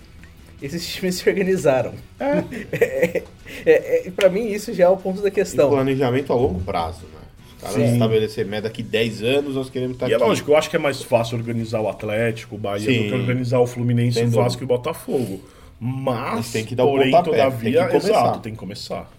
Esses 0.62 0.86
times 0.94 1.16
se 1.16 1.28
organizaram. 1.28 1.94
É. 2.20 2.44
é, 3.66 4.08
é, 4.08 4.12
pra 4.12 4.30
mim, 4.30 4.48
isso 4.52 4.74
já 4.76 4.84
é 4.84 4.90
o 4.90 4.98
ponto 4.98 5.22
da 5.22 5.30
E 5.30 5.32
questão. 5.32 5.70
planejamento 5.72 6.32
a 6.32 6.36
longo 6.36 6.60
prazo, 6.62 7.02
né? 7.14 7.19
Os 7.60 7.64
caras 7.64 7.90
Sim. 7.90 7.94
estabelecer 7.94 8.46
meta 8.46 8.64
daqui 8.64 8.82
10 8.82 9.22
anos, 9.22 9.56
nós 9.56 9.70
queremos 9.70 9.96
estar 9.96 10.08
e 10.08 10.14
é 10.14 10.16
aqui. 10.16 10.24
lógico, 10.24 10.52
eu 10.52 10.56
acho 10.56 10.70
que 10.70 10.78
é 10.78 10.80
mais 10.80 11.04
fácil 11.04 11.38
organizar 11.38 11.82
o 11.82 11.90
Atlético, 11.90 12.56
o 12.56 12.58
Bahia, 12.58 12.86
Sim. 12.86 13.04
do 13.04 13.10
que 13.10 13.14
organizar 13.14 13.60
o 13.60 13.68
Fluminense, 13.68 14.24
o. 14.24 14.30
Vasco 14.30 14.64
e 14.64 14.66
o 14.66 14.68
Botafogo. 14.68 15.42
Mas, 15.78 16.52
tem 16.52 16.66
que 16.66 16.74
dar 16.74 16.86
o 16.86 16.92
porém, 16.92 17.12
pontapé, 17.12 17.38
todavia, 17.38 17.72
tem 17.72 17.72
que 17.74 17.88
começar. 17.88 18.10
exato, 18.10 18.40
tem 18.40 18.54
que 18.54 18.60
começar. 18.60 19.12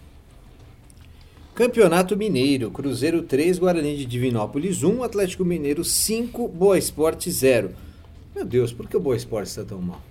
Campeonato 1.53 2.17
Mineiro, 2.17 2.71
Cruzeiro 2.71 3.21
3, 3.21 3.59
Guarani 3.59 3.95
de 3.95 4.05
Divinópolis 4.05 4.83
1, 4.83 5.03
Atlético 5.03 5.45
Mineiro 5.45 5.83
5, 5.83 6.47
Boa 6.47 6.77
Esporte 6.77 7.29
0. 7.29 7.71
Meu 8.35 8.45
Deus, 8.45 8.73
por 8.73 8.87
que 8.87 8.97
o 8.97 8.99
Boa 8.99 9.15
Esporte 9.15 9.49
está 9.49 9.63
tão 9.63 9.79
mal? 9.79 10.01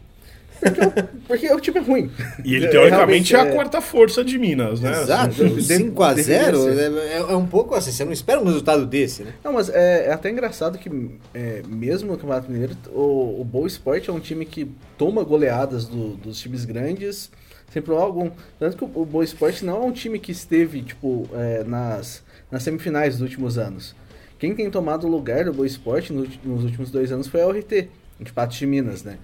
Porque 1.27 1.53
o 1.53 1.61
time 1.61 1.79
é 1.79 1.83
ruim. 1.83 2.11
E 2.45 2.55
ele, 2.55 2.67
É, 2.67 2.69
teoricamente, 2.69 3.35
é 3.35 3.41
a 3.41 3.47
é. 3.47 3.53
quarta 3.53 3.81
força 3.81 4.25
de 4.25 4.39
Minas, 4.39 4.81
né? 4.81 4.91
Exato, 5.03 5.43
Assim, 5.45 5.61
5 5.61 6.03
a 6.03 6.13
deveria 6.15 6.45
0 6.53 6.63
ser. 6.75 6.79
é, 6.79 7.17
é 7.19 7.37
um 7.37 7.47
pouco 7.47 7.75
assim, 7.75 7.91
você 7.93 8.05
não 8.05 8.13
espera 8.13 8.41
um 8.41 8.45
resultado 8.45 8.87
desse, 8.87 9.23
né? 9.23 9.33
Não, 9.45 9.53
mas 9.53 9.69
é, 9.69 10.07
é 10.07 10.13
até 10.13 10.31
engraçado 10.31 10.79
que, 10.79 10.91
é, 11.35 11.63
mesmo 11.69 12.11
no 12.13 12.19
Campeonato 12.19 12.51
Mineiro, 12.51 12.75
o, 12.93 13.41
o 13.41 13.45
Boa 13.45 13.67
Esporte 13.67 14.11
é 14.11 14.13
um 14.13 14.21
time 14.21 14.45
que 14.45 14.71
toma 14.99 15.23
goleadas 15.25 15.87
do- 15.87 16.17
dos 16.17 16.39
times 16.41 16.65
grandes 16.65 17.31
sem 17.73 17.81
problema 17.81 18.07
algum. 18.07 18.31
Tanto 18.59 18.77
que 18.77 18.85
o, 18.85 18.91
o 18.95 19.05
Boa 19.07 19.23
Esporte 19.25 19.65
não 19.65 19.83
é 19.83 19.87
um 19.87 19.93
time 19.93 20.19
que 20.19 20.33
esteve, 20.33 20.83
tipo, 20.83 21.29
é, 21.35 21.63
nas, 21.65 22.23
nas 22.51 22.63
semifinais 22.65 23.15
dos 23.15 23.23
últimos 23.23 23.57
anos. 23.59 23.95
Quem 24.39 24.55
tem 24.55 24.71
tomado 24.71 25.07
o 25.07 25.11
lugar 25.11 25.45
do 25.45 25.53
Boa 25.53 25.67
Esporte 25.67 26.13
no- 26.13 26.27
nos 26.45 26.65
últimos 26.65 26.91
dois 26.91 27.13
anos 27.13 27.29
foi 27.29 27.43
a 27.43 27.47
URT, 27.47 27.89
de 28.19 28.33
Patos 28.33 28.57
de 28.59 28.67
Minas, 28.67 29.03
né? 29.05 29.17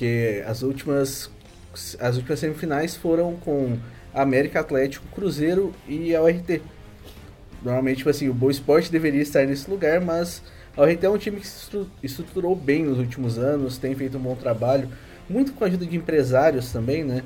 Porque 0.00 0.42
as 0.46 0.62
últimas, 0.62 1.30
as 2.00 2.16
últimas 2.16 2.38
semifinais 2.40 2.96
foram 2.96 3.36
com 3.36 3.76
América 4.14 4.60
Atlético, 4.60 5.04
Cruzeiro 5.14 5.74
e 5.86 6.16
a 6.16 6.22
URT. 6.22 6.62
Normalmente, 7.62 7.98
tipo 7.98 8.08
assim, 8.08 8.26
o 8.26 8.32
Boa 8.32 8.50
Esporte 8.50 8.90
deveria 8.90 9.20
estar 9.20 9.44
nesse 9.46 9.68
lugar, 9.70 10.00
mas 10.00 10.42
a 10.74 10.80
URT 10.80 11.04
é 11.04 11.10
um 11.10 11.18
time 11.18 11.38
que 11.38 11.46
se 11.46 11.64
estru- 11.64 11.90
estruturou 12.02 12.56
bem 12.56 12.82
nos 12.86 12.96
últimos 12.96 13.36
anos, 13.36 13.76
tem 13.76 13.94
feito 13.94 14.16
um 14.16 14.22
bom 14.22 14.34
trabalho, 14.34 14.88
muito 15.28 15.52
com 15.52 15.64
a 15.64 15.66
ajuda 15.66 15.84
de 15.84 15.94
empresários 15.94 16.72
também, 16.72 17.04
né? 17.04 17.22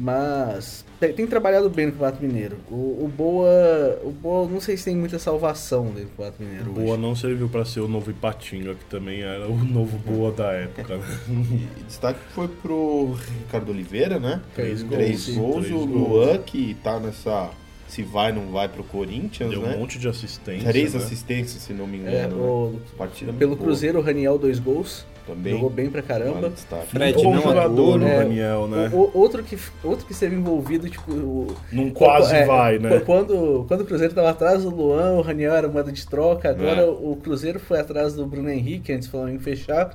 Mas 0.00 0.84
tem, 1.00 1.12
tem 1.12 1.26
trabalhado 1.26 1.68
bem 1.68 1.86
no 1.86 1.92
Campeonato 1.92 2.22
Mineiro. 2.24 2.56
O, 2.70 2.74
o 3.04 3.12
Boa, 3.14 4.00
o 4.04 4.10
Boa, 4.12 4.48
não 4.48 4.60
sei 4.60 4.76
se 4.76 4.84
tem 4.84 4.96
muita 4.96 5.18
salvação 5.18 5.86
dentro 5.86 6.02
do 6.04 6.08
Campeonato 6.10 6.42
Mineiro. 6.42 6.70
Boa 6.72 6.92
hoje. 6.92 7.02
não 7.02 7.16
serviu 7.16 7.48
pra 7.48 7.64
ser 7.64 7.80
o 7.80 7.88
novo 7.88 8.08
Ipatinga, 8.10 8.74
que 8.76 8.84
também 8.84 9.22
era 9.22 9.48
o 9.48 9.56
novo 9.64 9.98
Boa 9.98 10.30
da 10.30 10.52
época. 10.52 10.98
né? 10.98 11.04
E 11.80 11.82
destaque 11.84 12.20
foi 12.32 12.46
pro 12.46 13.16
Ricardo 13.44 13.70
Oliveira, 13.72 14.20
né? 14.20 14.40
Três 14.54 14.84
Três 14.84 14.84
gols, 14.84 15.26
Três 15.26 15.36
gols. 15.36 15.66
três 15.66 15.82
o 15.82 15.86
gols. 15.86 16.08
Luan, 16.26 16.38
que 16.38 16.74
tá 16.82 17.00
nessa... 17.00 17.50
Se 17.88 18.02
vai, 18.02 18.30
não 18.32 18.52
vai 18.52 18.68
pro 18.68 18.84
Corinthians, 18.84 19.48
Deu 19.50 19.62
né? 19.62 19.74
um 19.74 19.80
monte 19.80 19.98
de 19.98 20.06
assistência. 20.06 20.68
Três 20.68 20.92
né? 20.92 21.00
assistências, 21.00 21.62
se 21.62 21.72
não 21.72 21.86
me 21.86 21.96
É, 21.96 22.00
engano. 22.26 22.36
né? 22.36 22.42
o- 22.42 22.80
Partida 22.98 23.32
pelo 23.32 23.56
Cruzeiro, 23.56 23.98
o 23.98 24.02
Raniel, 24.02 24.38
dois 24.38 24.58
gols. 24.58 25.06
Também. 25.28 25.52
Jogou 25.52 25.70
bem 25.70 25.88
pra 25.90 26.02
caramba. 26.02 26.52
Vale. 26.70 26.86
Fred 26.86 27.22
bom 27.22 27.34
não 27.34 27.42
jogador, 27.42 28.02
É, 28.02 28.18
Daniel, 28.18 28.66
né? 28.66 28.90
o- 28.92 28.96
o- 28.96 29.10
outro, 29.18 29.42
que, 29.42 29.56
outro 29.84 30.04
que 30.06 30.12
esteve 30.12 30.34
envolvido, 30.34 30.88
tipo. 30.88 31.12
O, 31.12 31.54
Num 31.70 31.90
quase 31.90 32.34
é, 32.34 32.44
vai, 32.46 32.78
né? 32.78 33.00
Quando, 33.00 33.64
quando 33.68 33.82
o 33.82 33.84
Cruzeiro 33.84 34.10
estava 34.12 34.30
atrás 34.30 34.62
do 34.64 34.70
Luan, 34.74 35.12
o 35.12 35.20
Raniel 35.20 35.54
era 35.54 35.68
moeda 35.68 35.92
de 35.92 36.06
troca. 36.06 36.50
Agora 36.50 36.80
É. 36.80 36.84
o 36.86 37.16
Cruzeiro 37.22 37.60
foi 37.60 37.78
atrás 37.78 38.14
do 38.14 38.26
Bruno 38.26 38.50
Henrique 38.50 38.92
antes 38.92 39.06
do 39.06 39.12
Flamengo 39.12 39.40
fechar. 39.40 39.94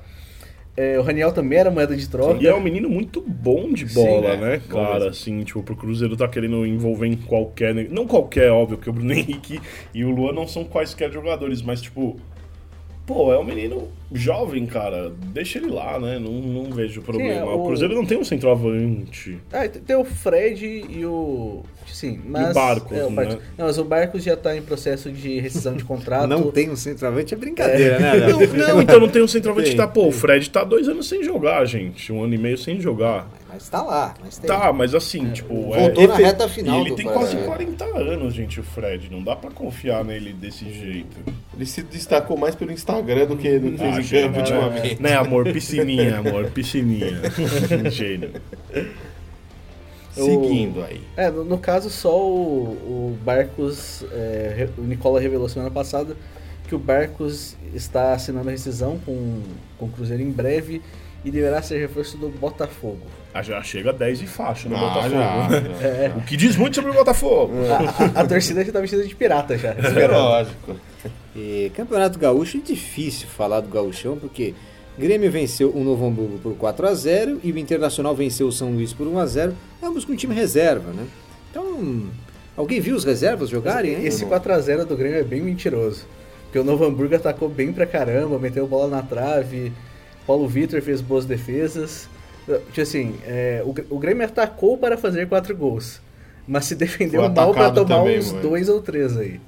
É, 0.76 0.98
o 0.98 1.02
Raniel 1.02 1.30
também 1.30 1.56
era 1.56 1.70
moeda 1.70 1.94
de 1.96 2.08
troca. 2.08 2.42
E 2.42 2.48
é 2.48 2.54
um 2.54 2.60
menino 2.60 2.88
muito 2.88 3.20
bom 3.20 3.72
de 3.72 3.88
Sim, 3.88 3.94
bola, 3.94 4.30
é. 4.30 4.36
né, 4.36 4.62
Bom 4.68 4.74
cara? 4.84 5.08
Assim, 5.10 5.44
tipo, 5.44 5.62
pro 5.62 5.76
Cruzeiro 5.76 6.16
tá 6.16 6.26
querendo 6.26 6.66
envolver 6.66 7.06
em 7.06 7.14
qualquer. 7.14 7.72
Não 7.90 8.08
qualquer, 8.08 8.50
óbvio, 8.50 8.76
porque 8.76 8.90
o 8.90 8.92
Bruno 8.92 9.12
Henrique 9.14 9.60
e 9.94 10.04
o 10.04 10.10
Luan 10.10 10.32
não 10.32 10.48
são 10.48 10.64
quaisquer 10.64 11.12
jogadores, 11.12 11.62
mas, 11.62 11.80
tipo. 11.80 12.16
Pô, 13.06 13.32
é 13.32 13.38
um 13.38 13.44
menino 13.44 13.88
jovem, 14.14 14.64
cara. 14.66 15.12
Deixa 15.32 15.58
ele 15.58 15.68
lá, 15.70 15.98
né? 15.98 16.18
Não, 16.18 16.30
não 16.32 16.70
vejo 16.72 17.02
problema. 17.02 17.32
é, 17.40 17.44
o... 17.44 17.62
o- 17.62 17.66
Cruzeiro 17.66 17.94
não 17.94 18.06
tem 18.06 18.18
um 18.18 18.24
centroavante. 18.24 19.38
Ah, 19.52 19.68
tem 19.68 19.82
tem 19.82 19.96
o 19.96 20.04
Fred 20.04 20.64
e 20.88 21.04
o. 21.04 21.62
Sim, 21.86 22.20
mas. 22.26 22.50
o 22.50 22.54
Barcos, 22.54 22.96
é, 22.96 23.04
o 23.04 23.10
né? 23.10 23.38
Não, 23.58 23.66
mas 23.66 23.78
o 23.78 23.84
Barcos 23.84 24.22
já 24.24 24.36
tá 24.36 24.56
em 24.56 24.62
processo 24.62 25.10
de 25.12 25.38
rescisão 25.38 25.74
de 25.76 25.84
contrato. 25.84 26.26
Não 26.26 26.50
tem 26.50 26.70
um 26.70 26.76
centroavante, 26.76 27.34
é 27.34 27.36
brincadeira, 27.36 27.98
né? 27.98 28.26
Não, 28.26 28.38
não, 28.74 28.82
então 28.82 28.98
não 29.00 29.08
tem 29.08 29.22
um 29.22 29.28
centroavante 29.28 29.66
Tem, 29.68 29.76
que 29.76 29.82
tá. 29.82 29.86
Pô, 29.86 30.06
o 30.08 30.12
Fred 30.12 30.48
tá 30.50 30.64
dois 30.64 30.88
anos 30.88 31.06
sem 31.08 31.22
jogar, 31.22 31.64
gente. 31.66 32.12
Um 32.12 32.24
ano 32.24 32.34
e 32.34 32.38
meio 32.38 32.56
sem 32.58 32.80
jogar. 32.80 33.28
Mas 33.48 33.68
tá 33.68 33.82
lá, 33.82 34.14
mas 34.20 34.38
tem. 34.38 34.48
Tá, 34.48 34.72
mas 34.72 34.94
assim, 34.94 35.30
tipo. 35.30 35.54
Voltou 35.54 36.08
na 36.08 36.14
efe- 36.14 36.22
reta 36.24 36.48
final 36.48 36.78
E 36.78 36.80
ele 36.80 36.90
do 36.90 36.96
tem 36.96 37.06
quase 37.06 37.36
40 37.36 37.84
anos, 37.84 38.34
gente, 38.34 38.58
o 38.58 38.64
Fred. 38.64 39.08
Não 39.12 39.22
dá 39.22 39.36
pra 39.36 39.50
confiar 39.50 40.02
nele 40.04 40.32
desse 40.32 40.64
jeito. 40.72 41.16
Ele 41.54 41.66
se 41.66 41.82
destacou 41.82 42.36
mais 42.36 42.56
pelo 42.56 42.72
Instagram 42.72 43.26
do 43.26 43.36
que 43.36 43.48
no 43.60 43.72
que 43.78 43.84
Ah, 43.84 44.00
ultimamente. 44.12 45.02
Né, 45.02 45.14
amor? 45.14 45.44
Piscininha, 45.44 46.18
amor, 46.18 46.50
piscininha. 46.50 47.20
Gênio. 47.90 48.32
Seguindo 50.12 50.82
aí. 50.82 51.00
É, 51.16 51.30
no, 51.30 51.44
no 51.44 51.58
caso, 51.58 51.90
só 51.90 52.16
o, 52.16 52.62
o 53.12 53.18
Barcos. 53.24 54.04
é, 54.12 54.68
o 54.78 54.82
Nicola 54.82 55.20
revelou 55.20 55.48
semana 55.48 55.70
passada 55.70 56.16
que 56.68 56.74
o 56.74 56.78
Barcos 56.78 57.56
está 57.74 58.12
assinando 58.14 58.48
a 58.48 58.52
rescisão 58.52 58.98
com, 59.04 59.42
com 59.78 59.86
o 59.86 59.88
Cruzeiro 59.88 60.22
em 60.22 60.30
breve 60.30 60.80
e 61.24 61.30
deverá 61.30 61.62
ser 61.62 61.78
reforço 61.78 62.16
do 62.18 62.28
Botafogo. 62.28 63.00
Ah, 63.32 63.42
já 63.42 63.60
chega 63.62 63.90
a 63.90 63.92
10 63.92 64.22
e 64.22 64.26
faixa 64.26 64.68
no 64.68 64.76
Ah, 64.76 64.80
Botafogo. 64.80 65.10
já, 65.10 65.48
já. 65.80 65.86
É, 65.88 66.12
O 66.16 66.20
que 66.22 66.36
diz 66.36 66.56
muito 66.56 66.74
sobre 66.76 66.90
o 66.90 66.94
Botafogo. 66.94 67.52
a, 67.68 68.18
a- 68.18 68.22
a 68.22 68.26
torcida 68.26 68.64
já 68.64 68.70
tá 68.72 68.80
vestida 68.80 69.04
de 69.06 69.14
pirata 69.14 69.56
já. 69.58 69.70
É 69.70 70.06
lógico. 70.06 70.76
E 71.34 71.72
Campeonato 71.74 72.18
Gaúcho 72.18 72.58
é 72.58 72.60
difícil 72.60 73.26
falar 73.26 73.60
do 73.60 73.68
Gaúchão, 73.68 74.16
porque 74.16 74.54
Grêmio 74.96 75.30
venceu 75.32 75.70
o 75.74 75.82
Novo 75.82 76.06
Hamburgo 76.06 76.38
por 76.38 76.54
4 76.54 76.86
a 76.86 76.94
0 76.94 77.40
e 77.42 77.50
o 77.50 77.58
Internacional 77.58 78.14
venceu 78.14 78.46
o 78.46 78.52
São 78.52 78.70
Luís 78.72 78.92
por 78.92 79.08
1 79.08 79.18
a 79.18 79.26
0 79.26 79.54
ambos 79.82 80.04
com 80.04 80.14
time 80.14 80.34
reserva, 80.34 80.92
né? 80.92 81.04
Então, 81.50 82.04
Alguém 82.56 82.78
viu 82.80 82.94
os 82.94 83.02
reservas 83.04 83.48
jogarem, 83.50 83.94
hein? 83.94 84.06
Esse 84.06 84.24
4x0 84.24 84.84
do 84.84 84.96
Grêmio 84.96 85.18
é 85.18 85.24
bem 85.24 85.42
mentiroso. 85.42 86.06
Porque 86.44 86.58
o 86.60 86.62
Novo 86.62 86.84
Hamburgo 86.84 87.16
atacou 87.16 87.48
bem 87.48 87.72
pra 87.72 87.84
caramba, 87.84 88.38
meteu 88.38 88.64
bola 88.64 88.86
na 88.88 89.02
trave, 89.02 89.72
Paulo 90.26 90.48
Vitor 90.48 90.80
fez 90.82 91.00
boas 91.00 91.24
defesas. 91.24 92.08
Tipo 92.46 92.80
assim, 92.80 93.14
é, 93.26 93.62
o, 93.64 93.74
o 93.94 93.98
Grêmio 93.98 94.24
atacou 94.26 94.76
para 94.78 94.96
fazer 94.98 95.28
quatro 95.28 95.56
gols. 95.56 96.00
Mas 96.46 96.66
se 96.66 96.74
defendeu 96.74 97.22
mal 97.22 97.30
atacado 97.52 97.84
tomar 97.84 98.00
também, 98.00 98.18
uns 98.18 98.30
mano. 98.32 98.42
dois 98.42 98.68
ou 98.68 98.82
três 98.82 99.16
aí. 99.16 99.40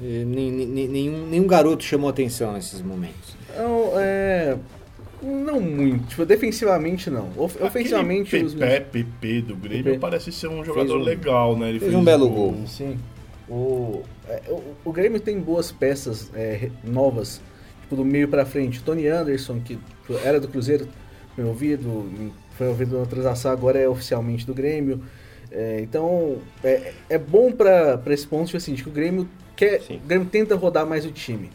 Nem- 0.00 0.50
nem- 0.50 0.88
nenhum, 0.88 1.26
nenhum 1.28 1.46
garoto 1.46 1.84
chamou 1.84 2.10
atenção 2.10 2.52
nesses 2.52 2.82
momentos. 2.82 3.36
Não, 3.56 3.92
é. 3.98 4.56
Não 5.22 5.60
muito. 5.60 6.08
Tipo, 6.08 6.26
defensivamente 6.26 7.08
não. 7.08 7.30
Of- 7.36 7.62
ofensivamente 7.62 8.28
Aquele 8.34 8.44
os. 8.44 8.54
Pepe, 8.54 9.04
PP 9.04 9.40
do 9.42 9.56
Grêmio 9.56 9.84
Pepe. 9.84 9.98
parece 9.98 10.32
ser 10.32 10.48
um 10.48 10.64
jogador 10.64 10.98
um- 10.98 11.02
legal, 11.02 11.56
né? 11.56 11.70
Ele 11.70 11.78
fez 11.78 11.94
um 11.94 12.02
belo 12.04 12.28
gol. 12.28 12.56
Sim. 12.66 12.98
O, 13.48 14.02
é, 14.28 14.42
o, 14.48 14.62
o 14.86 14.92
Grêmio 14.92 15.20
tem 15.20 15.38
boas 15.38 15.70
peças 15.70 16.30
é, 16.34 16.68
novas, 16.82 17.40
tipo, 17.84 17.96
do 17.96 18.04
meio 18.04 18.28
pra 18.28 18.44
frente. 18.44 18.82
Tony 18.82 19.06
Anderson, 19.06 19.60
que 19.60 19.78
era 20.24 20.40
do 20.40 20.48
Cruzeiro, 20.48 20.88
foi 21.34 21.44
ouvido, 21.44 22.32
foi 22.56 22.68
ouvido 22.68 22.98
na 22.98 23.06
transação, 23.06 23.52
agora 23.52 23.78
é 23.78 23.88
oficialmente 23.88 24.46
do 24.46 24.54
Grêmio. 24.54 25.02
É, 25.50 25.80
então, 25.80 26.38
é, 26.64 26.92
é 27.08 27.18
bom 27.18 27.52
pra 27.52 27.96
pra 27.98 28.12
esse 28.12 28.26
ponto, 28.26 28.46
tipo 28.46 28.56
assim, 28.56 28.74
de 28.74 28.82
que 28.82 28.88
o 28.88 28.92
Grêmio 28.92 29.28
quer. 29.54 29.82
O 29.90 30.06
Grêmio 30.06 30.26
tenta 30.26 30.56
rodar 30.56 30.86
mais 30.86 31.04
o 31.04 31.12
time. 31.12 31.50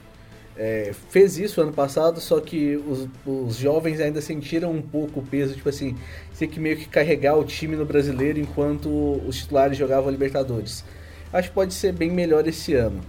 É, 0.56 0.92
fez 1.10 1.38
isso 1.38 1.62
ano 1.62 1.72
passado, 1.72 2.20
só 2.20 2.40
que 2.42 2.76
os, 2.76 3.08
os 3.26 3.56
jovens 3.56 4.02
ainda 4.02 4.22
sentiram 4.22 4.72
um 4.72 4.82
pouco 4.82 5.22
o 5.22 5.24
peso, 5.24 5.56
tipo 5.56 5.70
assim, 5.70 5.96
ter 6.38 6.48
que 6.48 6.60
meio 6.60 6.76
que 6.76 6.86
carregar 6.86 7.38
o 7.38 7.46
time 7.46 7.78
no 7.78 7.86
brasileiro 7.86 8.40
enquanto 8.40 8.90
os 9.26 9.38
titulares 9.38 9.78
jogavam 9.78 10.12
Libertadores. 10.12 10.84
Acho 11.32 11.48
que 11.48 11.56
pode 11.56 11.74
ser 11.74 11.94
bem 11.94 12.12
melhor 12.12 12.46
esse 12.46 12.74
ano. 12.74 13.00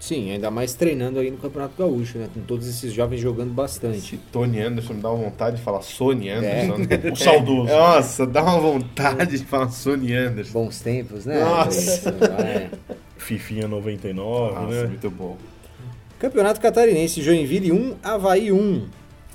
Sim, 0.00 0.30
ainda 0.30 0.50
mais 0.50 0.74
treinando 0.74 1.18
aí 1.18 1.30
no 1.30 1.36
Campeonato 1.38 1.74
Gaúcho, 1.76 2.18
né? 2.18 2.28
Com 2.32 2.40
todos 2.40 2.68
esses 2.68 2.92
jovens 2.92 3.20
jogando 3.20 3.52
bastante. 3.52 3.98
Esse 3.98 4.16
Tony 4.30 4.60
Anderson 4.60 4.94
me 4.94 5.00
dá 5.02 5.10
uma 5.10 5.24
vontade 5.24 5.56
de 5.56 5.62
falar 5.62 5.82
Sony 5.82 6.30
Anderson. 6.30 6.76
O 7.12 7.16
saudoso. 7.16 7.72
Nossa, 7.72 8.26
dá 8.26 8.42
uma 8.42 8.60
vontade 8.60 9.38
de 9.38 9.44
falar 9.44 9.70
Sony 9.70 10.14
Anderson. 10.14 10.52
Bons 10.52 10.80
tempos, 10.80 11.26
né? 11.26 11.40
Nossa. 11.40 12.10
É. 12.10 12.70
Fifinha 13.16 13.66
99, 13.66 14.54
Nossa, 14.54 14.82
né? 14.82 14.86
muito 14.86 15.10
bom. 15.10 15.36
Campeonato 16.18 16.60
Catarinense, 16.60 17.22
Joinville 17.22 17.72
1, 17.72 17.96
Havaí 18.02 18.52
1. 18.52 18.86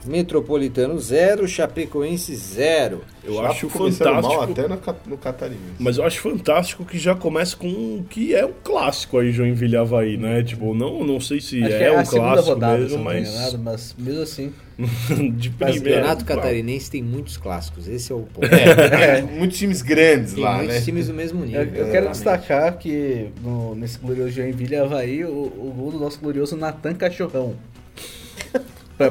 Metropolitano 0.05 0.99
0, 0.99 1.47
Chapecoense 1.47 2.35
0. 2.35 3.01
Eu 3.23 3.35
Já 3.35 3.49
acho 3.49 3.69
fantástico. 3.69 4.21
mal 4.21 4.41
até 4.43 4.67
no, 4.67 4.77
ca- 4.77 4.95
no 5.07 5.17
Catarinense. 5.17 5.61
Mas 5.79 5.97
eu 5.97 6.03
acho 6.03 6.19
fantástico 6.19 6.83
que 6.83 6.97
já 6.99 7.15
começa 7.15 7.55
com 7.55 7.67
um 7.67 8.03
que 8.09 8.35
é 8.35 8.45
um 8.45 8.51
clássico 8.63 9.17
aí, 9.17 9.31
Joinville 9.31 9.77
Havaí, 9.77 10.17
né? 10.17 10.43
Tipo, 10.43 10.73
não, 10.73 11.03
não 11.05 11.19
sei 11.21 11.39
se 11.39 11.63
Acho 11.63 11.73
é, 11.73 11.83
é 11.85 11.91
um 11.91 12.03
clássico 12.03 12.49
rodada, 12.49 12.77
mesmo, 12.79 13.03
mas 13.03 13.29
enganado, 13.29 13.59
mas 13.59 13.95
mesmo 13.97 14.21
assim. 14.21 14.53
de 15.37 15.49
O 15.49 15.51
primeira. 15.53 15.79
Campeonato 16.01 16.25
Catarinense 16.25 16.89
tem 16.89 17.01
muitos 17.03 17.37
clássicos, 17.37 17.87
esse 17.87 18.11
é 18.11 18.15
o 18.15 18.21
ponto. 18.23 18.45
É, 18.53 19.21
muitos 19.21 19.57
times 19.57 19.81
grandes 19.83 20.33
Tem 20.33 20.43
lá, 20.43 20.57
muitos 20.57 20.75
né? 20.75 20.81
times 20.81 21.07
do 21.07 21.13
mesmo 21.13 21.45
nível. 21.45 21.61
Eu, 21.61 21.85
eu 21.85 21.91
quero 21.91 22.09
destacar 22.09 22.77
que 22.77 23.27
no- 23.43 23.75
nesse 23.75 23.99
glorioso 23.99 24.31
Joinville 24.31 24.75
Havaí, 24.75 25.23
o, 25.23 25.29
o 25.29 25.73
gol 25.77 25.91
do 25.91 25.99
nosso 25.99 26.19
glorioso 26.19 26.57
Natan 26.57 26.95
Cachorrão. 26.95 27.53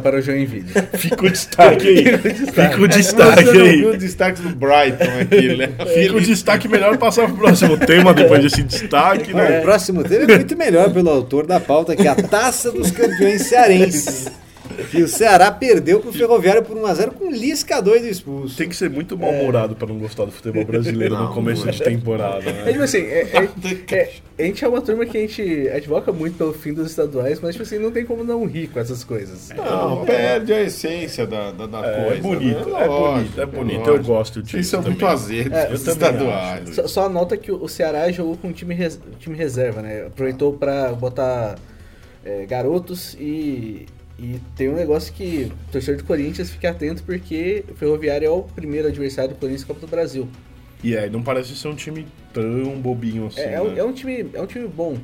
Para 0.00 0.18
o 0.18 0.22
Joinville. 0.22 0.66
Fica 0.94 1.26
o 1.26 1.30
destaque 1.30 1.88
aí. 1.88 2.18
Fica 2.18 2.80
o 2.80 2.88
destaque 2.88 3.44
não 3.44 3.64
aí. 3.64 3.76
viu 3.76 3.90
o 3.90 3.96
destaque 3.96 4.42
do 4.42 4.48
Brighton 4.50 5.20
aqui, 5.20 5.56
né? 5.56 5.68
Fica 5.94 6.16
o 6.16 6.20
destaque 6.20 6.68
melhor 6.68 6.96
passar 6.98 7.26
pro 7.26 7.36
próximo 7.36 7.76
tema 7.76 8.12
depois 8.14 8.42
desse 8.42 8.62
destaque, 8.62 9.32
né? 9.32 9.60
O 9.60 9.62
próximo 9.62 10.02
tema 10.02 10.24
é 10.24 10.36
muito 10.36 10.56
melhor 10.56 10.90
pelo 10.90 11.10
autor 11.10 11.46
da 11.46 11.60
pauta, 11.60 11.96
que 11.96 12.06
é 12.06 12.10
a 12.10 12.14
Taça 12.14 12.70
dos 12.70 12.90
Campeões 12.90 13.42
Cearenses. 13.42 14.41
Que 14.90 15.02
o 15.02 15.08
Ceará 15.08 15.50
perdeu 15.50 16.00
pro 16.00 16.12
Ferroviário 16.12 16.62
por 16.62 16.76
1x0 16.76 17.12
com 17.12 17.30
Lisca 17.30 17.80
doido 17.80 18.06
expulso. 18.06 18.56
Tem 18.56 18.68
que 18.68 18.76
ser 18.76 18.90
muito 18.90 19.16
mal-humorado 19.16 19.74
pra 19.74 19.86
não 19.88 19.98
gostar 19.98 20.24
do 20.24 20.32
futebol 20.32 20.64
brasileiro 20.64 21.14
no 21.16 21.24
Não, 21.24 21.32
começo 21.34 21.64
não 21.64 21.72
de 21.72 21.82
temporada, 21.82 22.48
É 22.48 22.52
né? 22.64 22.72
tipo 22.72 22.84
assim, 22.84 22.98
é- 22.98 23.28
é- 23.90 23.94
é- 23.96 24.10
a 24.38 24.42
gente 24.44 24.64
é 24.64 24.68
uma 24.68 24.80
turma 24.80 25.06
que 25.06 25.16
a 25.16 25.20
gente 25.20 25.68
advoca 25.68 26.12
muito 26.12 26.36
pelo 26.36 26.52
fim 26.52 26.72
dos 26.72 26.90
estaduais, 26.90 27.38
mas 27.40 27.52
tipo 27.54 27.62
assim, 27.62 27.78
não 27.78 27.90
tem 27.90 28.04
como 28.04 28.22
não 28.24 28.44
rir 28.44 28.66
com 28.68 28.80
essas 28.80 29.02
coisas. 29.04 29.50
Não, 29.56 30.04
perde 30.04 30.52
a 30.52 30.60
essência 30.62 31.26
da, 31.26 31.50
da, 31.52 31.66
da 31.66 31.86
É, 31.86 32.04
coisa. 32.04 32.22
bonito, 32.22 32.68
né? 32.70 32.82
é 32.82 32.86
Lógico, 32.86 33.12
bonito, 33.12 33.40
é 33.40 33.46
bonito. 33.46 33.90
Eu 33.90 34.02
gosto 34.02 34.42
disso. 34.42 34.52
Vocês 34.56 34.66
são 34.66 34.80
também. 34.82 34.98
muito 34.98 35.06
azedos, 35.06 35.52
É, 35.52 35.72
estaduais. 35.74 36.74
Só, 36.74 36.86
só 36.86 37.06
anota 37.06 37.36
que 37.36 37.50
o 37.50 37.62
o 37.62 37.68
Ceará 37.68 38.10
jogou 38.10 38.36
com 38.36 38.48
um 38.48 38.52
time, 38.52 38.74
res- 38.74 38.98
time 39.20 39.36
reserva, 39.36 39.80
né? 39.82 40.06
Aproveitou 40.08 40.52
pra 40.54 40.92
botar 40.92 41.54
é, 42.24 42.44
garotos 42.46 43.16
e, 43.20 43.86
e 44.18 44.40
tem 44.54 44.68
um 44.68 44.76
negócio 44.76 45.12
que 45.12 45.50
o 45.68 45.72
torcedor 45.72 46.02
do 46.02 46.06
Corinthians 46.06 46.50
fique 46.50 46.66
atento 46.66 47.02
porque 47.02 47.64
o 47.70 47.74
Ferroviário 47.74 48.26
é 48.26 48.30
o 48.30 48.42
primeiro 48.42 48.88
adversário 48.88 49.30
do 49.30 49.36
Corinthians 49.36 49.64
Copa 49.64 49.80
do 49.80 49.86
Brasil. 49.86 50.28
E 50.82 50.96
aí, 50.96 51.08
não 51.08 51.22
parece 51.22 51.54
ser 51.54 51.68
um 51.68 51.74
time 51.74 52.06
tão 52.32 52.80
bobinho 52.80 53.26
assim. 53.26 53.40
É, 53.40 53.54
é 53.54 53.62
um, 53.62 53.70
né? 53.70 53.78
é 53.78 53.84
um 53.84 53.92
time, 53.92 54.30
é 54.32 54.42
um 54.42 54.46
time 54.46 54.66
bom. 54.68 54.96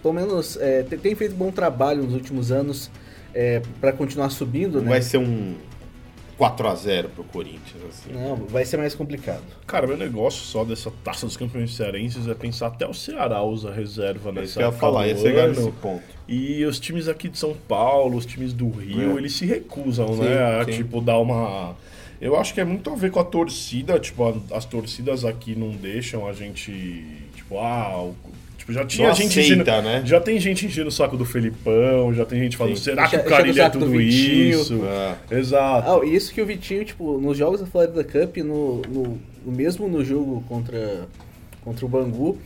Pelo 0.00 0.14
menos 0.14 0.56
é, 0.56 0.82
tem, 0.82 0.98
tem 0.98 1.14
feito 1.14 1.34
bom 1.34 1.50
trabalho 1.50 2.02
nos 2.02 2.14
últimos 2.14 2.50
anos 2.50 2.90
é, 3.34 3.62
para 3.80 3.92
continuar 3.92 4.30
subindo, 4.30 4.78
Não 4.78 4.84
né? 4.84 4.90
vai 4.90 5.02
ser 5.02 5.18
um 5.18 5.54
4x0 6.50 7.08
pro 7.14 7.24
Corinthians, 7.24 7.82
assim. 7.88 8.12
Não, 8.12 8.36
vai 8.36 8.64
ser 8.64 8.76
mais 8.76 8.94
complicado. 8.94 9.42
Cara, 9.66 9.86
meu 9.86 9.96
negócio 9.96 10.40
só 10.44 10.64
dessa 10.64 10.90
taça 11.04 11.24
dos 11.26 11.36
campeões 11.36 11.74
cearenses 11.76 12.26
é 12.26 12.34
pensar 12.34 12.68
até 12.68 12.86
o 12.86 12.92
Ceará 12.94 13.42
usa 13.42 13.70
reserva 13.72 14.30
É 14.30 14.32
isso 14.32 14.40
nessa 14.40 14.58
que 14.58 14.64
eu 14.64 14.66
ia 14.66 14.72
falar, 14.72 15.06
ia 15.08 15.16
chegar 15.16 15.48
nesse 15.48 15.70
ponto. 15.72 16.02
E 16.28 16.64
os 16.64 16.80
times 16.80 17.06
aqui 17.08 17.28
de 17.28 17.38
São 17.38 17.54
Paulo, 17.68 18.16
os 18.16 18.26
times 18.26 18.52
do 18.52 18.68
Rio, 18.70 19.14
É. 19.16 19.18
eles 19.18 19.34
se 19.36 19.46
recusam, 19.46 20.14
Sim, 20.14 20.22
né? 20.22 20.60
A, 20.60 20.64
sim. 20.64 20.72
tipo, 20.72 21.00
dar 21.00 21.18
uma. 21.18 21.76
Eu 22.20 22.38
acho 22.38 22.54
que 22.54 22.60
é 22.60 22.64
muito 22.64 22.88
a 22.90 22.94
ver 22.94 23.10
com 23.10 23.18
a 23.20 23.24
torcida, 23.24 23.98
tipo, 23.98 24.24
a- 24.24 24.56
as 24.56 24.64
torcidas 24.64 25.24
aqui 25.24 25.54
não 25.56 25.70
deixam 25.70 26.26
a 26.26 26.32
gente. 26.32 26.70
Tipo, 27.34 27.58
ah, 27.58 28.00
o- 28.02 28.14
tipo, 28.62 28.72
já 28.72 28.84
tinha 28.84 29.08
Não 29.08 29.14
gente 29.14 29.40
aceita, 29.40 29.62
enchendo, 29.62 29.82
né? 29.82 30.02
Já 30.04 30.20
tem 30.20 30.38
gente 30.38 30.66
enchendo 30.66 30.88
o 30.88 30.92
saco 30.92 31.16
do 31.16 31.24
Felipão, 31.24 32.14
já 32.14 32.24
tem 32.24 32.40
gente 32.40 32.56
falando, 32.56 32.76
Sim. 32.76 32.84
será 32.84 33.08
que 33.08 33.16
o 33.16 33.24
Carilho 33.24 33.54
o 33.54 33.60
é 33.60 33.64
saco 33.64 33.78
do 33.78 33.86
tudo 33.86 34.00
isso? 34.00 34.80
É. 35.30 35.38
Exato. 35.38 35.90
Ah, 35.90 36.06
e 36.06 36.14
isso 36.14 36.32
que 36.32 36.40
o 36.40 36.46
Vitinho, 36.46 36.84
tipo, 36.84 37.18
nos 37.18 37.36
jogos 37.36 37.60
da 37.60 37.66
Florida 37.66 38.04
Cup, 38.04 38.36
no, 38.38 38.82
no, 38.82 39.18
no 39.44 39.52
mesmo 39.52 39.88
no 39.88 40.04
jogo 40.04 40.44
contra, 40.48 41.08
contra 41.64 41.84
o 41.84 41.88
Bangu, 41.88 42.38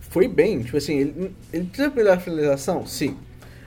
foi 0.00 0.28
bem. 0.28 0.62
Tipo 0.62 0.76
assim, 0.76 0.98
ele, 0.98 1.32
ele 1.52 1.64
precisa 1.64 1.90
melhorar 1.90 2.16
a 2.16 2.20
finalização? 2.20 2.86
Sim. 2.86 3.16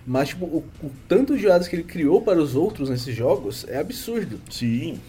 Mas, 0.06 0.30
tipo, 0.30 0.46
o, 0.46 0.64
o 0.82 0.92
tanto 1.08 1.36
de 1.36 1.42
jogadas 1.42 1.68
que 1.68 1.76
ele 1.76 1.84
criou 1.84 2.22
para 2.22 2.40
os 2.40 2.56
outros 2.56 2.90
nesses 2.90 3.16
jogos 3.16 3.66
é 3.68 3.78
absurdo. 3.78 4.40
Sim. 4.50 5.00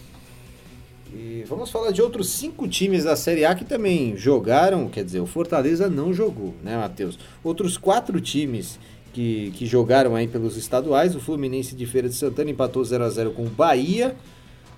E 1.16 1.44
vamos 1.46 1.70
falar 1.70 1.92
de 1.92 2.02
outros 2.02 2.28
cinco 2.30 2.66
times 2.66 3.04
da 3.04 3.14
Série 3.14 3.44
A 3.44 3.54
que 3.54 3.64
também 3.64 4.16
jogaram, 4.16 4.88
quer 4.88 5.04
dizer, 5.04 5.20
o 5.20 5.26
Fortaleza 5.26 5.88
não 5.88 6.12
jogou, 6.12 6.54
né, 6.60 6.76
Matheus? 6.76 7.16
Outros 7.44 7.76
quatro 7.76 8.20
times 8.20 8.80
que, 9.12 9.52
que 9.52 9.64
jogaram 9.64 10.16
aí 10.16 10.26
pelos 10.26 10.56
estaduais, 10.56 11.14
o 11.14 11.20
Fluminense 11.20 11.76
de 11.76 11.86
Feira 11.86 12.08
de 12.08 12.16
Santana 12.16 12.50
empatou 12.50 12.82
0x0 12.82 13.32
com 13.32 13.44
o 13.44 13.48
Bahia, 13.48 14.16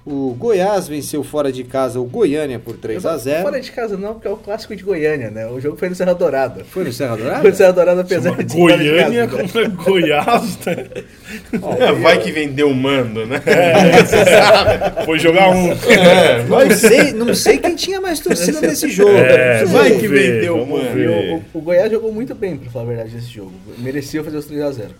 o 0.06 0.36
Goiás 0.38 0.86
venceu 0.86 1.24
fora 1.24 1.50
de 1.50 1.64
casa 1.64 1.98
o 1.98 2.04
Goiânia 2.04 2.60
por 2.60 2.76
3x0. 2.76 3.42
Fora 3.42 3.60
de 3.60 3.72
casa 3.72 3.96
não, 3.96 4.14
porque 4.14 4.28
é 4.28 4.30
o 4.30 4.36
clássico 4.36 4.76
de 4.76 4.84
Goiânia, 4.84 5.30
né? 5.32 5.46
O 5.48 5.60
jogo 5.60 5.76
foi 5.76 5.88
no 5.88 5.96
Serra 5.96 6.14
Dourada. 6.14 6.64
Foi 6.64 6.84
no 6.84 6.92
Serra 6.92 7.16
Dourada? 7.16 7.40
Foi 7.40 7.50
no 7.50 7.56
Serra 7.56 7.72
Dourada, 7.72 8.00
apesar 8.02 8.36
de 8.44 8.56
Goiânia 8.56 9.26
casa, 9.26 9.36
né? 9.36 9.42
contra 9.42 9.68
Goiás, 9.68 10.58
né? 10.64 10.86
É, 11.80 11.92
vai 11.92 12.18
que 12.20 12.30
vendeu 12.30 12.70
o 12.70 12.74
mando, 12.74 13.26
né? 13.26 13.42
Foi 15.04 15.18
jogar 15.18 15.50
um. 15.50 15.72
É, 15.72 16.38
vai, 16.44 16.68
Não 16.68 16.76
sei, 16.76 17.12
não 17.12 17.34
sei 17.34 17.58
quem 17.58 17.74
tinha 17.74 18.00
mais 18.00 18.20
torcida 18.20 18.60
nesse 18.60 18.88
jogo. 18.88 19.10
É, 19.10 19.64
vai 19.64 19.92
que 19.98 20.06
ver, 20.08 20.34
vendeu 20.34 20.56
o 20.62 20.66
mando. 20.66 20.86
o, 20.88 21.36
o- 21.36 21.44
o 21.54 21.60
Goiás 21.60 21.90
jogou 21.90 22.12
muito 22.12 22.34
bem, 22.34 22.56
pra 22.56 22.70
falar 22.70 22.84
a 22.84 22.88
verdade, 22.88 23.14
nesse 23.14 23.28
jogo. 23.32 23.52
Merecia 23.78 24.22
fazer 24.22 24.36
os 24.36 24.48
3x0. 24.48 24.90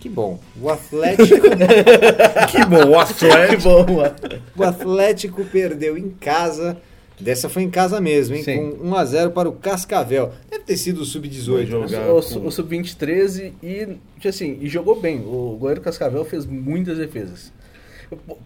Que 0.00 0.08
bom. 0.08 0.40
O 0.60 0.68
Atlético, 0.70 1.28
Que 2.50 2.64
bom, 2.64 2.88
o 2.88 3.04
Que 3.06 3.26
Atlético. 3.26 3.62
bom, 3.62 3.92
mano. 3.96 4.14
o 4.56 4.64
Atlético 4.64 5.44
perdeu 5.44 5.96
em 5.98 6.08
casa. 6.10 6.76
Dessa 7.20 7.50
foi 7.50 7.64
em 7.64 7.70
casa 7.70 8.00
mesmo, 8.00 8.34
hein? 8.34 8.42
Sim. 8.42 8.70
Com 8.80 8.88
1x0 8.92 9.30
para 9.32 9.46
o 9.46 9.52
Cascavel. 9.52 10.32
Deve 10.50 10.64
ter 10.64 10.78
sido 10.78 11.02
o 11.02 11.04
Sub-18. 11.04 11.52
Vai 11.52 11.60
né? 11.64 11.66
jogar. 11.66 12.14
O, 12.14 12.22
com- 12.22 12.46
o 12.46 12.50
Sub-20 12.50 12.96
13 12.96 13.52
e, 13.62 13.88
tipo 14.14 14.28
assim, 14.28 14.56
e 14.58 14.66
jogou 14.68 14.98
bem. 14.98 15.18
O 15.20 15.54
goleiro 15.60 15.82
Cascavel 15.82 16.24
fez 16.24 16.46
muitas 16.46 16.96
defesas. 16.96 17.52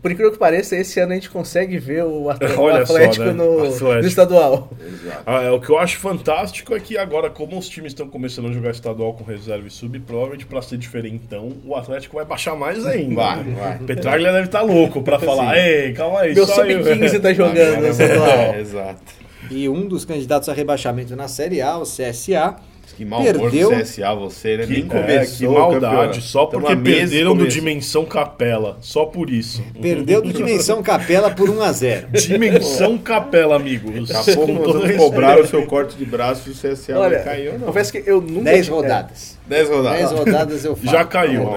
Por 0.02 0.10
incrível 0.10 0.30
que 0.30 0.38
pareça, 0.38 0.76
esse 0.76 1.00
ano 1.00 1.12
a 1.12 1.14
gente 1.14 1.30
consegue 1.30 1.78
ver 1.78 2.04
o 2.04 2.28
At- 2.30 2.42
o 2.42 2.60
Olha 2.60 2.84
só, 2.84 2.92
Atlético 2.94 3.24
né? 3.24 3.32
no, 3.32 3.58
Atlético. 3.64 3.84
no 3.94 4.06
estadual. 4.06 4.70
Exato. 4.78 5.22
Ah, 5.24 5.42
é, 5.42 5.50
o 5.50 5.58
que 5.60 5.70
eu 5.70 5.78
acho 5.78 5.98
fantástico 5.98 6.74
é 6.74 6.80
que 6.80 6.98
agora, 6.98 7.30
como 7.30 7.58
os 7.58 7.68
times 7.68 7.92
estão 7.92 8.06
começando 8.08 8.48
a 8.48 8.52
jogar 8.52 8.70
estadual 8.72 9.14
com 9.14 9.24
reserva 9.24 9.66
e 9.66 9.70
sub, 9.70 9.98
provavelmente 10.00 10.44
pra 10.44 10.60
ser 10.60 10.76
diferentão, 10.76 11.52
o 11.64 11.74
Atlético 11.74 12.16
vai 12.16 12.24
baixar 12.26 12.54
mais 12.54 12.84
ainda. 12.86 13.14
Vai, 13.14 13.42
né? 13.42 13.56
vai. 13.58 13.78
Petraglia 13.78 14.32
deve 14.32 14.46
estar 14.46 14.60
louco 14.62 15.02
pra 15.02 15.18
falar, 15.18 15.56
ei, 15.56 15.92
calma 15.94 16.20
aí, 16.20 16.34
Meu 16.34 16.46
só 16.46 16.64
eu- 16.66 16.84
Sub-15 16.84 17.20
tá 17.22 17.32
jogando 17.34 17.56
no 17.56 17.72
Agora- 17.76 17.88
estadual. 17.88 18.28
É, 18.28 18.60
exato. 18.60 19.24
E 19.50 19.68
um 19.68 19.86
dos 19.86 20.04
candidatos 20.04 20.48
a 20.48 20.52
rebaixamento 20.52 21.14
na 21.16 21.28
Série 21.28 21.60
A, 21.62 21.76
o 21.78 21.82
CSA, 21.84 22.56
Que 22.96 23.04
mal 23.04 23.22
Perdeu. 23.22 23.68
humor 23.68 23.78
do 23.78 23.82
CSA 23.82 24.14
você, 24.14 24.56
né? 24.56 24.66
Que, 24.66 24.72
Nem 24.72 24.82
é, 24.82 24.86
começou 24.86 25.36
que 25.38 25.46
o 25.46 25.52
maldade, 25.52 25.80
campeonato. 25.84 26.20
só 26.20 26.46
porque 26.46 26.76
perderam 26.76 27.36
do. 27.36 27.48
Dimensão 27.48 28.04
Capela. 28.04 28.78
Só 28.80 29.04
por 29.04 29.30
isso. 29.30 29.62
perdeu 29.82 30.22
do 30.22 30.32
Dimensão 30.32 30.82
Capela 30.82 31.30
por 31.30 31.50
1 31.50 31.62
a 31.62 31.72
0 31.72 32.06
Dimensão 32.14 32.96
Capela, 32.98 33.56
amigos. 33.56 34.08
Daqui 34.08 34.30
a 34.30 34.34
pouco 34.34 34.54
Com 34.54 35.20
nós 35.20 35.46
o 35.46 35.46
seu 35.48 35.66
corte 35.66 35.96
de 35.96 36.04
braço 36.04 36.48
e 36.48 36.52
o 36.52 36.54
CSA 36.54 36.98
Olha, 36.98 37.16
vai 37.16 37.24
cair 37.24 37.52
ou 37.52 37.58
não. 37.58 37.66
confesso 37.66 37.90
que 37.92 38.02
eu 38.06 38.20
nunca... 38.20 38.44
10 38.50 38.68
é, 38.68 38.70
rodadas. 38.70 39.38
10 39.46 39.68
rodadas. 39.68 39.98
10 39.98 40.10
rodadas 40.12 40.64
eu 40.64 40.76
falo. 40.76 40.90
Já 40.90 41.04
caiu, 41.04 41.44
Tá 41.44 41.56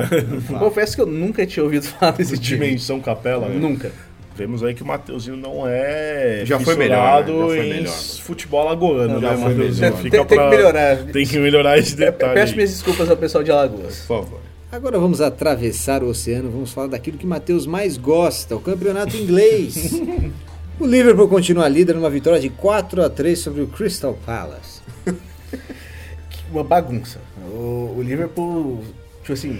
né? 0.54 0.60
confesso 0.60 0.96
que 0.96 1.02
eu 1.02 1.06
nunca 1.06 1.46
tinha 1.46 1.64
ouvido 1.64 1.86
falar 1.86 2.12
desse 2.14 2.38
time. 2.38 2.66
Dimensão 2.66 3.00
Capela. 3.00 3.48
né? 3.48 3.56
Nunca. 3.60 3.92
Vemos 4.38 4.62
aí 4.64 4.76
que 4.76 4.84
o 4.84 4.86
Mateuzinho 4.86 5.36
não 5.36 5.64
é 5.68 6.44
Já 6.46 6.60
foi 6.60 6.76
melhor, 6.76 7.26
né? 7.26 7.28
Já 7.28 7.34
foi 7.48 7.60
em 7.66 7.70
melhor. 7.74 7.94
futebol 8.22 8.68
alagoano, 8.68 9.20
Já 9.20 9.32
né, 9.32 9.38
foi 9.38 9.54
Mateuzinho? 9.56 9.92
Tem, 9.94 10.12
tem 10.12 10.26
que 10.26 10.36
pra- 10.36 10.50
melhorar. 10.52 10.98
Tem 10.98 11.26
que 11.26 11.40
melhorar 11.40 11.78
esse 11.80 11.96
detalhe. 11.96 12.36
Peço 12.36 12.54
minhas 12.56 12.70
desculpas 12.70 13.10
ao 13.10 13.18
pessoal 13.18 13.44
de 13.44 13.50
Alagoas. 13.52 14.06
Por 14.08 14.24
favor. 14.24 14.40
Agora 14.72 15.00
vamos 15.00 15.22
atravessar 15.22 16.04
o 16.04 16.10
oceano, 16.10 16.52
vamos 16.52 16.72
falar 16.72 16.88
daquilo 16.90 17.18
que 17.18 17.26
Matheus 17.26 17.66
mais 17.66 17.98
gosta, 17.98 18.56
o 18.56 18.60
campeonato 18.60 19.18
inglês. 19.18 19.94
o 20.80 20.86
Liverpool 20.86 21.28
continua 21.28 21.68
líder 21.68 21.96
numa 21.96 22.10
vitória 22.10 22.40
de 22.40 22.50
4 22.50 23.02
a 23.06 23.10
3 23.10 23.40
sobre 23.40 23.62
o 23.62 23.68
Crystal 23.68 24.16
Palace. 24.24 24.82
uma 26.52 26.64
bagunça. 26.64 27.20
O, 27.52 27.96
o 27.98 28.04
Liverpool, 28.04 28.84
tipo 29.22 29.34
assim, 29.34 29.60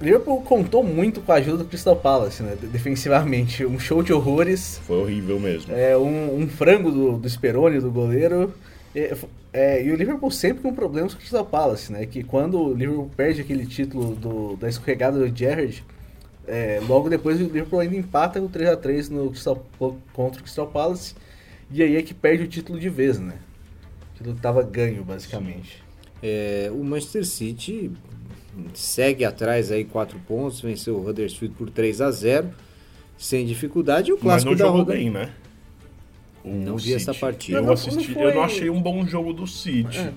Liverpool 0.00 0.42
contou 0.42 0.84
muito 0.84 1.20
com 1.22 1.32
a 1.32 1.36
ajuda 1.36 1.58
do 1.58 1.64
Crystal 1.64 1.96
Palace, 1.96 2.42
né? 2.42 2.56
de- 2.60 2.66
Defensivamente, 2.66 3.64
um 3.64 3.78
show 3.78 4.02
de 4.02 4.12
horrores, 4.12 4.78
Foi 4.84 4.98
horrível 5.00 5.40
mesmo. 5.40 5.72
é, 5.74 5.96
um, 5.96 6.40
um 6.42 6.48
frango 6.48 6.90
do, 6.90 7.16
do 7.18 7.28
Speroni, 7.28 7.80
do 7.80 7.90
goleiro. 7.90 8.52
É, 8.94 9.16
é, 9.52 9.84
e 9.84 9.90
o 9.90 9.96
Liverpool 9.96 10.30
sempre 10.30 10.62
com 10.62 10.74
problemas 10.74 11.12
com 11.12 11.18
o 11.18 11.20
Crystal 11.20 11.44
Palace, 11.46 11.90
né? 11.92 12.04
Que 12.06 12.22
quando 12.22 12.60
o 12.60 12.74
Liverpool 12.74 13.10
perde 13.16 13.40
aquele 13.40 13.64
título 13.66 14.14
do- 14.14 14.56
da 14.56 14.68
escorregada 14.68 15.18
do 15.18 15.34
Gerrard, 15.34 15.82
é, 16.46 16.80
logo 16.86 17.08
depois 17.08 17.40
o 17.40 17.44
Liverpool 17.44 17.80
ainda 17.80 17.96
empata 17.96 18.38
com 18.40 18.48
3x3 18.48 19.08
no 19.08 19.30
Crystal, 19.30 19.66
contra 20.12 20.40
o 20.40 20.42
Crystal 20.42 20.66
Palace. 20.66 21.14
E 21.70 21.82
aí 21.82 21.96
é 21.96 22.02
que 22.02 22.12
perde 22.14 22.44
o 22.44 22.46
título 22.46 22.78
de 22.78 22.88
vez, 22.90 23.18
né? 23.18 23.34
O 24.14 24.18
título 24.18 24.36
tava 24.40 24.62
ganho, 24.62 25.02
basicamente. 25.04 25.82
É, 26.22 26.70
o 26.72 26.82
Manchester 26.84 27.26
City 27.26 27.90
segue 28.74 29.24
atrás 29.24 29.70
aí 29.70 29.84
4 29.84 30.18
pontos, 30.26 30.60
venceu 30.60 30.96
o 30.96 31.06
Huddersfield 31.08 31.54
por 31.56 31.70
3 31.70 32.00
a 32.00 32.10
0 32.10 32.48
sem 33.18 33.44
dificuldade. 33.46 34.10
E 34.10 34.12
o 34.12 34.16
Mas 34.16 34.22
clássico 34.44 34.50
não 34.50 34.56
da 34.58 34.64
jogou 34.64 34.78
rodada. 34.80 34.98
bem, 34.98 35.10
né? 35.10 35.30
O 36.44 36.50
Não 36.50 36.76
vi 36.76 36.94
essa 36.94 37.12
partida. 37.14 37.58
Eu, 37.58 37.62
Não, 37.62 37.66
não 37.68 37.74
assisti, 37.74 38.12
foi- 38.12 38.22
eu 38.24 38.34
não 38.34 38.42
achei 38.42 38.70
um 38.70 38.80
bom 38.80 39.04
jogo 39.06 39.32
do 39.32 39.46
City. 39.46 39.98
É. 39.98 40.12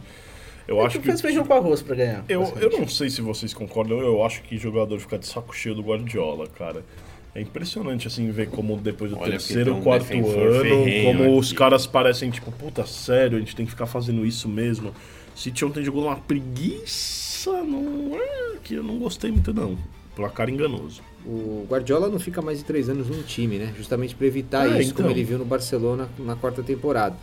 Eu 0.68 0.80
acho 0.86 0.98
que 0.98 1.02
que. 1.02 1.08
fez 1.08 1.20
feijão 1.22 1.44
com 1.44 1.54
arroz 1.54 1.82
pra 1.82 1.96
ganhar. 1.96 2.24
Eu, 2.30 2.44
eu 2.62 2.70
não 2.80 2.88
sei 2.88 3.10
se 3.10 3.22
vocês 3.22 3.54
concordam, 3.56 4.00
eu 4.00 4.24
acho 4.24 4.44
que 4.44 4.56
jogador 4.56 5.00
fica 5.00 5.18
de 5.18 5.26
saco 5.26 5.56
cheio 5.56 5.74
do 5.74 5.82
Guardiola, 5.82 6.46
cara. 6.48 6.86
É 7.34 7.42
impressionante, 7.42 8.06
assim, 8.08 8.30
ver 8.32 8.50
como 8.50 8.78
depois 8.78 9.10
do 9.12 9.18
Olha, 9.18 9.32
terceiro, 9.32 9.76
um 9.76 9.82
quarto 9.82 10.12
ano, 10.14 11.04
como 11.06 11.38
os 11.38 11.48
aqui. 11.48 11.56
caras 11.56 11.88
parecem, 11.88 12.30
tipo, 12.30 12.52
puta, 12.52 12.86
sério, 12.86 13.38
a 13.38 13.40
gente 13.40 13.56
tem 13.56 13.66
que 13.66 13.72
ficar 13.72 13.86
fazendo 13.88 14.24
isso 14.26 14.48
mesmo. 14.50 14.94
City 15.36 15.64
ontem 15.66 15.84
jogou 15.84 16.04
uma 16.06 16.16
preguiça, 16.18 17.29
não 17.48 18.16
é, 18.16 18.58
que 18.64 18.76
eu 18.76 18.84
não 18.84 18.98
gostei 19.00 19.32
muito, 19.32 19.54
não. 19.54 19.78
Placar 20.16 20.50
enganoso. 20.50 21.02
O 21.26 21.66
Guardiola 21.70 22.10
não 22.10 22.20
fica 22.20 22.42
mais 22.42 22.58
de 22.60 22.66
3 22.66 22.90
anos 22.90 23.08
num 23.10 23.22
time, 23.24 23.58
né? 23.58 23.74
Justamente 23.78 24.16
para 24.16 24.28
evitar 24.28 24.68
É, 24.68 24.82
isso, 24.82 24.94
como 24.94 25.08
então. 25.08 25.18
ele 25.18 25.24
viu 25.26 25.38
no 25.38 25.46
Barcelona 25.46 26.10
na 26.18 26.36
quarta 26.36 26.62
temporada. 26.64 27.16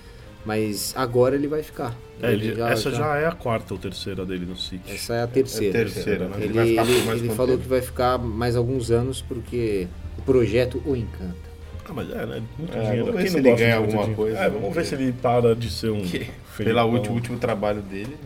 Mas 0.44 0.94
agora 0.96 1.34
ele 1.34 1.48
vai 1.48 1.62
ficar. 1.62 1.96
É, 2.22 2.32
ele- 2.32 2.60
essa 2.60 2.90
já... 2.92 3.16
é 3.16 3.26
a 3.26 3.32
quarta 3.32 3.74
ou 3.74 3.80
terceira 3.80 4.24
dele 4.24 4.46
no 4.46 4.56
City. 4.56 4.92
Essa 4.92 5.14
é 5.14 5.22
a 5.22 5.26
terceira. 5.26 5.78
É 5.78 5.80
a 5.82 5.84
terceira, 5.84 6.28
né? 6.28 6.36
Ele, 6.38 6.44
Ele 6.46 6.58
ele- 6.60 6.76
mais 6.76 6.88
ele 6.88 7.04
quanto 7.28 7.36
falou 7.36 7.52
tempo? 7.56 7.62
que 7.64 7.68
vai 7.68 7.82
ficar 7.82 8.16
mais 8.18 8.54
alguns 8.54 8.90
anos 8.92 9.20
porque 9.20 9.88
o 10.16 10.22
projeto 10.22 10.80
o 10.86 10.94
encanta. 10.94 11.46
Ah, 11.88 11.92
mas 11.92 12.08
é, 12.10 12.26
né? 12.26 12.42
Muito 12.58 12.76
É, 12.76 12.80
dinheiro. 12.80 13.06
vamos 13.06 13.14
ver 13.16 13.22
Quem 13.22 13.30
se 13.30 13.40
não 13.40 13.50
ele 13.50 13.58
ganha 13.58 13.76
alguma 13.76 13.92
dinheiro? 13.98 14.14
coisa, 14.14 14.38
É, 14.38 14.48
vamos 14.50 14.74
ver 14.74 14.84
se 14.86 14.94
ele 14.94 15.12
para 15.12 15.54
de 15.56 15.70
ser 15.70 15.90
um. 15.90 16.00
Que, 16.02 16.26
pela 16.56 16.84
último, 16.84 17.14
último 17.16 17.38
trabalho 17.38 17.82
dele. 17.82 18.16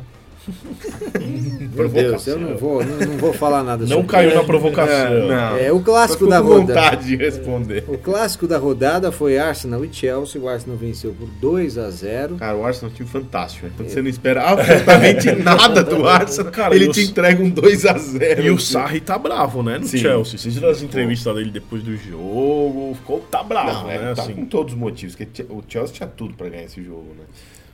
Né? 0.48 1.68
Meu 1.74 1.88
Deus, 1.88 2.26
eu 2.26 2.38
não 2.38 2.56
vou, 2.56 2.84
não, 2.84 2.96
não 2.96 3.16
vou 3.18 3.32
falar 3.32 3.62
nada 3.62 3.82
Não 3.84 3.96
sobre 3.98 4.06
caiu 4.08 4.28
isso. 4.30 4.38
na 4.38 4.44
provocação. 4.44 5.26
não. 5.28 5.56
É, 5.56 5.72
o 5.72 5.80
clássico 5.80 6.26
da 6.26 6.40
com 6.40 6.48
rodada. 6.48 6.80
vontade 6.80 7.06
de 7.06 7.16
responder. 7.16 7.84
O 7.88 7.98
clássico 7.98 8.46
da 8.46 8.58
rodada 8.58 9.12
foi 9.12 9.38
Arsenal 9.38 9.84
e 9.84 9.92
Chelsea. 9.92 10.40
O 10.40 10.48
Arsenal 10.48 10.76
venceu 10.76 11.12
por 11.12 11.28
2 11.40 11.78
a 11.78 11.90
0. 11.90 12.36
Cara, 12.36 12.56
o 12.56 12.64
Arsenal 12.64 12.90
é 12.90 12.92
um 12.92 12.96
time 12.96 13.08
fantástico. 13.08 13.66
Né? 13.66 13.72
Quando 13.76 13.88
você 13.88 14.02
não 14.02 14.08
espera 14.08 14.42
absolutamente 14.48 15.30
nada 15.42 15.82
do 15.84 16.06
Arsenal, 16.08 16.52
Cara, 16.52 16.74
ele 16.74 16.88
te 16.88 17.00
os- 17.02 17.08
entrega 17.10 17.42
um 17.42 17.50
2x0. 17.50 18.44
E 18.44 18.50
o 18.50 18.58
Sarri 18.58 19.00
tá 19.00 19.18
bravo, 19.18 19.62
né? 19.62 19.78
No 19.78 19.86
Sim. 19.86 19.98
Chelsea. 19.98 20.38
Vocês 20.38 20.54
viram 20.54 20.70
as 20.70 20.82
entrevistas 20.82 21.34
dele 21.34 21.50
depois 21.50 21.82
do 21.82 21.96
jogo? 21.96 22.94
Ficou, 22.94 23.20
tá 23.20 23.42
bravo, 23.42 23.80
Não, 23.82 23.86
né? 23.86 24.10
é, 24.10 24.14
tá 24.14 24.22
assim. 24.22 24.34
com 24.34 24.44
todos 24.46 24.72
os 24.72 24.78
motivos. 24.78 25.14
porque 25.14 25.42
o 25.48 25.62
Chelsea 25.68 25.94
tinha 25.94 26.08
tudo 26.08 26.34
pra 26.34 26.48
ganhar 26.48 26.64
esse 26.64 26.82
jogo, 26.82 27.08
né? 27.18 27.24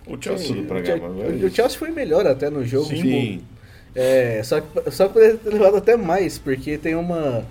O 0.07 0.17
Chelsea. 0.21 0.49
tudo 0.49 0.67
pra 0.67 0.81
ganhar, 0.81 1.01
mas 1.01 1.17
o, 1.17 1.45
é 1.45 1.47
o 1.47 1.51
Chelsea 1.51 1.79
foi 1.79 1.91
melhor 1.91 2.27
até 2.27 2.49
no 2.49 2.65
jogo. 2.65 2.89
Sim. 2.89 3.03
Sim. 3.03 3.41
É, 3.95 4.43
só 4.45 4.61
que, 4.61 4.91
só 4.91 5.09
poderia 5.09 5.37
ter 5.37 5.51
levado 5.51 5.77
até 5.77 5.97
mais, 5.97 6.39
porque 6.39 6.77
tem 6.77 6.95
uma, 6.95 7.45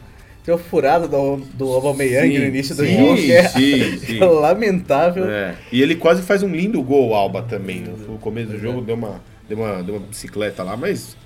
tem 0.44 0.54
uma 0.54 0.60
furada 0.60 1.08
do, 1.08 1.38
do 1.38 1.74
Aubameyang 1.74 2.32
Sim, 2.32 2.40
no 2.40 2.46
início 2.46 2.76
do 2.76 2.86
sim, 2.86 2.98
jogo 2.98 3.16
que 3.16 3.32
é, 3.32 3.48
sim, 3.48 3.98
sim. 4.06 4.20
lamentável. 4.20 5.26
É. 5.30 5.56
E 5.72 5.82
ele 5.82 5.96
quase 5.96 6.22
faz 6.22 6.44
um 6.44 6.50
lindo 6.50 6.82
gol, 6.84 7.10
o 7.10 7.16
Alba, 7.16 7.42
também. 7.42 7.82
No 7.82 8.20
começo 8.20 8.52
do 8.52 8.60
jogo 8.60 8.82
deu 8.82 8.96
uma, 8.96 9.22
deu 9.50 9.58
uma, 9.58 9.82
deu 9.82 9.96
uma 9.96 10.08
bicicleta 10.08 10.62
lá, 10.62 10.78
mas 10.78 11.18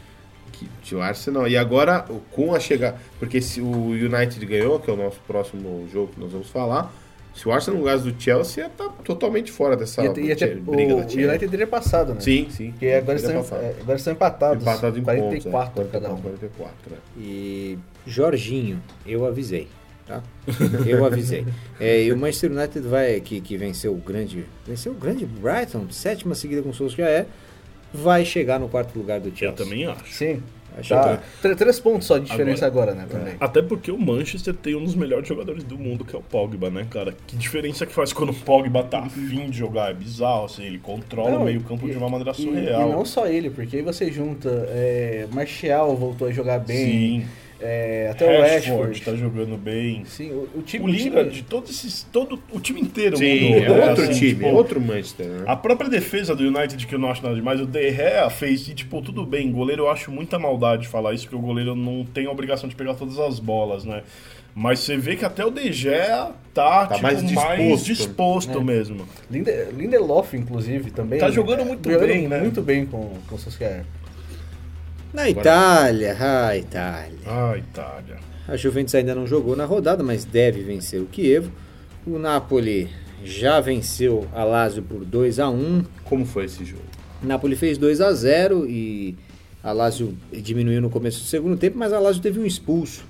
que 0.81 0.95
o 0.95 1.01
Arsenal. 1.01 1.47
E 1.47 1.57
agora, 1.57 2.05
com 2.31 2.53
a 2.53 2.59
chegada. 2.59 2.97
Porque 3.17 3.41
se 3.41 3.61
o 3.61 3.89
United 3.89 4.43
ganhou, 4.45 4.79
que 4.79 4.89
é 4.89 4.93
o 4.93 4.97
nosso 4.97 5.19
próximo 5.27 5.87
jogo 5.91 6.13
que 6.13 6.19
nós 6.19 6.31
vamos 6.31 6.49
falar. 6.49 6.91
Se 7.39 7.47
o 7.47 7.51
Arsenal 7.53 7.77
não 7.79 7.85
ganhasse 7.85 8.11
do 8.11 8.21
Chelsea, 8.21 8.63
ia 8.65 8.69
tá 8.69 8.89
totalmente 9.05 9.49
fora 9.49 9.77
dessa 9.77 10.03
E, 10.03 10.07
até- 10.07 10.21
e 10.21 10.31
até 10.31 10.47
briga 10.55 10.93
o, 10.93 10.97
da 10.99 11.05
o 11.05 11.09
Champions. 11.09 11.29
United 11.29 11.49
teria 11.49 11.67
passado, 11.67 12.13
né? 12.13 12.19
Sim, 12.19 12.47
sim. 12.49 12.71
Porque 12.71 12.87
agora 12.87 13.17
estão, 13.17 13.31
é, 13.57 13.75
agora 13.79 13.97
estão 13.97 14.13
empatados. 14.13 14.61
Empatado 14.61 14.99
em 14.99 15.03
44 15.03 15.71
pontos, 15.73 15.89
é. 15.89 15.91
cada 15.99 16.13
um. 16.13 16.21
44, 16.21 16.75
né? 16.91 16.97
E 17.17 17.77
Jorginho, 18.05 18.81
eu 19.05 19.25
avisei, 19.25 19.69
tá? 20.05 20.21
Eu 20.85 21.05
avisei. 21.05 21.45
É, 21.79 22.03
e 22.03 22.11
o 22.11 22.17
Manchester 22.17 22.51
United 22.51 22.85
vai 22.85 23.21
que, 23.21 23.39
que 23.39 23.55
venceu 23.55 23.93
o 23.93 23.97
grande, 23.97 24.45
venceu 24.67 24.91
o 24.91 24.95
grande 24.95 25.25
Brighton, 25.25 25.89
sétima 25.91 26.35
seguida 26.35 26.61
com 26.61 26.69
o 26.69 26.73
Solskjaer, 26.73 27.25
vai 27.93 28.25
chegar 28.25 28.59
no 28.59 28.67
quarto 28.67 28.97
lugar 28.99 29.21
do 29.21 29.29
Eu 29.29 29.35
Chelsea. 29.35 29.55
também 29.65 29.85
acho. 29.87 30.13
Sim. 30.13 30.43
Acho 30.77 30.89
Tá. 30.93 31.19
Tre- 31.41 31.55
Três 31.55 31.79
pontos 31.79 32.07
só 32.07 32.17
de 32.17 32.25
diferença 32.25 32.65
Agora- 32.65 32.91
agora, 32.91 33.05
né? 33.05 33.07
Também. 33.09 33.33
Até 33.39 33.61
porque 33.61 33.91
o 33.91 33.97
Manchester 33.97 34.53
tem 34.53 34.75
um 34.75 34.83
dos 34.83 34.95
melhores 34.95 35.27
jogadores 35.27 35.63
do 35.63 35.77
mundo, 35.77 36.05
que 36.05 36.15
é 36.15 36.19
o 36.19 36.21
Pogba, 36.21 36.69
né, 36.69 36.85
cara? 36.89 37.13
Que 37.27 37.35
diferença 37.35 37.85
que 37.85 37.93
faz 37.93 38.13
quando 38.13 38.29
o 38.29 38.33
Pogba 38.35 38.83
tá 38.83 38.99
afim 38.99 39.49
de 39.49 39.57
jogar? 39.57 39.91
É 39.91 39.93
bizarro, 39.93 40.45
assim, 40.45 40.63
ele 40.63 40.77
controla 40.79 41.31
Não, 41.31 41.41
o 41.41 41.45
meio 41.45 41.61
campo 41.61 41.87
e- 41.87 41.91
de 41.91 41.97
uma 41.97 42.09
maneira 42.09 42.31
E, 42.31 42.35
surreal. 42.35 42.89
e 42.89 42.91
não 42.91 43.03
só 43.03 43.27
ele, 43.27 43.49
porque 43.49 43.77
aí 43.77 43.81
você 43.81 44.11
junta 44.11 44.49
é, 44.69 45.27
Martial 45.33 45.95
voltou 45.97 46.27
a 46.27 46.31
jogar 46.31 46.59
bem, 46.59 47.21
Sim, 47.21 47.27
é, 47.61 48.09
até 48.11 48.25
o 48.25 48.41
Rashford 48.41 48.69
Rashford. 48.69 49.01
tá 49.01 49.15
jogando 49.15 49.57
bem. 49.57 50.03
Sim, 50.05 50.31
o, 50.31 50.47
o 50.55 50.61
time. 50.61 50.85
O 50.85 50.87
Lingard, 50.87 51.43
todos 51.43 51.69
esses, 51.69 52.03
todo 52.11 52.41
o 52.51 52.59
time 52.59 52.79
inteiro 52.81 53.17
Sim, 53.17 53.53
mudou, 53.55 53.75
é 53.75 53.79
né? 53.79 53.89
outro 53.89 54.03
Assim, 54.03 54.13
time, 54.13 54.29
tipo, 54.35 54.45
é 54.45 54.51
outro 54.51 54.79
Manchester, 54.81 55.25
né? 55.27 55.43
A 55.47 55.55
própria 55.55 55.89
defesa 55.89 56.35
do 56.35 56.43
United, 56.43 56.87
que 56.87 56.95
eu 56.95 56.99
não 56.99 57.09
acho 57.11 57.21
nada 57.23 57.35
demais, 57.35 57.59
o 57.59 57.65
De 57.65 57.91
Gea 57.91 58.29
fez, 58.29 58.67
e, 58.67 58.73
tipo, 58.73 59.01
tudo 59.01 59.25
bem, 59.25 59.51
goleiro 59.51 59.83
eu 59.83 59.89
acho 59.89 60.11
muita 60.11 60.39
maldade 60.39 60.87
falar 60.87 61.13
isso, 61.13 61.23
porque 61.25 61.35
o 61.35 61.45
goleiro 61.45 61.75
não 61.75 62.05
tem 62.05 62.25
a 62.27 62.31
obrigação 62.31 62.69
de 62.69 62.75
pegar 62.75 62.93
todas 62.93 63.19
as 63.19 63.39
bolas, 63.39 63.83
né? 63.83 64.03
Mas 64.55 64.79
você 64.79 64.97
vê 64.97 65.15
que 65.15 65.23
até 65.23 65.45
o 65.45 65.51
De 65.51 65.71
Gea 65.71 66.31
tá, 66.53 66.87
Tá 66.87 66.95
tipo, 66.95 67.03
mais 67.03 67.21
mais 67.31 67.83
disposto. 67.85 67.85
disposto, 67.85 68.63
mesmo. 68.63 69.07
Linde- 69.29 69.51
Lindelof, 69.77 70.33
inclusive, 70.35 70.91
também. 70.91 71.19
Tá 71.19 71.29
jogando 71.29 71.63
muito 71.63 71.89
jogando 71.89 72.07
bem, 72.09 72.27
né? 72.27 72.39
Muito 72.39 72.61
bem 72.61 72.85
com, 72.85 73.11
com 73.27 73.35
o 73.35 73.37
Solskjaer. 73.37 73.85
Na 75.13 75.29
Itália, 75.29 76.15
a 76.19 76.55
Itália. 76.57 77.19
Ah, 77.25 77.57
Itália. 77.57 78.17
A 78.47 78.55
Juventus 78.55 78.93
ainda 78.95 79.13
não 79.15 79.25
jogou 79.27 79.55
na 79.55 79.65
rodada, 79.65 80.03
mas 80.03 80.23
deve 80.25 80.61
vencer 80.61 80.99
o 81.01 81.07
Chievo. 81.11 81.51
O 82.05 82.17
Napoli 82.19 82.89
já 83.23 83.59
venceu 83.59 84.27
a 84.33 84.43
Lazio 84.43 84.81
por 84.83 85.03
2 85.03 85.39
a 85.39 85.49
1 85.49 85.83
Como 86.05 86.25
foi 86.25 86.45
esse 86.45 86.63
jogo? 86.63 86.83
O 87.21 87.25
Napoli 87.27 87.55
fez 87.55 87.77
2 87.77 88.01
a 88.01 88.11
0 88.13 88.65
e 88.67 89.15
a 89.63 89.71
Lazio 89.71 90.15
diminuiu 90.31 90.81
no 90.81 90.89
começo 90.89 91.19
do 91.19 91.25
segundo 91.25 91.57
tempo, 91.57 91.77
mas 91.77 91.91
a 91.91 91.99
Lazio 91.99 92.21
teve 92.21 92.39
um 92.39 92.45
expulso. 92.45 93.03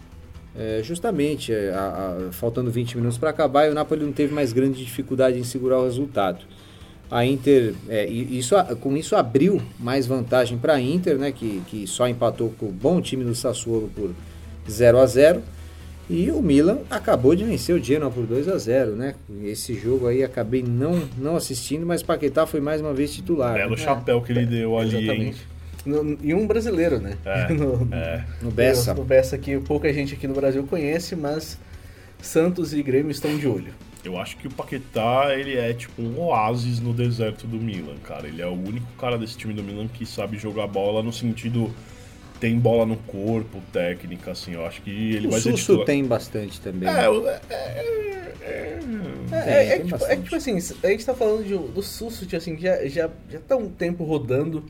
É, 0.57 0.81
justamente, 0.83 1.53
é, 1.53 1.69
a- 1.71 2.27
a- 2.27 2.31
faltando 2.31 2.71
20 2.71 2.97
minutos 2.97 3.17
para 3.17 3.29
acabar, 3.29 3.67
e 3.67 3.71
o 3.71 3.73
Napoli 3.73 4.03
não 4.03 4.11
teve 4.11 4.33
mais 4.33 4.51
grande 4.51 4.83
dificuldade 4.83 5.37
em 5.37 5.43
segurar 5.43 5.77
o 5.79 5.85
resultado. 5.85 6.39
A 7.11 7.25
Inter, 7.25 7.73
é, 7.87 8.05
isso, 8.05 8.55
com 8.79 8.95
isso 8.95 9.15
abriu 9.15 9.59
mais 9.79 10.05
vantagem 10.05 10.57
para 10.57 10.73
a 10.73 10.81
Inter, 10.81 11.17
né, 11.17 11.31
que, 11.31 11.61
que 11.67 11.87
só 11.87 12.07
empatou 12.07 12.53
com 12.59 12.67
o 12.67 12.71
bom 12.71 13.01
time 13.01 13.23
do 13.23 13.33
Sassuolo 13.33 13.89
por 13.95 14.11
0 14.69 14.99
a 14.99 15.05
0 15.07 15.41
E 16.07 16.29
o 16.29 16.39
Milan 16.41 16.79
acabou 16.89 17.35
de 17.35 17.43
vencer 17.43 17.75
o 17.75 17.83
Genoa 17.83 18.11
por 18.11 18.27
2 18.27 18.47
a 18.47 18.57
0 18.57 18.95
né? 18.95 19.15
Esse 19.43 19.73
jogo 19.73 20.07
aí 20.07 20.23
acabei 20.23 20.61
não, 20.61 21.01
não 21.17 21.35
assistindo, 21.35 21.85
mas 21.85 22.03
Paquetá 22.03 22.45
foi 22.45 22.59
mais 22.59 22.79
uma 22.79 22.93
vez 22.93 23.13
titular. 23.13 23.55
Belo 23.55 23.71
né? 23.71 23.77
chapéu 23.77 24.21
que 24.21 24.31
ele 24.31 24.45
deu 24.45 24.77
ali, 24.77 24.95
hein? 24.95 25.03
Exatamente. 25.03 25.47
No- 25.85 26.17
e 26.21 26.33
um 26.33 26.45
brasileiro, 26.45 26.99
né? 26.99 27.13
É, 27.25 27.49
no, 27.53 27.87
é. 27.91 28.23
No 28.41 28.51
Bessa. 28.51 28.93
No 28.93 29.03
Bessa 29.03 29.37
que 29.37 29.57
pouca 29.59 29.91
gente 29.91 30.13
aqui 30.13 30.27
no 30.27 30.33
Brasil 30.35 30.63
conhece, 30.63 31.15
mas 31.15 31.57
Santos 32.21 32.73
e 32.73 32.83
Grêmio 32.83 33.11
estão 33.11 33.35
de 33.37 33.47
olho. 33.47 33.73
Eu 34.03 34.17
acho 34.17 34.37
que 34.37 34.47
o 34.47 34.51
Paquetá, 34.51 35.35
ele 35.35 35.57
é 35.57 35.73
tipo 35.73 36.01
um 36.01 36.19
oásis 36.21 36.79
no 36.79 36.93
deserto 36.93 37.45
do 37.45 37.57
Milan, 37.57 37.97
cara. 38.03 38.27
Ele 38.27 38.41
é 38.41 38.47
o 38.47 38.53
único 38.53 38.87
cara 38.97 39.17
desse 39.17 39.37
time 39.37 39.53
do 39.53 39.61
Milan 39.61 39.87
que 39.87 40.05
sabe 40.05 40.37
jogar 40.37 40.67
bola 40.67 41.03
no 41.03 41.11
sentido 41.11 41.73
tem 42.39 42.57
bola 42.57 42.85
no 42.85 42.95
corpo, 42.95 43.61
técnica, 43.73 44.31
assim. 44.31 44.53
Eu 44.53 44.65
acho 44.65 44.81
que 44.81 44.89
ele 44.89 45.27
o 45.27 45.31
vai 45.31 45.41
ser 45.41 45.51
Susso 45.51 45.63
titular. 45.63 45.85
tem 45.85 46.05
bastante 46.05 46.61
também. 46.61 46.87
É, 46.87 47.09
o- 47.09 47.27
é, 47.27 47.41
é, 47.49 47.53
é- 48.41 48.79
É, 49.31 49.35
é- 49.37 49.75
é 49.75 49.79
tipo, 49.79 50.05
é 50.05 50.15
tipo 50.15 50.35
assim, 50.35 50.57
a 50.81 50.87
gente 50.87 51.05
tá 51.05 51.13
falando 51.13 51.43
de, 51.43 51.57
do 51.57 51.81
Susso, 51.83 52.25
assim, 52.33 52.55
que 52.55 52.61
já, 52.63 52.87
já, 52.87 53.09
já 53.29 53.39
tá 53.41 53.57
um 53.57 53.69
tempo 53.69 54.05
rodando. 54.05 54.63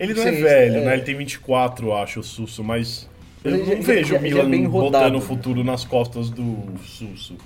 Ele 0.00 0.14
não 0.14 0.22
Sim, 0.22 0.28
é 0.30 0.32
velho, 0.32 0.76
é. 0.78 0.84
né? 0.86 0.94
Ele 0.94 1.02
tem 1.02 1.14
24, 1.14 1.88
eu 1.88 1.94
acho, 1.96 2.20
o 2.20 2.22
Susso, 2.24 2.64
mas 2.64 3.06
eu 3.44 3.50
Mas 3.50 3.68
não 3.68 3.76
já- 3.76 3.82
vejo 3.82 4.08
já- 4.14 4.18
o 4.18 4.22
Milan 4.22 4.54
é 4.64 4.68
botando 4.68 5.14
o 5.16 5.18
né? 5.18 5.24
futuro 5.24 5.62
nas 5.62 5.84
costas 5.84 6.30
do 6.30 6.56
Susso. 6.86 7.36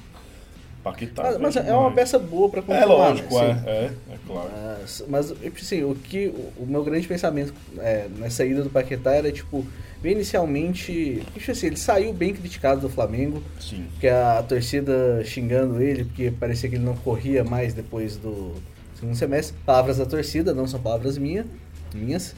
Paquetá. 0.85 1.23
mas 1.23 1.39
mas 1.39 1.55
vejo 1.55 1.67
é 1.69 1.73
uma 1.75 1.91
peça 1.91 2.19
boa 2.19 2.49
pra 2.51 2.61
É 2.61 2.63
continuar. 2.63 2.87
lógico, 2.87 3.39
né? 3.39 3.63
é, 3.67 3.71
é, 3.71 3.91
é 4.13 4.19
claro. 4.27 4.51
Mas, 4.81 5.05
mas 5.09 5.35
assim, 5.63 5.83
o 5.83 5.95
que 5.95 6.27
o, 6.59 6.67
meu 6.67 6.85
grande 6.85 7.09
pensamento 7.09 7.55
é, 7.79 8.07
na 8.19 8.29
saída 8.29 8.63
do 8.63 8.69
Paquetá 8.69 9.13
era 9.13 9.33
tipo, 9.33 9.67
bem 10.03 10.13
inicialmente, 10.13 11.25
tipo 11.33 11.51
assim, 11.51 11.67
ele 11.69 11.77
saiu 11.79 12.13
bem 12.13 12.35
criticado 12.35 12.83
do 12.83 12.89
Flamengo, 12.91 13.43
Sim. 13.59 13.87
porque 13.93 14.09
a, 14.09 14.45
torcida 14.47 15.25
xingando 15.25 15.81
ele, 15.83 16.05
porque 16.05 16.31
parecia 16.31 16.69
que 16.69 16.77
ele 16.77 16.85
não 16.85 16.95
corria 16.97 17.43
mais 17.43 17.73
depois 17.73 18.17
do 18.19 18.55
segundo 18.95 19.17
semestre. 19.17 19.57
Palavras 19.65 19.97
da 19.97 20.05
torcida, 20.07 20.53
não 20.53 20.67
são 20.67 20.79
palavras 20.79 21.17
minha, 21.17 21.47
minhas. 21.95 22.37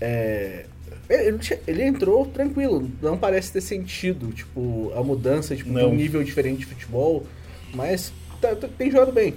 É, 0.00 0.64
ele, 1.10 1.38
ele 1.66 1.82
entrou 1.82 2.24
tranquilo, 2.26 2.90
não 3.02 3.18
parece 3.18 3.52
ter 3.52 3.60
sentido, 3.60 4.32
tipo, 4.32 4.90
a 4.96 5.02
mudança 5.02 5.54
tipo, 5.54 5.70
de 5.72 5.84
um 5.84 5.94
nível 5.94 6.22
diferente 6.24 6.60
de 6.60 6.66
futebol, 6.66 7.26
mas 7.74 8.12
tá- 8.40 8.54
tá- 8.54 8.68
tem 8.76 8.90
jogado 8.90 9.12
bem. 9.12 9.34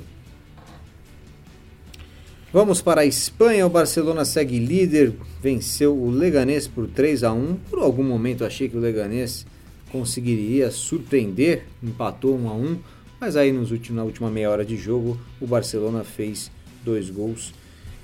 Vamos 2.51 2.81
para 2.81 3.01
a 3.01 3.05
Espanha, 3.05 3.67
o 3.67 3.69
Barcelona 3.69 4.23
segue 4.23 4.57
líder, 4.59 5.13
venceu 5.41 5.93
o 5.93 6.09
Leganés 6.09 6.67
por 6.67 6.87
3 6.87 7.21
a 7.23 7.33
1 7.33 7.55
Por 7.69 7.79
algum 7.79 8.03
momento 8.03 8.45
achei 8.45 8.69
que 8.69 8.77
o 8.77 8.79
Leganés 8.79 9.45
conseguiria 9.91 10.71
surpreender, 10.71 11.65
empatou 11.83 12.37
1 12.37 12.49
a 12.49 12.53
1 12.53 12.77
mas 13.19 13.35
aí 13.35 13.51
nos 13.51 13.71
últimos, 13.71 13.97
na 13.97 14.03
última 14.03 14.29
meia 14.29 14.49
hora 14.49 14.63
de 14.63 14.77
jogo 14.77 15.19
o 15.41 15.47
Barcelona 15.47 16.03
fez 16.03 16.51
dois 16.83 17.09
gols. 17.09 17.53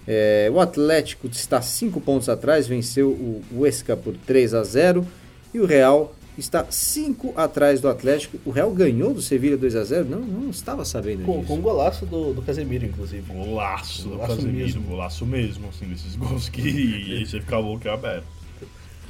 É, 0.07 0.49
o 0.51 0.59
Atlético 0.59 1.27
está 1.27 1.61
5 1.61 2.01
pontos 2.01 2.27
atrás, 2.27 2.67
venceu 2.67 3.09
o 3.09 3.41
Huesca 3.53 3.95
por 3.95 4.15
3 4.25 4.53
a 4.53 4.63
0 4.63 5.05
e 5.53 5.59
o 5.59 5.65
Real 5.65 6.15
está 6.37 6.65
5 6.69 7.33
atrás 7.35 7.81
do 7.81 7.87
Atlético. 7.89 8.37
O 8.45 8.51
Real 8.51 8.71
ganhou 8.71 9.13
do 9.13 9.21
Sevilha 9.21 9.57
2 9.57 9.75
a 9.75 9.83
0 9.83 10.05
Não, 10.09 10.19
não 10.19 10.49
estava 10.49 10.83
sabendo 10.85 11.23
Com, 11.23 11.35
disso. 11.39 11.47
com 11.47 11.55
um 11.55 11.61
golaço 11.61 12.05
do, 12.05 12.33
do 12.33 12.41
Casemiro, 12.41 12.85
inclusive. 12.85 13.23
Golaço 13.31 14.03
do 14.03 14.09
Golaço 14.11 14.35
Casemiro, 14.35 14.57
mesmo. 14.57 14.81
golaço 14.83 15.25
mesmo, 15.25 15.67
assim, 15.69 15.85
desses 15.85 16.15
gols 16.15 16.49
que 16.49 16.61
aí 16.61 17.25
você 17.27 17.39
fica 17.39 17.57
louco 17.57 17.85
e 17.85 17.89
aberto. 17.89 18.25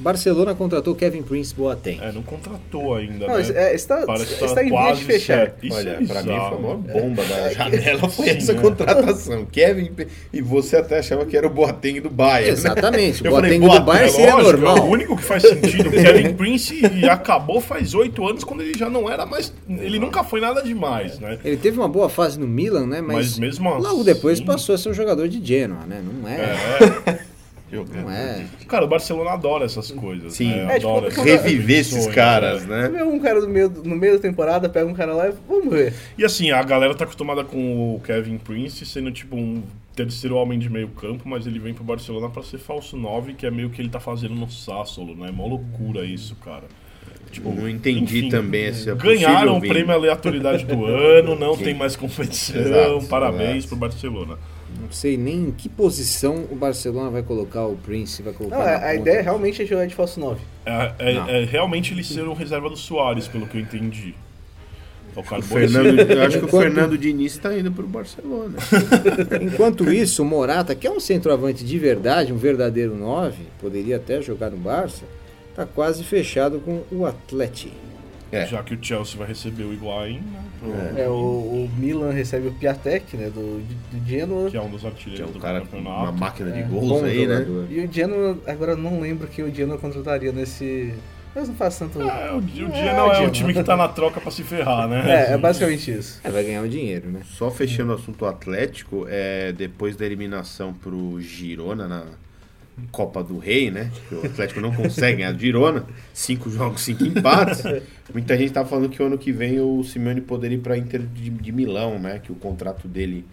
Barcelona 0.00 0.54
contratou 0.54 0.94
Kevin 0.96 1.22
Prince 1.22 1.54
Boateng. 1.54 2.00
É, 2.02 2.10
não 2.10 2.22
contratou 2.22 2.94
ainda, 2.94 3.26
Não, 3.28 3.36
né? 3.38 3.44
é, 3.54 3.74
está, 3.74 4.04
Parece 4.04 4.32
está 4.34 4.46
tá 4.54 4.62
em 4.64 4.68
vias 4.68 4.80
quase 4.80 4.98
de 5.00 5.04
fechar. 5.06 5.52
Isso 5.62 5.76
Olha, 5.76 5.90
é 5.90 5.94
pra 5.94 6.00
mim 6.00 6.06
foi 6.06 6.16
a 6.16 6.22
bizarro. 6.22 6.60
maior 6.62 6.76
bomba 6.78 7.24
da 7.24 7.52
janela 7.52 8.08
foi 8.08 8.24
Sim, 8.26 8.36
essa 8.36 8.52
né? 8.54 8.60
contratação. 8.60 9.44
Kevin, 9.52 9.92
e 10.32 10.42
você 10.42 10.76
até 10.76 10.98
achava 10.98 11.24
que 11.24 11.36
era 11.36 11.46
o 11.46 11.50
Boateng 11.50 12.00
do 12.00 12.10
Bayern. 12.10 12.46
né? 12.46 12.52
Exatamente, 12.52 13.22
o 13.22 13.26
Eu 13.26 13.32
falei, 13.32 13.58
Boateng 13.58 13.60
do 13.60 13.66
Boateng, 13.68 13.84
Bayern 13.86 14.06
É 14.06 14.10
seria 14.10 14.34
lógico, 14.34 14.50
normal. 14.52 14.76
É 14.76 14.80
o 14.80 14.84
único 14.84 15.16
que 15.16 15.22
faz 15.22 15.42
sentido. 15.42 15.88
O 15.88 15.92
Kevin 15.92 16.34
Prince 16.34 16.80
acabou 17.08 17.60
faz 17.60 17.94
oito 17.94 18.26
anos 18.26 18.42
quando 18.44 18.62
ele 18.62 18.76
já 18.76 18.90
não 18.90 19.08
era 19.08 19.24
mais. 19.24 19.52
Ele 19.68 19.98
nunca 20.00 20.24
foi 20.24 20.40
nada 20.40 20.62
demais, 20.62 21.18
né? 21.20 21.38
Ele 21.44 21.56
teve 21.56 21.78
uma 21.78 21.88
boa 21.88 22.08
fase 22.08 22.40
no 22.40 22.48
Milan, 22.48 22.86
né? 22.86 23.00
Mas, 23.00 23.12
Mas 23.32 23.38
mesmo 23.38 23.68
logo 23.70 23.86
assim- 23.86 24.04
depois 24.04 24.40
passou 24.40 24.74
a 24.74 24.78
ser 24.78 24.88
um 24.88 24.94
jogador 24.94 25.28
de 25.28 25.44
Genoa, 25.44 25.84
né? 25.86 26.02
Não 26.02 26.28
é, 26.28 26.34
É. 26.36 27.18
não 27.72 28.10
é. 28.10 28.44
Cara, 28.68 28.84
o 28.84 28.88
Barcelona 28.88 29.30
adora 29.30 29.64
essas 29.64 29.90
coisas. 29.90 30.34
Sim. 30.34 30.48
né? 30.48 30.76
É, 30.76 30.78
tipo, 30.78 30.88
adora 30.90 31.08
essas 31.08 31.24
Reviver 31.24 31.78
esses 31.78 32.06
caras, 32.08 32.66
né? 32.66 32.82
Você 32.82 32.90
né? 32.90 33.04
um 33.04 33.18
cara 33.18 33.40
no 33.40 33.48
meio, 33.48 33.70
no 33.70 33.96
meio 33.96 34.14
da 34.14 34.18
temporada, 34.20 34.68
pega 34.68 34.86
um 34.86 34.94
cara 34.94 35.14
lá 35.14 35.28
e 35.28 35.32
vamos 35.48 35.72
ver. 35.72 35.94
E 36.18 36.24
assim, 36.24 36.50
a 36.50 36.62
galera 36.62 36.94
tá 36.94 37.04
acostumada 37.04 37.42
com 37.44 37.94
o 37.94 38.00
Kevin 38.00 38.38
Prince 38.38 38.84
sendo 38.84 39.10
tipo 39.10 39.36
um 39.36 39.62
terceiro 39.96 40.36
homem 40.36 40.58
de 40.58 40.70
meio 40.70 40.88
campo, 40.88 41.28
mas 41.28 41.46
ele 41.46 41.58
vem 41.58 41.74
pro 41.74 41.84
Barcelona 41.84 42.28
pra 42.28 42.42
ser 42.42 42.58
falso 42.58 42.96
9, 42.96 43.34
que 43.34 43.46
é 43.46 43.50
meio 43.50 43.70
que 43.70 43.80
ele 43.80 43.88
tá 43.88 44.00
fazendo 44.00 44.34
no 44.34 44.50
Sassuolo, 44.50 45.14
né? 45.14 45.28
É 45.28 45.32
mó 45.32 45.46
loucura 45.46 46.04
isso, 46.04 46.34
cara. 46.36 46.64
Tipo, 47.30 47.50
Não 47.50 47.66
entendi 47.66 48.18
enfim, 48.18 48.28
também 48.28 48.66
essa 48.66 48.94
Ganharam 48.94 49.56
o 49.56 49.60
prêmio 49.60 49.90
aleatoriedade 49.92 50.66
do 50.66 50.84
ano, 50.84 51.34
não 51.34 51.56
tem 51.56 51.72
mais 51.74 51.96
competição. 51.96 52.60
Exato, 52.60 53.08
Parabéns 53.08 53.64
exato. 53.64 53.68
pro 53.68 53.76
Barcelona. 53.76 54.38
Não 54.80 54.90
sei 54.90 55.16
nem 55.16 55.44
em 55.44 55.50
que 55.50 55.68
posição 55.68 56.44
o 56.50 56.54
Barcelona 56.56 57.10
vai 57.10 57.22
colocar 57.22 57.66
o 57.66 57.76
Prince, 57.76 58.22
vai 58.22 58.32
colocar 58.32 58.56
Não, 58.58 58.64
na 58.64 58.70
a, 58.70 58.76
a 58.76 58.80
ponta. 58.80 58.94
ideia 58.94 59.22
realmente 59.22 59.62
é 59.62 59.66
jogar 59.66 59.86
de 59.86 59.94
falso 59.94 60.18
9. 60.20 60.40
É, 60.66 60.92
é- 60.98 61.42
é 61.42 61.44
realmente 61.44 61.92
ele 61.92 62.04
ser 62.04 62.22
um 62.28 62.34
reserva 62.34 62.68
do 62.68 62.76
Soares, 62.76 63.26
pelo 63.28 63.46
que 63.46 63.56
eu 63.58 63.60
entendi. 63.62 64.14
É 65.14 65.18
o 65.18 65.20
O 65.38 65.42
Fernando, 65.42 65.98
eu 66.00 66.22
acho 66.22 66.38
que 66.38 66.44
o 66.44 66.48
Enquanto- 66.48 66.62
Fernando 66.62 66.98
Diniz 66.98 67.36
tá 67.36 67.56
indo 67.56 67.70
pro 67.70 67.86
Barcelona. 67.86 68.56
Enquanto 69.42 69.92
isso, 69.92 70.22
o 70.22 70.24
Morata, 70.24 70.74
que 70.74 70.86
é 70.86 70.90
um 70.90 70.98
centroavante 71.00 71.64
de 71.64 71.78
verdade, 71.78 72.32
um 72.32 72.36
verdadeiro 72.38 72.96
9, 72.96 73.36
poderia 73.60 73.96
até 73.96 74.22
jogar 74.22 74.50
no 74.50 74.56
Barça, 74.56 75.04
tá 75.54 75.66
quase 75.66 76.02
fechado 76.02 76.60
com 76.60 76.82
o 76.90 77.04
Atlético. 77.04 77.74
É. 78.30 78.46
Já 78.46 78.62
que 78.62 78.74
o 78.74 78.78
Chelsea 78.82 79.18
vai 79.18 79.28
receber 79.28 79.64
o 79.64 79.74
Higuaín, 79.74 80.20
né? 80.20 80.42
Provavelmente, 80.62 81.00
É, 81.00 81.08
o, 81.08 81.12
o 81.12 81.70
Milan 81.76 82.10
recebe 82.12 82.48
o 82.48 82.52
Piatek, 82.52 83.16
né, 83.16 83.30
do, 83.30 83.60
do 83.60 84.06
Genoa. 84.08 84.50
Que 84.50 84.56
é 84.56 84.60
um 84.62 84.70
dos 84.70 84.80
Que 84.82 84.86
é 84.86 84.90
artilheiros 84.90 85.30
um 85.30 85.32
do 85.32 85.38
cara 85.40 85.60
campeonato. 85.60 86.02
uma 86.02 86.12
máquina 86.12 86.50
de 86.50 86.60
É, 86.60 86.62
gols 86.62 86.88
Bom 86.88 87.04
aí, 87.04 87.26
né? 87.26 87.46
E 87.70 87.80
o 87.80 87.92
Genoa, 87.92 88.38
agora 88.46 88.72
eu 88.72 88.76
não 88.76 89.00
lembro 89.00 89.26
quem 89.28 89.44
o 89.44 89.54
Genoa 89.54 89.78
contrataria 89.78 90.32
nesse... 90.32 90.94
Mas 91.34 91.48
não 91.48 91.54
faz 91.54 91.78
tanto... 91.78 92.00
É, 92.02 92.30
o, 92.30 92.36
o 92.36 92.40
É, 92.74 92.94
não 92.94 93.10
é 93.10 93.14
Genoa. 93.14 93.28
o 93.28 93.30
time 93.30 93.54
que 93.54 93.62
tá 93.64 93.74
na 93.76 93.88
troca 93.92 94.20
pra 94.20 94.30
se 94.30 94.42
ferrar, 94.42 94.86
né? 94.86 95.02
É, 95.30 95.32
é 95.32 95.38
basicamente 95.38 95.90
isso. 95.90 96.20
É, 96.22 96.30
vai 96.30 96.44
ganhar 96.44 96.60
um 96.62 96.68
dinheiro, 96.68 97.08
né? 97.08 97.20
Só 97.24 97.50
fechando 97.50 97.92
o 97.92 97.94
assunto 97.94 98.26
Atlético, 98.26 99.06
é, 99.08 99.50
depois 99.52 99.96
da 99.96 100.04
eliminação 100.04 100.74
pro 100.74 101.18
Girona 101.20 101.88
na 101.88 102.04
Copa 102.90 103.22
do 103.22 103.38
Rei, 103.38 103.70
né? 103.70 103.90
Que 104.08 104.14
o 104.14 104.24
Atlético 104.24 104.60
não 104.60 104.72
consegue 104.72 105.18
ganhar 105.18 105.32
do 105.32 105.38
Girona, 105.38 105.84
cinco 106.12 106.50
jogos, 106.50 106.82
cinco 106.82 107.04
empates. 107.04 107.62
Muita 108.12 108.36
gente 108.36 108.52
tá 108.52 108.64
falando 108.64 108.88
que 108.88 109.02
o 109.02 109.06
ano 109.06 109.18
que 109.18 109.30
vem 109.30 109.60
o 109.60 109.82
Simeone 109.84 110.20
poderia 110.20 110.56
ir 110.56 110.60
pra 110.60 110.76
Inter 110.76 111.00
de, 111.00 111.30
de 111.30 111.52
Milão, 111.52 111.98
né? 111.98 112.20
Que 112.22 112.32
o 112.32 112.34
contrato 112.34 112.88
dele 112.88 113.24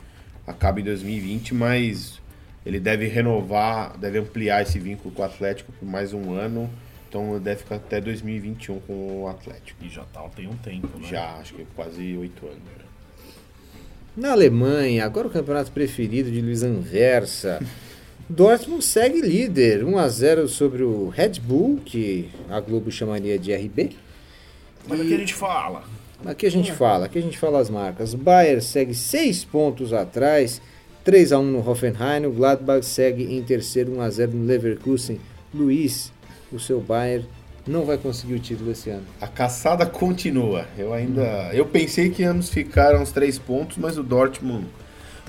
acaba 0.46 0.80
em 0.80 0.84
2020, 0.84 1.54
mas 1.54 2.20
ele 2.66 2.80
deve 2.80 3.08
renovar, 3.08 3.98
deve 3.98 4.20
ampliar 4.20 4.62
esse 4.62 4.78
vínculo 4.78 5.14
com 5.14 5.22
o 5.22 5.26
Atlético 5.26 5.72
por 5.72 5.88
mais 5.88 6.14
um 6.14 6.34
ano. 6.34 6.70
Então 7.08 7.40
deve 7.40 7.62
ficar 7.62 7.76
até 7.78 8.00
2021 8.00 8.80
com 8.82 9.24
o 9.24 9.28
Atlético. 9.28 9.84
E 9.84 9.90
já 9.90 10.04
tá 10.04 10.22
tem 10.36 10.48
um 10.48 10.56
tempo, 10.56 11.00
né? 11.00 11.08
Já, 11.08 11.38
acho 11.38 11.56
que 11.56 11.66
quase 11.76 12.16
oito 12.18 12.46
anos. 12.46 12.60
Na 14.16 14.32
Alemanha, 14.32 15.06
agora 15.06 15.28
o 15.28 15.32
campeonato 15.32 15.72
preferido 15.72 16.30
de 16.30 16.42
Luiz 16.42 16.62
Anversa. 16.62 17.60
Dortmund 18.30 18.86
segue 18.86 19.22
líder, 19.22 19.84
1 19.84 19.98
a 19.98 20.08
0 20.08 20.48
sobre 20.48 20.84
o 20.84 21.10
Red 21.10 21.40
Bull, 21.42 21.80
que 21.84 22.30
a 22.48 22.60
Globo 22.60 22.92
chamaria 22.92 23.40
de 23.40 23.52
RB. 23.52 23.90
Mas 24.88 25.02
aqui 25.02 25.16
a 25.16 25.18
gente 25.18 25.34
fala. 25.34 25.84
Aqui 26.24 26.46
a 26.46 26.52
gente 26.52 26.72
fala, 26.72 27.06
aqui 27.06 27.18
a 27.18 27.22
gente 27.24 27.40
fala 27.40 27.60
as 27.60 27.72
marcas. 27.72 28.14
Bayern 28.14 28.62
segue 28.62 28.94
6 28.94 29.46
pontos 29.46 29.94
atrás, 29.94 30.62
3 31.04 31.32
a 31.32 31.40
1 31.40 31.44
no 31.44 31.68
Hoffenheim. 31.68 32.28
O 32.28 32.32
Gladbach 32.32 32.86
segue 32.86 33.24
em 33.24 33.42
terceiro, 33.42 33.94
1 33.94 34.02
a 34.02 34.10
0 34.12 34.32
no 34.34 34.46
Leverkusen. 34.46 35.20
Luiz, 35.52 36.14
o 36.52 36.60
seu 36.60 36.80
Bayern 36.80 37.28
não 37.66 37.84
vai 37.84 37.98
conseguir 37.98 38.36
o 38.36 38.40
título 38.40 38.72
esse 38.72 38.92
ano. 38.92 39.08
A 39.20 39.28
caçada 39.28 39.88
continua. 39.88 40.68
Eu 40.78 40.94
ainda. 40.94 41.50
Eu 41.52 41.66
pensei 41.66 42.12
que 42.12 42.22
íamos 42.22 42.52
ficar 42.52 42.96
uns 42.96 43.12
três 43.12 43.40
pontos, 43.40 43.78
mas 43.78 43.98
o 43.98 44.04
Dortmund 44.04 44.68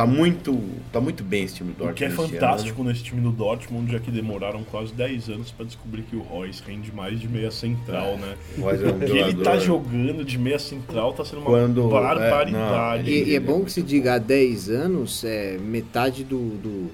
tá 0.01 0.07
muito. 0.07 0.59
tá 0.93 1.01
muito 1.01 1.23
bem 1.25 1.45
esse 1.45 1.55
time 1.57 1.73
do 1.73 1.85
O 1.85 1.87
Dortmund. 1.87 1.95
que 1.99 2.05
é 2.05 2.09
esse 2.09 2.17
ano, 2.19 2.27
né? 2.29 2.39
fantástico 2.41 2.85
nesse 2.85 3.03
time 3.03 3.21
do 3.21 3.31
Dortmund 3.31 3.95
é 3.95 3.99
que 3.99 4.11
demoraram 4.11 4.63
quase 4.65 4.93
10 4.93 5.29
anos 5.29 5.51
pra 5.51 5.65
descobrir 5.67 6.03
que 6.03 6.17
o 6.17 6.21
Royce 6.21 6.63
rende 6.67 6.93
mais 6.93 7.21
de 7.21 7.29
meia 7.29 7.51
central, 7.51 8.17
né? 8.17 8.35
O 8.59 8.63
Royce 8.63 8.85
é 8.85 8.87
um 8.89 8.97
O 8.97 9.01
que 9.01 9.19
ele 9.19 9.43
tá 9.45 9.59
jogando 9.59 10.25
de 10.25 10.39
meia 10.39 10.59
central 10.59 11.13
tá 11.13 11.25
sendo 11.25 11.39
uma 11.43 11.47
Quando- 11.51 11.89
barbaridade. 11.89 13.11
é, 13.11 13.15
E, 13.15 13.31
e 13.31 13.35
é 13.37 13.41
bom 13.41 13.65
que 13.65 13.73
se 13.73 13.83
diga 13.83 14.15
há 14.15 14.19
10 14.19 14.69
anos, 14.71 15.25
é, 15.25 15.59
metade 15.59 16.25
do. 16.25 16.39
do- 16.57 16.91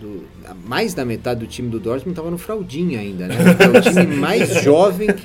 do- 0.00 0.24
mais 0.64 0.94
da 0.94 1.04
metade 1.04 1.40
do 1.40 1.46
time 1.48 1.68
do 1.68 1.80
Dortmund 1.80 2.10
estava 2.10 2.30
no 2.30 2.38
fraldinha 2.38 3.00
ainda, 3.00 3.26
né? 3.26 3.34
É 3.58 3.78
o 3.78 3.82
time 3.82 4.14
mais 4.16 4.62
jovem 4.62 5.08
que, 5.08 5.22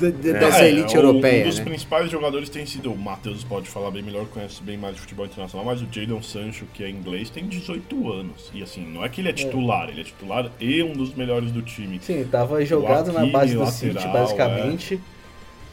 da- 0.00 0.10
da- 0.10 0.38
dessa 0.38 0.66
elite 0.66 0.94
É, 0.94 0.98
europeia, 0.98 1.44
Um 1.44 1.48
dos 1.48 1.58
né? 1.58 1.64
principais 1.64 2.10
jogadores 2.10 2.48
tem 2.48 2.64
sido. 2.66 2.92
O 2.92 2.96
Matheus 2.98 3.44
pode 3.44 3.68
falar 3.68 3.90
bem 3.90 4.02
melhor, 4.02 4.26
conhece 4.26 4.62
bem 4.62 4.76
mais 4.78 4.94
de 4.94 5.00
futebol 5.02 5.26
internacional, 5.26 5.64
mas 5.66 5.82
o 5.82 5.86
Jadon 5.92 6.22
Sancho, 6.22 6.64
que 6.72 6.82
é 6.82 6.88
inglês, 6.90 7.28
tem 7.30 7.46
18 7.46 8.10
anos. 8.12 8.50
E 8.54 8.62
assim, 8.62 8.84
não 8.86 9.04
é 9.04 9.08
que 9.08 9.20
ele 9.20 9.28
é 9.28 9.32
titular, 9.32 9.88
ele 9.88 10.00
é 10.00 10.04
titular 10.04 10.50
e 10.60 10.82
um 10.82 10.92
dos 10.92 11.14
melhores 11.14 11.52
do 11.52 11.62
time. 11.62 12.00
Sim, 12.02 12.26
tava 12.30 12.64
jogado 12.64 13.12
na 13.12 13.26
base 13.26 13.54
do 13.54 13.60
lateral, 13.60 13.72
City, 14.02 14.08
basicamente. 14.08 15.00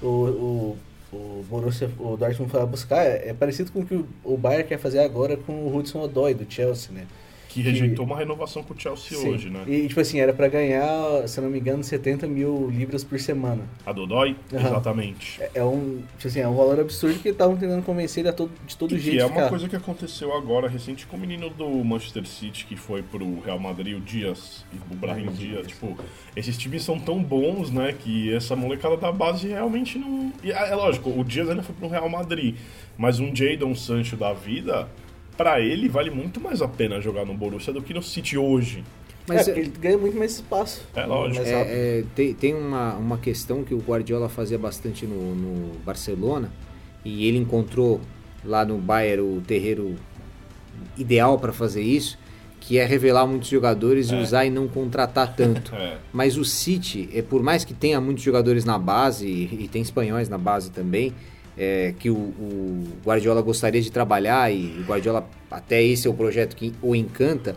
O, 0.01 0.07
o, 0.07 0.77
o 1.13 1.45
Borussia, 1.49 1.89
o 1.97 2.15
Dortmund 2.17 2.51
foi 2.51 2.59
lá 2.59 2.65
buscar. 2.65 3.03
É, 3.03 3.29
é 3.29 3.33
parecido 3.33 3.71
com 3.71 3.79
o 3.79 3.85
que 3.85 3.95
o, 3.95 4.07
o 4.23 4.37
Bayern 4.37 4.67
quer 4.67 4.77
fazer 4.77 4.99
agora 4.99 5.37
com 5.37 5.53
o 5.53 5.75
Hudson 5.75 6.01
Odoi, 6.01 6.33
do 6.33 6.45
Chelsea, 6.51 6.91
né? 6.93 7.05
Que 7.63 7.69
rejeitou 7.69 8.05
uma 8.05 8.17
renovação 8.17 8.61
com 8.63 8.73
o 8.73 8.79
Chelsea 8.79 9.17
Sim. 9.17 9.29
hoje, 9.29 9.49
né? 9.49 9.63
E, 9.67 9.87
tipo 9.87 9.99
assim, 9.99 10.19
era 10.19 10.31
pra 10.33 10.47
ganhar, 10.47 11.27
se 11.27 11.41
não 11.41 11.49
me 11.49 11.59
engano, 11.59 11.83
70 11.83 12.27
mil 12.27 12.69
libras 12.69 13.03
por 13.03 13.19
semana. 13.19 13.63
A 13.85 13.91
Dodói? 13.91 14.35
Aham. 14.53 14.67
Exatamente. 14.67 15.41
É, 15.41 15.51
é 15.55 15.63
um, 15.63 16.01
tipo 16.17 16.27
assim, 16.27 16.39
é 16.39 16.47
um 16.47 16.55
valor 16.55 16.79
absurdo 16.79 17.19
que 17.19 17.29
estavam 17.29 17.57
tentando 17.57 17.81
convencer 17.83 18.21
ele 18.21 18.29
a 18.29 18.33
todo, 18.33 18.51
de 18.67 18.77
todo 18.77 18.95
E 18.95 18.99
jeito 18.99 19.15
que 19.17 19.21
é 19.21 19.25
uma 19.25 19.33
ficar. 19.35 19.49
coisa 19.49 19.67
que 19.69 19.75
aconteceu 19.75 20.35
agora 20.35 20.67
recente 20.67 21.05
com 21.07 21.17
o 21.17 21.19
menino 21.19 21.49
do 21.49 21.67
Manchester 21.83 22.25
City 22.27 22.65
que 22.65 22.75
foi 22.75 23.01
pro 23.01 23.39
Real 23.41 23.59
Madrid, 23.59 23.97
o 23.97 23.99
Dias, 23.99 24.63
o 24.91 24.95
Brahim 24.95 25.27
Dias. 25.27 25.65
Tipo, 25.67 25.97
esses 26.35 26.57
times 26.57 26.83
são 26.83 26.99
tão 26.99 27.21
bons, 27.23 27.71
né, 27.71 27.93
que 27.97 28.33
essa 28.33 28.55
molecada 28.55 28.97
da 28.97 29.11
base 29.11 29.47
realmente 29.47 29.97
não. 29.97 30.31
E 30.43 30.51
é 30.51 30.69
é 30.69 30.75
lógico, 30.75 31.09
o 31.09 31.23
Dias 31.23 31.49
ainda 31.49 31.63
foi 31.63 31.73
pro 31.73 31.87
Real 31.87 32.09
Madrid, 32.09 32.55
mas 32.97 33.19
um 33.19 33.33
Jadon 33.35 33.73
Sancho 33.73 34.15
da 34.17 34.33
vida, 34.33 34.87
pra 35.37 35.61
ele 35.61 35.87
vale 35.87 36.09
muito 36.09 36.41
mais 36.41 36.61
a 36.61 36.67
pena 36.67 36.99
jogar 36.99 37.25
no 37.25 37.33
Borussia 37.33 37.71
do 37.71 37.81
que 37.81 37.93
no 37.93 38.01
City 38.01 38.37
hoje. 38.37 38.83
Mas 39.27 39.47
é, 39.47 39.51
ele 39.59 39.69
ganha 39.79 39.97
muito 39.97 40.17
mais 40.17 40.35
espaço. 40.35 40.81
É 40.95 41.05
lógico. 41.05 41.45
É, 41.45 41.51
é, 41.51 42.03
tem 42.15 42.33
tem 42.33 42.55
uma, 42.55 42.95
uma 42.95 43.17
questão 43.17 43.63
que 43.63 43.73
o 43.73 43.77
Guardiola 43.79 44.29
fazia 44.29 44.57
bastante 44.57 45.05
no, 45.05 45.35
no 45.35 45.77
Barcelona 45.79 46.49
e 47.03 47.27
ele 47.27 47.37
encontrou 47.37 47.99
lá 48.43 48.63
no 48.65 48.77
Bayern 48.77 49.21
o 49.21 49.41
terreiro 49.41 49.95
ideal 50.97 51.37
para 51.37 51.51
fazer 51.51 51.81
isso, 51.81 52.17
que 52.59 52.77
é 52.77 52.85
revelar 52.85 53.27
muitos 53.27 53.49
jogadores 53.49 54.09
e 54.09 54.15
É. 54.15 54.21
usar 54.21 54.45
e 54.45 54.49
não 54.49 54.67
contratar 54.67 55.35
tanto. 55.35 55.73
É. 55.75 55.97
Mas 56.13 56.37
o 56.37 56.45
City, 56.45 57.09
é, 57.13 57.21
por 57.21 57.43
mais 57.43 57.63
que 57.65 57.73
tenha 57.73 57.99
muitos 57.99 58.23
jogadores 58.23 58.63
na 58.65 58.77
base, 58.79 59.27
e, 59.27 59.63
e 59.63 59.67
tem 59.67 59.81
espanhóis 59.81 60.29
na 60.29 60.37
base 60.37 60.71
também, 60.71 61.13
é, 61.57 61.93
que 61.97 62.09
o, 62.09 62.15
o 62.15 62.87
Guardiola 63.03 63.41
gostaria 63.41 63.81
de 63.81 63.91
trabalhar, 63.91 64.51
e 64.51 64.79
o 64.79 64.83
Guardiola, 64.83 65.27
até 65.49 65.81
esse 65.83 66.07
é 66.07 66.09
o 66.09 66.13
projeto 66.13 66.55
que 66.55 66.73
o 66.81 66.95
encanta, 66.95 67.55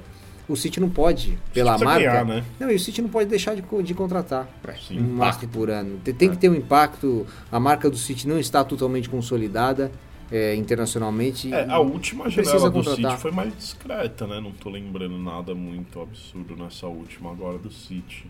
o 0.48 0.56
City 0.56 0.80
não 0.80 0.90
pode, 0.90 1.38
pela 1.52 1.78
marca. 1.78 2.04
ganhar, 2.04 2.24
né? 2.24 2.44
Não, 2.58 2.70
e 2.70 2.74
o 2.74 2.78
City 2.78 3.00
não 3.00 3.08
pode 3.08 3.28
deixar 3.28 3.54
de, 3.54 3.62
de 3.82 3.94
contratar 3.94 4.48
Sim, 4.88 4.98
um 4.98 5.14
máximo 5.14 5.52
por 5.52 5.70
ano. 5.70 6.00
Tem, 6.02 6.12
tem 6.12 6.30
que 6.30 6.36
ter 6.36 6.48
um 6.48 6.54
impacto. 6.54 7.24
A 7.52 7.60
marca 7.60 7.88
do 7.88 7.96
City 7.96 8.26
não 8.26 8.38
está 8.38 8.64
totalmente 8.64 9.08
consolidada 9.08 9.92
é, 10.30 10.54
internacionalmente. 10.56 11.52
É, 11.52 11.68
a 11.68 11.78
última 11.78 12.28
janela 12.28 12.68
do 12.68 12.82
contratar. 12.82 13.10
City 13.12 13.22
foi 13.22 13.30
mais 13.30 13.56
discreta, 13.56 14.26
né? 14.26 14.40
Não 14.40 14.50
tô 14.50 14.70
lembrando 14.70 15.18
nada 15.18 15.54
muito 15.54 16.00
absurdo 16.00 16.56
nessa 16.56 16.86
última 16.86 17.30
agora 17.30 17.58
do 17.58 17.70
City. 17.70 18.26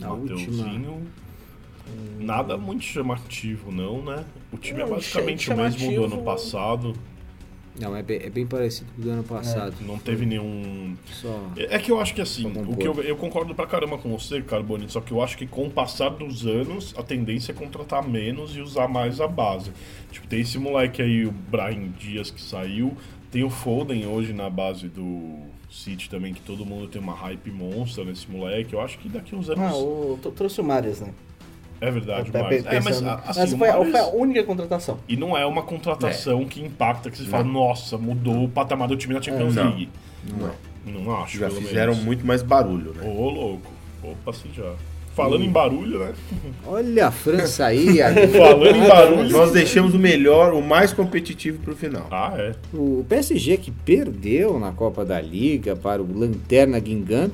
A 0.00 0.08
Mateuzinho. 0.08 1.02
Nada 2.18 2.56
muito 2.56 2.84
chamativo, 2.84 3.72
não, 3.72 4.02
né? 4.02 4.24
O 4.52 4.56
time 4.56 4.80
é 4.80 4.86
basicamente 4.86 5.50
o 5.50 5.56
mesmo 5.56 5.92
do 5.92 6.04
ano 6.04 6.22
passado. 6.22 6.94
Não, 7.78 7.96
é 7.96 8.02
bem, 8.02 8.20
é 8.22 8.28
bem 8.28 8.46
parecido 8.46 8.90
com 8.92 9.00
o 9.00 9.04
do 9.04 9.10
ano 9.10 9.24
passado. 9.24 9.74
Não 9.80 9.98
teve 9.98 10.26
nenhum. 10.26 10.94
Só. 11.06 11.50
É 11.56 11.78
que 11.78 11.90
eu 11.90 11.98
acho 11.98 12.14
que 12.14 12.20
assim, 12.20 12.46
o 12.46 12.76
que 12.76 12.86
eu, 12.86 12.94
eu 13.02 13.16
concordo 13.16 13.54
pra 13.54 13.66
caramba 13.66 13.96
com 13.96 14.10
você, 14.10 14.42
Carboni, 14.42 14.90
só 14.90 15.00
que 15.00 15.10
eu 15.10 15.22
acho 15.22 15.38
que 15.38 15.46
com 15.46 15.66
o 15.66 15.70
passar 15.70 16.10
dos 16.10 16.44
anos, 16.46 16.94
a 16.98 17.02
tendência 17.02 17.52
é 17.52 17.54
contratar 17.54 18.06
menos 18.06 18.54
e 18.54 18.60
usar 18.60 18.88
mais 18.88 19.20
a 19.20 19.26
base. 19.26 19.72
Tipo, 20.10 20.26
tem 20.26 20.40
esse 20.40 20.58
moleque 20.58 21.00
aí, 21.00 21.24
o 21.24 21.32
Brahim 21.32 21.92
Dias, 21.98 22.30
que 22.30 22.42
saiu, 22.42 22.94
tem 23.30 23.42
o 23.42 23.48
Foden 23.48 24.06
hoje 24.06 24.34
na 24.34 24.50
base 24.50 24.88
do 24.88 25.38
City 25.70 26.10
também, 26.10 26.34
que 26.34 26.42
todo 26.42 26.66
mundo 26.66 26.86
tem 26.86 27.00
uma 27.00 27.14
hype 27.14 27.50
monstra 27.50 28.04
nesse 28.04 28.30
moleque. 28.30 28.74
Eu 28.74 28.82
acho 28.82 28.98
que 28.98 29.08
daqui 29.08 29.34
uns 29.34 29.48
anos. 29.48 29.64
Ah, 29.64 29.74
o, 29.74 30.18
trouxe 30.36 30.60
o 30.60 30.64
Marius, 30.64 31.00
né? 31.00 31.14
É 31.82 31.90
verdade, 31.90 32.30
Tá 32.30 32.44
mas. 32.44 32.64
É, 32.64 32.80
mas 32.80 33.02
assim, 33.26 33.54
o 33.54 33.58
foi, 33.58 33.68
a- 33.68 33.72
Mahrez- 33.72 33.90
foi 33.90 34.00
a 34.00 34.06
única 34.08 34.44
contratação. 34.44 34.98
E 35.08 35.16
não 35.16 35.36
é 35.36 35.44
uma 35.44 35.62
contratação 35.62 36.44
que 36.44 36.62
impacta, 36.62 37.10
que 37.10 37.18
você 37.18 37.24
fala, 37.24 37.42
nossa, 37.42 37.98
mudou 37.98 38.44
o 38.44 38.48
patamar 38.48 38.86
do 38.86 38.96
time 38.96 39.12
na 39.14 39.20
Champions 39.20 39.56
Não. 39.56 39.64
League. 39.64 39.88
Não. 40.38 40.50
Não 41.04 41.16
acho, 41.22 41.38
Já 41.38 41.48
pelo 41.48 41.60
fizeram 41.60 41.92
menos. 41.92 42.04
muito 42.06 42.24
mais 42.26 42.40
barulho, 42.42 42.92
né? 42.94 43.02
Ô, 43.04 43.28
louco. 43.30 43.70
Opa, 44.02 44.32
sim 44.32 44.48
já. 44.54 44.72
Falando 45.14 45.44
em 45.44 45.50
barulho, 45.50 45.98
né? 45.98 46.12
Olha 46.66 47.08
a 47.08 47.10
França 47.10 47.66
aí, 47.66 47.98
Falando 48.36 48.76
em 48.76 48.88
barulho. 48.88 49.30
Nós 49.30 49.52
deixamos 49.52 49.92
o 49.94 49.98
melhor, 49.98 50.54
o 50.54 50.62
mais 50.62 50.92
competitivo 50.92 51.58
pro 51.62 51.76
final. 51.76 52.06
Ah, 52.10 52.32
é. 52.36 52.54
o 52.72 53.04
PSG 53.08 53.56
que 53.58 53.70
perdeu 53.70 54.58
na 54.58 54.72
Copa 54.72 55.04
da 55.04 55.20
Liga 55.20 55.76
para 55.76 56.00
o 56.02 56.18
Lanterna 56.18 56.78
Guingamp, 56.78 57.32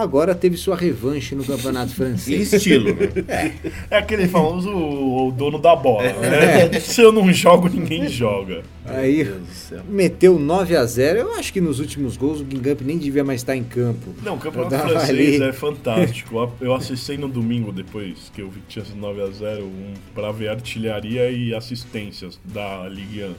agora 0.00 0.34
teve 0.34 0.56
sua 0.56 0.76
revanche 0.76 1.34
no 1.34 1.44
Campeonato 1.44 1.92
Francês. 1.96 2.52
estilo, 2.52 2.94
né? 2.94 3.54
É 3.90 3.98
aquele 3.98 4.26
famoso 4.28 4.70
o 4.70 5.32
dono 5.32 5.58
da 5.58 5.74
bola, 5.76 6.12
né? 6.12 6.80
Se 6.80 7.00
eu 7.00 7.12
não 7.12 7.32
jogo, 7.32 7.68
ninguém 7.68 8.08
joga. 8.08 8.62
Aí 8.86 9.16
Meu 9.16 9.34
Deus 9.34 9.46
do 9.46 9.52
céu. 9.54 9.80
meteu 9.88 10.38
9 10.38 10.74
a 10.74 10.84
0 10.86 11.18
Eu 11.18 11.34
acho 11.34 11.52
que 11.52 11.60
nos 11.60 11.78
últimos 11.78 12.16
gols 12.16 12.40
o 12.40 12.44
Guingamp 12.44 12.80
nem 12.80 12.96
devia 12.96 13.22
mais 13.22 13.40
estar 13.40 13.54
em 13.54 13.62
campo. 13.64 14.14
Não, 14.22 14.36
o 14.36 14.38
campeonato 14.38 14.76
francês 14.88 15.10
ali. 15.10 15.42
é 15.42 15.52
fantástico. 15.52 16.50
Eu 16.60 16.72
assistei 16.74 17.18
no 17.18 17.28
domingo 17.28 17.70
depois, 17.70 18.30
que 18.34 18.40
eu 18.40 18.48
vi 18.48 18.60
que 18.60 18.66
tinha 18.68 18.84
sido 18.84 18.98
9x0, 18.98 19.60
um, 19.62 19.92
pra 20.14 20.32
ver 20.32 20.48
artilharia 20.48 21.30
e 21.30 21.54
assistências 21.54 22.38
da 22.44 22.88
Ligue 22.88 23.24
1. 23.24 23.34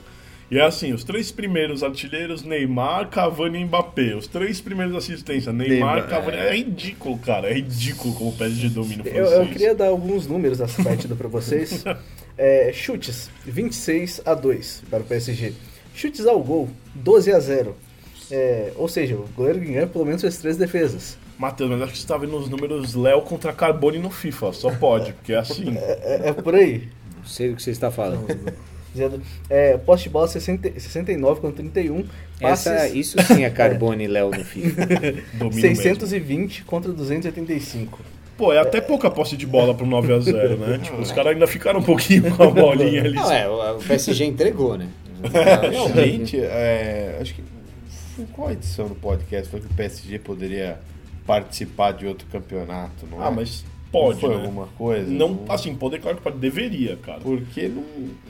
E 0.50 0.58
é 0.58 0.62
assim, 0.62 0.92
os 0.92 1.04
três 1.04 1.30
primeiros 1.30 1.82
artilheiros, 1.84 2.42
Neymar, 2.42 3.08
Cavani 3.08 3.60
e 3.60 3.64
Mbappé. 3.64 4.16
Os 4.16 4.26
três 4.26 4.60
primeiros 4.60 4.96
assistências, 4.96 5.54
Neymar, 5.54 5.94
Neymar, 5.96 6.08
Cavani. 6.08 6.36
é. 6.38 6.48
É 6.48 6.56
ridículo, 6.56 7.18
cara. 7.18 7.48
É 7.48 7.54
ridículo 7.54 8.12
como 8.14 8.30
o 8.30 8.32
PSG 8.32 8.68
domina 8.68 9.04
o 9.04 9.06
Eu, 9.06 9.12
francês. 9.26 9.38
eu 9.38 9.46
queria 9.46 9.74
dar 9.74 9.86
alguns 9.88 10.26
números 10.26 10.58
dessa 10.58 10.82
partida 10.82 11.14
pra 11.14 11.28
vocês. 11.28 11.84
É, 12.42 12.72
chutes, 12.72 13.28
26 13.44 14.22
a 14.24 14.32
2 14.32 14.84
para 14.88 15.00
o 15.00 15.04
PSG. 15.04 15.52
Chutes 15.94 16.26
ao 16.26 16.40
gol, 16.42 16.70
12 16.94 17.30
a 17.34 17.38
0. 17.38 17.76
É, 18.30 18.72
ou 18.76 18.88
seja, 18.88 19.14
o 19.14 19.28
goleiro 19.36 19.58
Guingamp 19.60 19.92
pelo 19.92 20.06
menos 20.06 20.22
fez 20.22 20.38
três 20.38 20.56
defesas. 20.56 21.18
Matheus, 21.38 21.68
mas 21.68 21.82
acho 21.82 21.92
que 21.92 21.98
você 21.98 22.06
tá 22.06 22.16
vendo 22.16 22.34
os 22.38 22.48
números 22.48 22.94
Léo 22.94 23.20
contra 23.22 23.52
Carbone 23.52 23.98
no 23.98 24.08
FIFA. 24.08 24.54
Só 24.54 24.70
pode, 24.70 25.12
porque 25.12 25.34
é 25.34 25.38
assim. 25.38 25.76
É, 25.76 26.28
é 26.28 26.32
por 26.32 26.54
aí. 26.54 26.88
Não 27.18 27.26
sei 27.26 27.50
o 27.50 27.56
que 27.56 27.62
você 27.62 27.72
está 27.72 27.90
falando. 27.90 28.26
Dizendo, 28.92 29.22
é, 29.48 29.76
poste 29.78 30.04
de 30.04 30.10
bola 30.10 30.26
60, 30.26 30.80
69 30.80 31.40
contra 31.40 31.56
31. 31.56 32.04
Passes 32.40 32.66
Essa, 32.66 32.88
isso 32.88 33.22
sim 33.22 33.44
é 33.44 33.50
Carbone 33.50 34.04
e 34.04 34.08
Léo 34.08 34.30
no 34.30 34.44
FIFA. 34.44 34.86
Domina 35.34 35.68
mesmo. 35.68 35.82
620 35.82 36.64
contra 36.64 36.92
285. 36.92 38.00
Pô, 38.36 38.52
é 38.52 38.58
até 38.58 38.80
pouca 38.80 39.10
posse 39.10 39.36
de 39.36 39.46
bola 39.46 39.74
pro 39.74 39.86
9x0, 39.86 40.56
né? 40.56 40.78
tipo, 40.78 40.96
os 41.00 41.12
caras 41.12 41.34
ainda 41.34 41.46
ficaram 41.46 41.80
um 41.80 41.82
pouquinho 41.82 42.34
com 42.34 42.42
a 42.42 42.50
bolinha 42.50 43.02
ali. 43.02 43.14
Não, 43.14 43.30
é, 43.30 43.46
o 43.48 43.78
PSG 43.78 44.24
entregou, 44.24 44.78
né? 44.78 44.88
Realmente, 45.70 46.40
é, 46.40 47.18
acho 47.20 47.34
que. 47.34 47.44
Qual 48.32 48.50
edição 48.50 48.88
do 48.88 48.94
podcast 48.94 49.50
foi 49.50 49.60
que 49.60 49.66
o 49.66 49.74
PSG 49.74 50.18
poderia 50.18 50.78
participar 51.26 51.92
de 51.92 52.06
outro 52.06 52.26
campeonato, 52.28 53.06
não 53.10 53.22
é? 53.22 53.26
Ah, 53.26 53.30
mas 53.30 53.64
pode, 53.92 54.20
Foi 54.20 54.30
né? 54.30 54.36
alguma 54.42 54.66
coisa? 54.78 55.10
Não, 55.10 55.40
assim, 55.48 55.74
poder, 55.74 56.00
claro 56.00 56.16
que 56.16 56.22
pode. 56.22 56.38
Deveria, 56.38 56.96
cara. 56.96 57.20
Porque 57.20 57.68
não, 57.68 57.82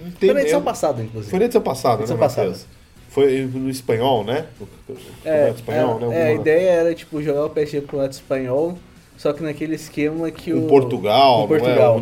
não 0.04 0.11
tem. 0.12 0.28
Foi 0.28 0.34
na 0.34 0.40
edição 0.42 0.61
eu- 0.61 0.64
passada, 0.64 1.02
inclusive. 1.02 1.30
Foi 1.30 1.38
na 1.38 1.44
edição 1.44 1.62
passada, 1.62 2.02
Edição 2.02 2.16
né, 2.16 2.22
Matheus? 2.26 2.66
Foi 3.08 3.40
no 3.52 3.68
espanhol, 3.68 4.22
né? 4.24 4.46
O, 4.61 4.64
o 4.64 4.96
É, 5.24 5.50
espanhol, 5.50 5.98
é, 6.00 6.06
né? 6.06 6.20
é, 6.20 6.26
a 6.28 6.32
ideia 6.34 6.70
era 6.70 6.94
tipo 6.94 7.20
jogar 7.22 7.44
o 7.46 7.50
PSG 7.50 7.80
pro 7.80 7.96
lado 7.98 8.12
espanhol, 8.12 8.78
só 9.16 9.32
que 9.32 9.42
naquele 9.42 9.74
esquema 9.74 10.30
que 10.30 10.52
o 10.52 10.66
Portugal, 10.68 11.46
com 11.46 11.48
não 11.48 11.56
é? 11.56 11.58
Portugal. 11.58 12.00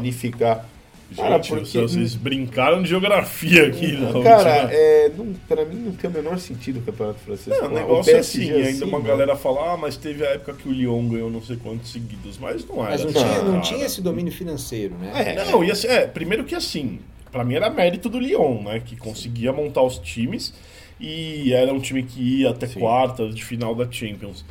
Gente, 1.11 1.16
Cara, 1.22 1.38
porque- 1.38 1.80
vocês 1.80 2.14
brincaram 2.14 2.82
de 2.82 2.88
geografia 2.90 3.66
aqui, 3.68 3.92
não. 3.92 4.22
Cara, 4.22 4.68
é, 4.70 5.11
não, 5.16 5.32
pra 5.48 5.64
mim 5.64 5.76
não 5.76 5.92
tem 5.92 6.11
o 6.11 6.12
menor 6.12 6.38
sentido 6.38 6.80
o 6.80 6.82
campeonato 6.82 7.18
francês. 7.20 7.56
Não, 7.59 7.68
o 7.68 7.70
O 7.70 7.74
negócio 7.74 8.11
é 8.11 8.14
PSG 8.16 8.50
assim, 8.50 8.62
ainda 8.62 8.84
uma 8.84 8.98
mano. 8.98 9.04
galera 9.09 9.34
fala, 9.34 9.72
ah, 9.72 9.76
mas 9.78 9.96
teve 9.96 10.22
a 10.26 10.30
época 10.32 10.52
que 10.52 10.68
o 10.68 10.72
Lyon 10.72 11.09
ganhou 11.09 11.30
não 11.30 11.40
sei 11.40 11.56
quantos 11.56 11.90
seguidos, 11.90 12.36
mas 12.38 12.62
não 12.66 12.82
era 12.86 12.90
Mas 12.90 13.00
não 13.04 13.11
assim, 13.11 13.18
tinha, 13.30 13.42
não 13.42 13.61
tinha 13.62 13.86
esse 13.86 14.02
domínio 14.02 14.32
financeiro, 14.32 14.94
né? 14.98 15.34
É. 15.34 15.44
Não, 15.50 15.64
e 15.64 15.70
assim, 15.70 15.86
é, 15.88 16.06
primeiro 16.06 16.44
que 16.44 16.54
assim, 16.54 16.98
pra 17.32 17.42
mim 17.42 17.54
era 17.54 17.70
mérito 17.70 18.11
do 18.11 18.18
Lyon, 18.20 18.62
né? 18.62 18.82
Que 18.84 18.94
conseguia 18.94 19.50
montar 19.50 19.82
os 19.82 19.98
times 19.98 20.52
e 21.00 21.54
era 21.54 21.72
um 21.72 21.80
time 21.80 22.02
que 22.02 22.20
ia 22.42 22.50
até 22.50 22.66
Sim. 22.66 22.80
quartas 22.80 23.34
de 23.34 23.42
final 23.42 23.74
da 23.74 23.90
Champions. 23.90 24.44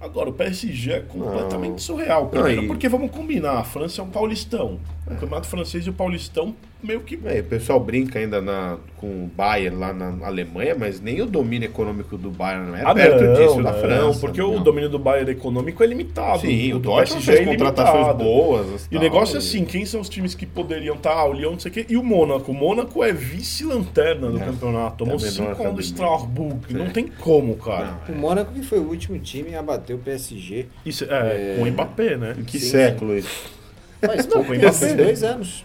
Agora, 0.00 0.30
o 0.30 0.32
PSG 0.32 0.92
é 0.92 1.00
completamente 1.00 1.70
Não. 1.72 1.78
surreal. 1.78 2.28
Primeiro, 2.28 2.56
Não, 2.58 2.64
e- 2.64 2.66
porque 2.68 2.88
vamos 2.88 3.10
combinar, 3.10 3.58
a 3.58 3.64
França 3.64 4.00
é 4.00 4.04
um 4.04 4.10
paulistão. 4.10 4.78
O 5.06 5.10
campeonato 5.10 5.48
francês 5.48 5.86
e 5.86 5.90
o 5.90 5.92
paulistão 5.92 6.54
meio 6.82 7.00
que. 7.00 7.18
É, 7.24 7.40
o 7.40 7.44
pessoal 7.44 7.80
brinca 7.80 8.18
ainda 8.18 8.40
na, 8.40 8.76
com 8.96 9.06
o 9.24 9.26
Bayern 9.34 9.76
lá 9.76 9.92
na 9.92 10.26
Alemanha, 10.26 10.74
mas 10.78 11.00
nem 11.00 11.20
o 11.20 11.26
domínio 11.26 11.66
econômico 11.66 12.16
do 12.16 12.30
Bayern 12.30 12.68
não 12.68 12.76
é 12.76 12.82
Ah, 12.84 12.94
perto 12.94 13.22
não, 13.24 13.34
disso 13.34 13.56
não, 13.56 13.62
da 13.62 13.72
França. 13.74 14.20
porque 14.20 14.40
não. 14.40 14.56
o 14.56 14.60
domínio 14.60 14.88
do 14.88 14.98
Bayern 14.98 15.30
econômico 15.30 15.82
é 15.82 15.86
limitado. 15.86 16.40
Sim, 16.40 16.72
o 16.72 16.78
do 16.78 16.90
Dortmund 16.90 17.24
PSG 17.24 17.44
fez 17.44 17.48
contratações 17.58 17.94
limitado. 18.06 18.24
boas. 18.24 18.84
E 18.84 18.86
o 18.88 18.90
tal, 18.90 19.00
negócio 19.02 19.34
é 19.36 19.38
assim, 19.38 19.64
quem 19.64 19.84
são 19.84 20.00
os 20.00 20.08
times 20.08 20.34
que 20.34 20.46
poderiam 20.46 20.94
estar? 20.96 21.12
Ah, 21.12 21.24
o 21.24 21.32
Lyon, 21.32 21.52
não 21.52 21.58
sei 21.60 21.70
o 21.70 21.74
quê, 21.74 21.86
e 21.88 21.96
o 21.96 22.02
Mônaco. 22.02 22.52
O 22.52 22.54
Mônaco 22.54 23.02
é 23.02 23.12
vice-lanterna 23.12 24.30
do 24.30 24.38
É. 24.40 24.44
campeonato. 24.44 24.96
Tomou 24.98 25.14
É 25.14 25.18
a 25.18 25.20
menor 25.20 25.30
5 25.32 25.48
do 25.50 25.56
cabimento. 25.56 25.80
Strasbourg. 25.80 26.60
Não 26.74 26.86
É. 26.86 26.90
tem 26.90 27.06
como, 27.06 27.56
cara. 27.56 27.98
O 28.08 28.12
Mônaco 28.12 28.52
que 28.52 28.62
foi 28.62 28.78
o 28.78 28.88
último 28.88 29.18
time 29.18 29.54
a 29.54 29.62
bater 29.62 29.94
o 29.94 29.98
PSG. 29.98 30.66
Isso, 30.86 31.04
é, 31.04 31.56
com 31.56 31.62
o 31.64 31.66
Mbappé, 31.66 32.16
né? 32.16 32.34
Em 32.38 32.44
que 32.44 32.58
Sim, 32.58 32.70
século 32.70 33.16
isso? 33.16 33.56
Faz 34.00 34.26
Não, 34.26 34.36
pouco, 34.36 34.52
o 34.52 34.56
Mbappé. 34.56 34.94
dois 34.94 35.22
anos. 35.24 35.64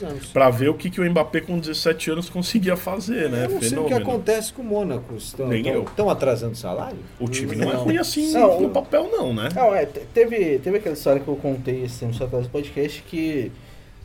Dois 0.00 0.02
anos. 0.12 0.26
Pra 0.26 0.50
ver 0.50 0.68
o 0.68 0.74
que, 0.74 0.88
que 0.90 1.00
o 1.00 1.10
Mbappé 1.10 1.40
com 1.40 1.58
17 1.58 2.10
anos 2.10 2.28
conseguia 2.30 2.76
fazer, 2.76 3.28
né? 3.30 3.46
Eu 3.46 3.50
não 3.50 3.60
sei 3.60 3.68
o 3.78 3.82
que 3.84 3.88
Fenômeno. 3.88 3.96
acontece 4.10 4.52
com 4.52 4.62
o 4.62 4.64
Mônaco. 4.64 5.14
Estão, 5.16 5.48
Nem 5.48 5.66
eu. 5.66 5.82
estão 5.84 6.08
atrasando 6.08 6.52
o 6.52 6.56
salário? 6.56 6.98
O 7.20 7.28
time 7.28 7.54
não, 7.56 7.70
é 7.70 7.74
Não. 7.74 7.84
ruim 7.84 7.98
assim 7.98 8.32
Não, 8.32 8.60
no 8.60 8.66
o- 8.68 8.70
papel, 8.70 9.08
não, 9.10 9.34
né? 9.34 9.48
Não, 9.54 9.74
é, 9.74 9.86
te- 9.86 10.00
teve, 10.14 10.58
teve 10.58 10.78
aquela 10.78 10.94
história 10.94 11.20
que 11.20 11.28
eu 11.28 11.36
contei 11.36 11.84
esse 11.84 12.00
tempo 12.00 12.22
atrás 12.24 12.46
do 12.46 12.50
podcast 12.50 13.02
que 13.02 13.50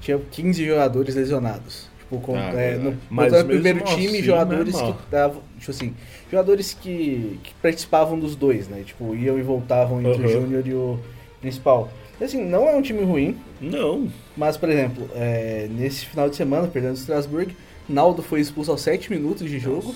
tinha 0.01 0.19
15 0.31 0.65
jogadores 0.65 1.15
lesionados. 1.15 1.87
Tipo, 1.99 2.19
com, 2.21 2.35
Ah, 2.35 2.51
é, 2.53 2.75
no, 2.77 2.97
Mas 3.09 3.33
no 3.33 3.43
primeiro 3.45 3.81
time, 3.83 4.07
assim, 4.07 4.23
jogadores 4.23 4.73
né, 4.75 4.81
que 4.93 5.03
estavam. 5.03 5.41
Tipo 5.59 5.71
assim, 5.71 5.93
jogadores 6.31 6.73
que, 6.73 7.39
que 7.43 7.53
participavam 7.61 8.17
dos 8.17 8.35
dois, 8.35 8.67
né? 8.69 8.81
Tipo, 8.85 9.13
iam 9.15 9.37
e 9.37 9.41
voltavam 9.41 9.99
entre 9.99 10.21
o 10.21 10.25
Aham. 10.25 10.41
Júnior 10.41 10.67
e 10.67 10.73
o 10.73 10.99
principal. 11.41 11.89
Assim, 12.19 12.43
não 12.43 12.67
é 12.67 12.75
um 12.75 12.81
time 12.81 13.03
ruim, 13.03 13.37
Não. 13.61 14.07
mas, 14.35 14.57
por 14.57 14.69
exemplo, 14.69 15.07
é, 15.15 15.67
nesse 15.71 16.05
final 16.05 16.29
de 16.29 16.35
semana, 16.35 16.67
perdendo 16.67 16.91
o 16.93 16.97
Strasbourg, 16.97 17.55
Naldo 17.87 18.21
foi 18.23 18.41
expulso 18.41 18.71
aos 18.71 18.81
7 18.81 19.11
minutos 19.11 19.47
de 19.49 19.59
jogo. 19.59 19.93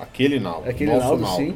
Aquele 0.00 0.40
Naldo. 0.40 0.68
Aquele 0.68 0.90
nosso 0.90 1.06
Naldo, 1.06 1.22
Naldo. 1.22 1.36
sim. 1.36 1.54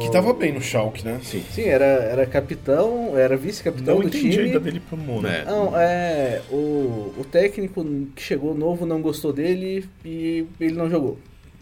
Que 0.00 0.10
tava 0.10 0.32
bem 0.32 0.52
no 0.52 0.60
Schalke, 0.60 1.04
né? 1.04 1.20
Sim. 1.22 1.44
Sim, 1.50 1.64
era, 1.64 1.84
era 1.84 2.24
capitão, 2.24 3.12
era 3.16 3.36
vice-capitão 3.36 3.96
Não 3.96 4.02
do 4.02 4.08
entendi 4.08 4.30
time. 4.30 4.44
ainda 4.44 4.58
dele 4.60 4.80
pro 4.80 4.96
Mônaco. 4.96 5.34
É. 5.34 5.44
Não, 5.44 5.78
é. 5.78 6.40
O, 6.50 7.12
o 7.18 7.26
técnico 7.30 7.84
que 8.16 8.22
chegou 8.22 8.54
novo 8.54 8.86
não 8.86 9.02
gostou 9.02 9.34
dele 9.34 9.84
e 10.02 10.46
ele 10.58 10.74
não 10.74 10.88
jogou. 10.88 11.18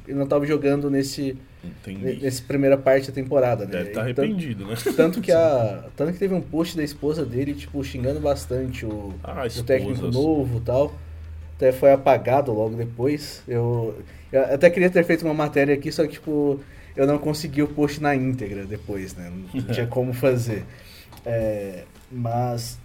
Ele 0.06 0.16
não 0.16 0.24
estava 0.24 0.46
jogando 0.46 0.88
nesse, 0.88 1.36
Entendi. 1.62 2.20
nessa 2.22 2.42
primeira 2.42 2.76
parte 2.76 3.08
da 3.08 3.14
temporada, 3.14 3.64
né? 3.64 3.70
Deve 3.70 3.88
estar 3.90 4.04
tanto- 4.04 4.20
arrependido, 4.22 4.66
né? 4.66 4.74
Tanto 4.96 5.20
que, 5.20 5.30
a, 5.30 5.84
tanto 5.96 6.12
que 6.12 6.18
teve 6.18 6.34
um 6.34 6.40
post 6.40 6.76
da 6.76 6.82
esposa 6.82 7.24
dele, 7.24 7.54
tipo, 7.54 7.82
xingando 7.84 8.18
bastante 8.20 8.86
o, 8.86 9.12
Ah, 9.22 9.44
o 9.58 9.62
técnico 9.62 10.06
novo 10.06 10.58
e 10.58 10.60
tal. 10.62 10.94
Até 11.56 11.72
foi 11.72 11.92
apagado 11.92 12.52
logo 12.52 12.74
depois. 12.76 13.42
Eu, 13.46 13.94
eu 14.32 14.42
até 14.54 14.70
queria 14.70 14.88
ter 14.88 15.04
feito 15.04 15.22
uma 15.24 15.34
matéria 15.34 15.74
aqui, 15.74 15.92
só 15.92 16.04
que, 16.04 16.12
tipo, 16.14 16.58
eu 16.96 17.06
não 17.06 17.18
consegui 17.18 17.62
o 17.62 17.68
post 17.68 18.00
na 18.00 18.14
íntegra 18.16 18.64
depois, 18.64 19.14
né? 19.14 19.30
Não 19.52 19.62
tinha 19.64 19.86
como 19.88 20.14
fazer. 20.14 20.64
É, 21.26 21.84
mas, 22.10 22.78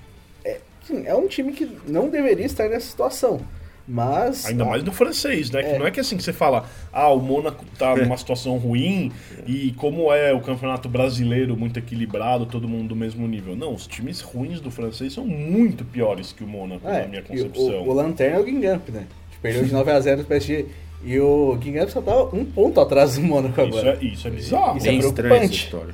é, 0.44 0.60
é 1.06 1.16
um 1.16 1.28
time 1.28 1.54
que 1.54 1.70
não 1.88 2.10
deveria 2.10 2.46
estar 2.46 2.68
nessa 2.68 2.88
situação. 2.88 3.40
Mas. 3.88 4.46
Ainda 4.48 4.66
mais 4.66 4.84
no 4.84 4.92
francês, 4.92 5.52
né? 5.52 5.62
Que 5.62 5.70
É. 5.70 5.80
não 5.80 5.86
é 5.86 5.92
que 5.92 6.00
assim 6.00 6.18
que 6.18 6.24
você 6.24 6.34
fala, 6.34 6.66
ah, 6.92 7.10
o 7.10 7.20
Mônaco 7.20 7.64
tá 7.78 7.96
numa 7.98 8.18
situação 8.18 8.58
ruim 8.58 9.12
e 9.46 9.74
como 9.78 10.12
é 10.12 10.34
o 10.34 10.42
campeonato 10.42 10.90
brasileiro 10.90 11.56
muito 11.56 11.78
equilibrado, 11.78 12.46
todo 12.48 12.68
mundo 12.68 12.90
do 12.90 12.96
mesmo 12.96 13.28
nível. 13.28 13.56
Não, 13.56 13.74
os 13.74 13.86
times 13.86 14.22
ruins 14.22 14.60
do 14.60 14.72
francês 14.72 15.14
são 15.14 15.26
muito 15.26 15.86
piores 15.86 16.32
que 16.32 16.44
o 16.44 16.48
Mônaco, 16.48 16.88
É, 16.88 17.04
na 17.04 17.08
minha 17.08 17.22
concepção. 17.22 17.84
o, 17.84 17.90
o 17.90 17.94
Lanterna 17.94 18.38
é 18.38 18.40
o 18.42 18.46
Gingamp, 18.46 18.90
né? 18.90 19.06
Perdeu 19.42 19.64
de 19.66 19.72
9x0 19.72 20.16
do 20.18 20.24
PSG. 20.26 20.66
E 21.04 21.20
o 21.20 21.56
Gingamp 21.62 21.90
só 21.90 22.02
tá 22.02 22.24
um 22.36 22.44
ponto 22.44 22.80
atrás 22.82 23.14
do 23.16 23.22
Mônaco 23.22 23.62
Isso 23.62 23.78
agora. 23.78 24.00
é, 24.02 24.06
isso 24.06 24.28
é 24.28 24.32
bizarro. 24.32 24.78
Isso 24.80 24.88
é 24.88 24.96
essa 24.96 25.14
preocupante. 25.14 25.56
história. 25.56 25.94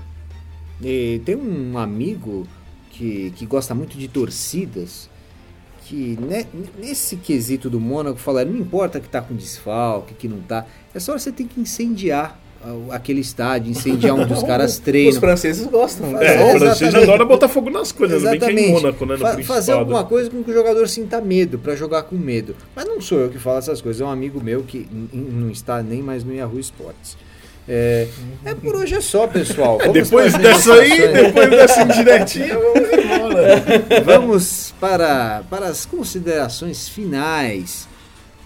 E 0.82 1.22
tem 1.26 1.36
um 1.36 1.78
amigo 1.78 2.48
que, 2.90 3.32
que 3.36 3.46
gosta 3.46 3.76
muito 3.76 3.98
de 3.98 4.08
torcidas, 4.08 5.10
que 5.82 6.18
né, 6.22 6.46
nesse 6.80 7.16
quesito 7.18 7.70
do 7.70 7.80
Mônaco 7.80 8.18
fala, 8.20 8.46
não 8.46 8.56
importa 8.58 9.00
que 9.00 9.10
tá 9.10 9.22
com 9.22 9.36
desfalque, 9.36 10.14
que 10.14 10.28
não 10.28 10.40
tá, 10.42 10.66
é 10.94 11.00
só 11.00 11.14
você 11.18 11.32
tem 11.32 11.48
que 11.48 11.60
incendiar 11.60 12.40
ah, 12.64 12.76
aquele 12.96 13.20
estádio, 13.22 13.72
incendiar 13.72 14.16
onde 14.16 14.32
os 14.32 14.44
caras 14.44 14.74
Os 14.74 14.80
treinam. 14.80 15.20
franceses 15.20 15.66
gostam. 15.66 16.12
né? 16.12 16.24
É, 16.24 16.36
É, 16.36 16.56
o 16.56 16.60
francês 16.60 16.82
exatamente. 16.82 17.10
adora 17.10 17.26
botar 17.26 17.48
fogo 17.50 17.70
nas 17.72 17.92
coisas, 17.92 18.24
ainda 18.24 18.32
bem 18.32 18.40
que 18.40 18.46
é 18.46 18.50
em 18.50 18.72
Exatamente. 18.72 18.84
Mônaco, 18.84 19.06
né? 19.08 19.14
No 19.16 19.20
Fa- 19.44 19.54
fazer 19.56 19.72
alguma 19.72 20.04
coisa 20.04 20.30
com 20.30 20.44
que 20.44 20.52
o 20.52 20.54
jogador 20.54 20.88
sinta 20.88 21.20
medo, 21.20 21.58
pra 21.58 21.76
jogar 21.76 22.04
com 22.04 22.16
medo. 22.16 22.56
Mas 22.76 22.86
não 22.86 23.02
sou 23.02 23.20
eu 23.20 23.30
que 23.30 23.40
falo 23.40 23.58
essas 23.58 23.82
coisas, 23.82 24.00
é 24.02 24.06
um 24.06 24.12
amigo 24.12 24.40
meu 24.44 24.62
que 24.64 24.88
não 25.12 25.50
está 25.50 25.82
nem 25.82 26.02
mais 26.04 26.24
no 26.24 26.34
Yahoo 26.36 26.60
Sports. 26.60 27.18
É, 27.68 28.08
é 28.44 28.56
por 28.56 28.76
hoje 28.76 28.96
é 28.96 29.02
só, 29.02 29.28
pessoal. 29.28 29.78
Vamos 29.78 29.94
Depois 29.94 30.34
dessa 30.34 30.74
aí, 30.74 31.08
depois 31.14 31.50
dessa 31.50 31.82
indiretinha, 31.84 32.58
vamos 32.58 32.90
embora. 32.92 33.42
Vamos 34.04 34.74
para, 34.80 35.44
para 35.50 35.68
as 35.68 35.86
considerações 35.86 36.90
finais. 36.90 37.88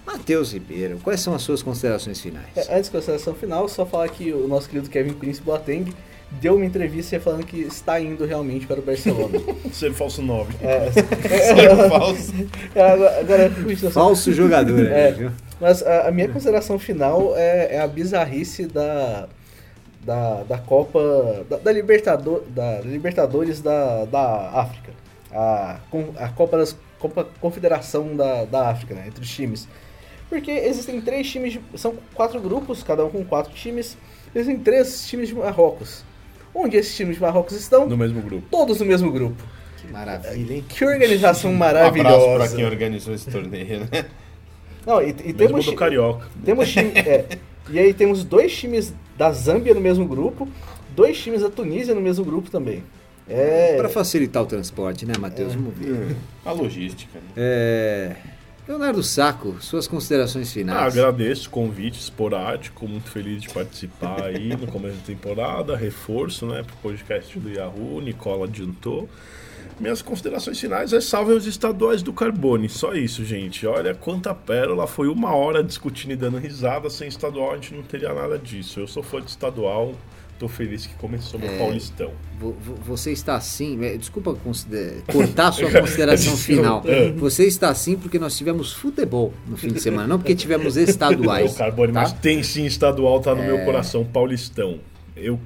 Matheus 0.05 0.53
Ribeiro, 0.53 0.99
quais 1.03 1.19
são 1.19 1.33
as 1.33 1.41
suas 1.41 1.63
considerações 1.63 2.21
finais? 2.21 2.45
É, 2.55 2.77
Antes 2.77 2.89
da 2.89 2.99
consideração 2.99 3.33
final, 3.33 3.67
só 3.67 3.85
falar 3.85 4.07
que 4.09 4.31
o 4.31 4.47
nosso 4.47 4.69
querido 4.69 4.89
Kevin 4.89 5.13
Prince 5.13 5.41
Boateng 5.41 5.91
deu 6.39 6.55
uma 6.55 6.65
entrevista 6.65 7.19
falando 7.19 7.45
que 7.45 7.61
está 7.61 7.99
indo 7.99 8.25
realmente 8.25 8.67
para 8.67 8.79
o 8.79 8.83
Barcelona. 8.83 9.39
Ser 9.73 9.93
falso 9.93 10.21
9. 10.21 10.53
é, 10.61 10.91
Ser 10.93 11.89
falso. 11.89 12.33
agora, 12.75 13.19
agora, 13.19 13.51
Falso 13.91 14.31
jogador, 14.33 14.85
É. 14.85 15.31
Mas 15.59 15.81
a, 15.83 16.07
a 16.07 16.11
minha 16.11 16.27
consideração 16.29 16.77
final 16.77 17.33
é, 17.35 17.75
é 17.75 17.79
a 17.81 17.87
bizarrice 17.87 18.65
da, 18.65 19.27
da, 20.03 20.43
da 20.43 20.57
Copa. 20.57 21.45
Da, 21.49 21.57
da, 21.57 21.71
Libertador, 21.71 22.43
da 22.49 22.81
Libertadores 22.81 23.61
da, 23.61 24.05
da 24.05 24.49
África. 24.53 24.91
A, 25.31 25.79
a 26.17 26.29
Copa 26.29 26.57
das 26.57 26.75
Copa 26.99 27.27
Confederação 27.39 28.15
da, 28.15 28.45
da 28.45 28.69
África, 28.69 28.93
né? 28.95 29.05
Entre 29.07 29.21
os 29.21 29.29
times. 29.29 29.67
Porque 30.29 30.51
existem 30.51 30.99
três 31.01 31.29
times. 31.29 31.53
de- 31.53 31.61
são 31.75 31.95
quatro 32.13 32.39
grupos, 32.41 32.83
cada 32.83 33.05
um 33.05 33.09
com 33.09 33.23
quatro 33.23 33.53
times. 33.53 33.97
Existem 34.33 34.59
três 34.59 35.07
times 35.07 35.29
de 35.29 35.35
Marrocos. 35.35 36.03
Onde 36.53 36.77
esses 36.77 36.95
times 36.95 37.15
de 37.15 37.21
Marrocos 37.21 37.55
estão? 37.55 37.85
No 37.87 37.97
mesmo 37.97 38.21
grupo. 38.21 38.47
Todos 38.49 38.79
no 38.79 38.85
mesmo 38.85 39.11
grupo. 39.11 39.41
Que 39.77 39.91
maravilha, 39.91 40.53
hein? 40.55 40.65
Que 40.67 40.83
organização 40.85 41.51
Um 41.51 41.55
abraço 41.63 41.91
pra 41.93 42.03
maravilhosa. 42.03 42.55
quem 42.55 42.65
organizou 42.65 43.13
esse 43.13 43.29
torneio, 43.29 43.81
né? 43.91 44.05
Não, 44.85 45.01
e, 45.01 45.09
e 45.09 45.33
temos, 45.33 45.65
do 45.65 45.73
Carioca. 45.73 46.27
temos 46.43 46.71
time, 46.71 46.91
é, 46.95 47.25
e 47.69 47.79
aí 47.79 47.93
temos 47.93 48.23
dois 48.23 48.55
times 48.55 48.93
da 49.17 49.31
Zâmbia 49.31 49.73
no 49.73 49.81
mesmo 49.81 50.05
grupo, 50.07 50.47
dois 50.95 51.17
times 51.21 51.41
da 51.41 51.49
Tunísia 51.49 51.95
no 51.95 52.01
mesmo 52.01 52.23
grupo 52.23 52.49
também. 52.51 52.83
É, 53.27 53.75
Para 53.77 53.89
facilitar 53.89 54.43
o 54.43 54.45
transporte, 54.45 55.05
né, 55.05 55.13
Matheus? 55.19 55.55
Vamos 55.55 55.73
ver. 55.75 56.15
A 56.45 56.51
logística, 56.51 57.17
né? 57.17 57.25
É, 57.35 58.15
Leonardo 58.67 59.01
Saco, 59.01 59.55
suas 59.61 59.87
considerações 59.87 60.49
Ah, 60.49 60.53
finais. 60.53 60.97
agradeço 60.97 61.47
o 61.47 61.51
convite 61.51 61.99
esporádico, 61.99 62.87
muito 62.87 63.09
feliz 63.09 63.41
de 63.41 63.49
participar 63.49 64.23
aí 64.25 64.49
no 64.55 64.67
começo 64.67 64.97
da 64.97 65.03
temporada, 65.05 65.75
reforço, 65.75 66.45
né, 66.45 66.61
pro 66.63 66.75
podcast 66.77 67.39
do 67.39 67.49
Yahoo, 67.49 67.99
Nicola 68.01 68.45
adiantou. 68.45 69.09
Minhas 69.79 70.01
considerações 70.01 70.57
finais 70.59 70.93
é 70.93 71.01
salvem 71.01 71.35
os 71.35 71.45
estaduais 71.45 72.01
do 72.01 72.13
Carbone, 72.13 72.69
só 72.69 72.93
isso, 72.93 73.25
gente. 73.25 73.67
Olha 73.67 73.93
quanta 73.93 74.33
pérola, 74.33 74.87
foi 74.87 75.07
uma 75.09 75.35
hora 75.35 75.61
discutindo 75.63 76.11
e 76.11 76.15
dando 76.15 76.37
risada, 76.37 76.89
sem 76.89 77.07
estadual 77.09 77.51
a 77.51 77.55
gente 77.55 77.73
não 77.73 77.83
teria 77.83 78.13
nada 78.13 78.37
disso. 78.37 78.79
Eu 78.79 78.87
sou 78.87 79.03
fã 79.03 79.19
de 79.21 79.29
estadual, 79.29 79.93
tô 80.39 80.47
feliz 80.47 80.85
que 80.85 80.93
começou 80.95 81.37
meu 81.37 81.49
Paulistão. 81.57 82.11
Vo- 82.39 82.55
vo- 82.61 82.75
Você 82.85 83.11
está 83.11 83.35
assim, 83.35 83.83
é, 83.83 83.97
desculpa 83.97 84.33
cortar 85.11 85.51
sua 85.51 85.69
consideração 85.77 86.37
final. 86.37 86.81
É. 86.85 87.11
Você 87.11 87.45
está 87.45 87.67
assim 87.69 87.97
porque 87.97 88.17
nós 88.17 88.37
tivemos 88.37 88.71
futebol 88.71 89.33
no 89.45 89.57
fim 89.57 89.67
de 89.67 89.81
semana, 89.81 90.07
não 90.07 90.19
porque 90.19 90.35
tivemos 90.35 90.75
Não, 90.77 90.83
estaduais. 90.83 91.53
Carbone, 91.57 91.91
tá? 91.91 92.01
mas 92.01 92.13
tem 92.13 92.41
sim 92.43 92.65
estadual, 92.65 93.19
tá 93.19 93.35
no 93.35 93.43
É. 93.43 93.47
meu 93.47 93.65
coração, 93.65 94.05
Paulistão. 94.05 94.79
Eu 95.17 95.37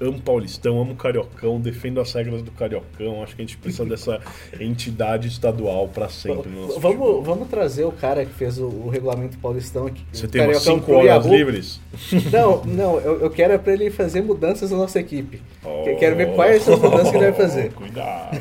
amo 0.00 0.20
Paulistão, 0.20 0.80
amo 0.80 0.94
Cariocão, 0.94 1.60
defendo 1.60 2.00
as 2.00 2.12
regras 2.12 2.42
do 2.42 2.50
Cariocão. 2.50 3.22
Acho 3.22 3.36
que 3.36 3.42
a 3.42 3.44
gente 3.44 3.56
precisa 3.58 3.84
dessa 3.84 4.18
entidade 4.58 5.28
estadual 5.28 5.88
pra 5.88 6.08
sempre 6.08 6.48
no 6.50 6.68
futebol. 6.68 6.80
vamos, 6.80 7.26
vamos 7.26 7.48
trazer 7.48 7.84
o 7.84 7.92
cara 7.92 8.24
que 8.24 8.32
fez 8.32 8.58
o, 8.58 8.66
o 8.66 8.88
regulamento 8.88 9.36
paulistão 9.38 9.86
aqui. 9.86 10.02
Você 10.12 10.26
tem 10.26 10.42
umas 10.42 10.64
Cariocão 10.64 10.74
5 10.76 10.86
pro 10.86 10.96
horas 10.96 11.26
livres? 11.26 11.80
Não, 12.32 12.64
não, 12.64 12.98
eu, 13.00 13.20
eu 13.20 13.30
quero 13.30 13.52
é 13.52 13.58
pra 13.58 13.72
ele 13.72 13.90
fazer 13.90 14.22
mudanças 14.22 14.70
na 14.70 14.76
nossa 14.76 14.98
equipe. 14.98 15.40
Eu 15.64 15.70
Oh. 15.94 15.96
quero 15.98 16.16
ver 16.16 16.34
quais 16.34 16.62
são 16.62 16.74
as 16.74 16.80
mudanças 16.80 17.10
que 17.10 17.16
ele 17.16 17.30
vai 17.30 17.32
fazer. 17.32 17.72
Cuidado. 17.74 18.40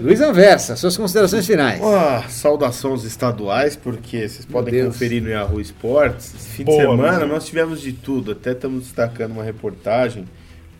Luiz 0.00 0.20
Anversa, 0.20 0.76
suas 0.76 0.96
considerações 0.96 1.44
finais. 1.44 1.80
Ah, 1.82 2.24
saudação 2.28 2.92
aos 2.92 3.02
estaduais, 3.04 3.74
porque 3.74 4.28
vocês 4.28 4.44
podem 4.46 4.84
conferir 4.86 5.20
no 5.22 5.28
Yahoo 5.28 5.60
Sports. 5.60 6.34
Esse 6.36 6.48
fim 6.50 6.64
Boa, 6.64 6.76
de 6.78 6.82
semana 6.88 7.26
nós 7.26 7.46
tivemos 7.46 7.80
de 7.80 7.92
tudo. 7.92 8.30
Até 8.32 8.52
estamos 8.52 8.84
destacando 8.84 9.32
uma 9.32 9.42
reportagem. 9.42 10.24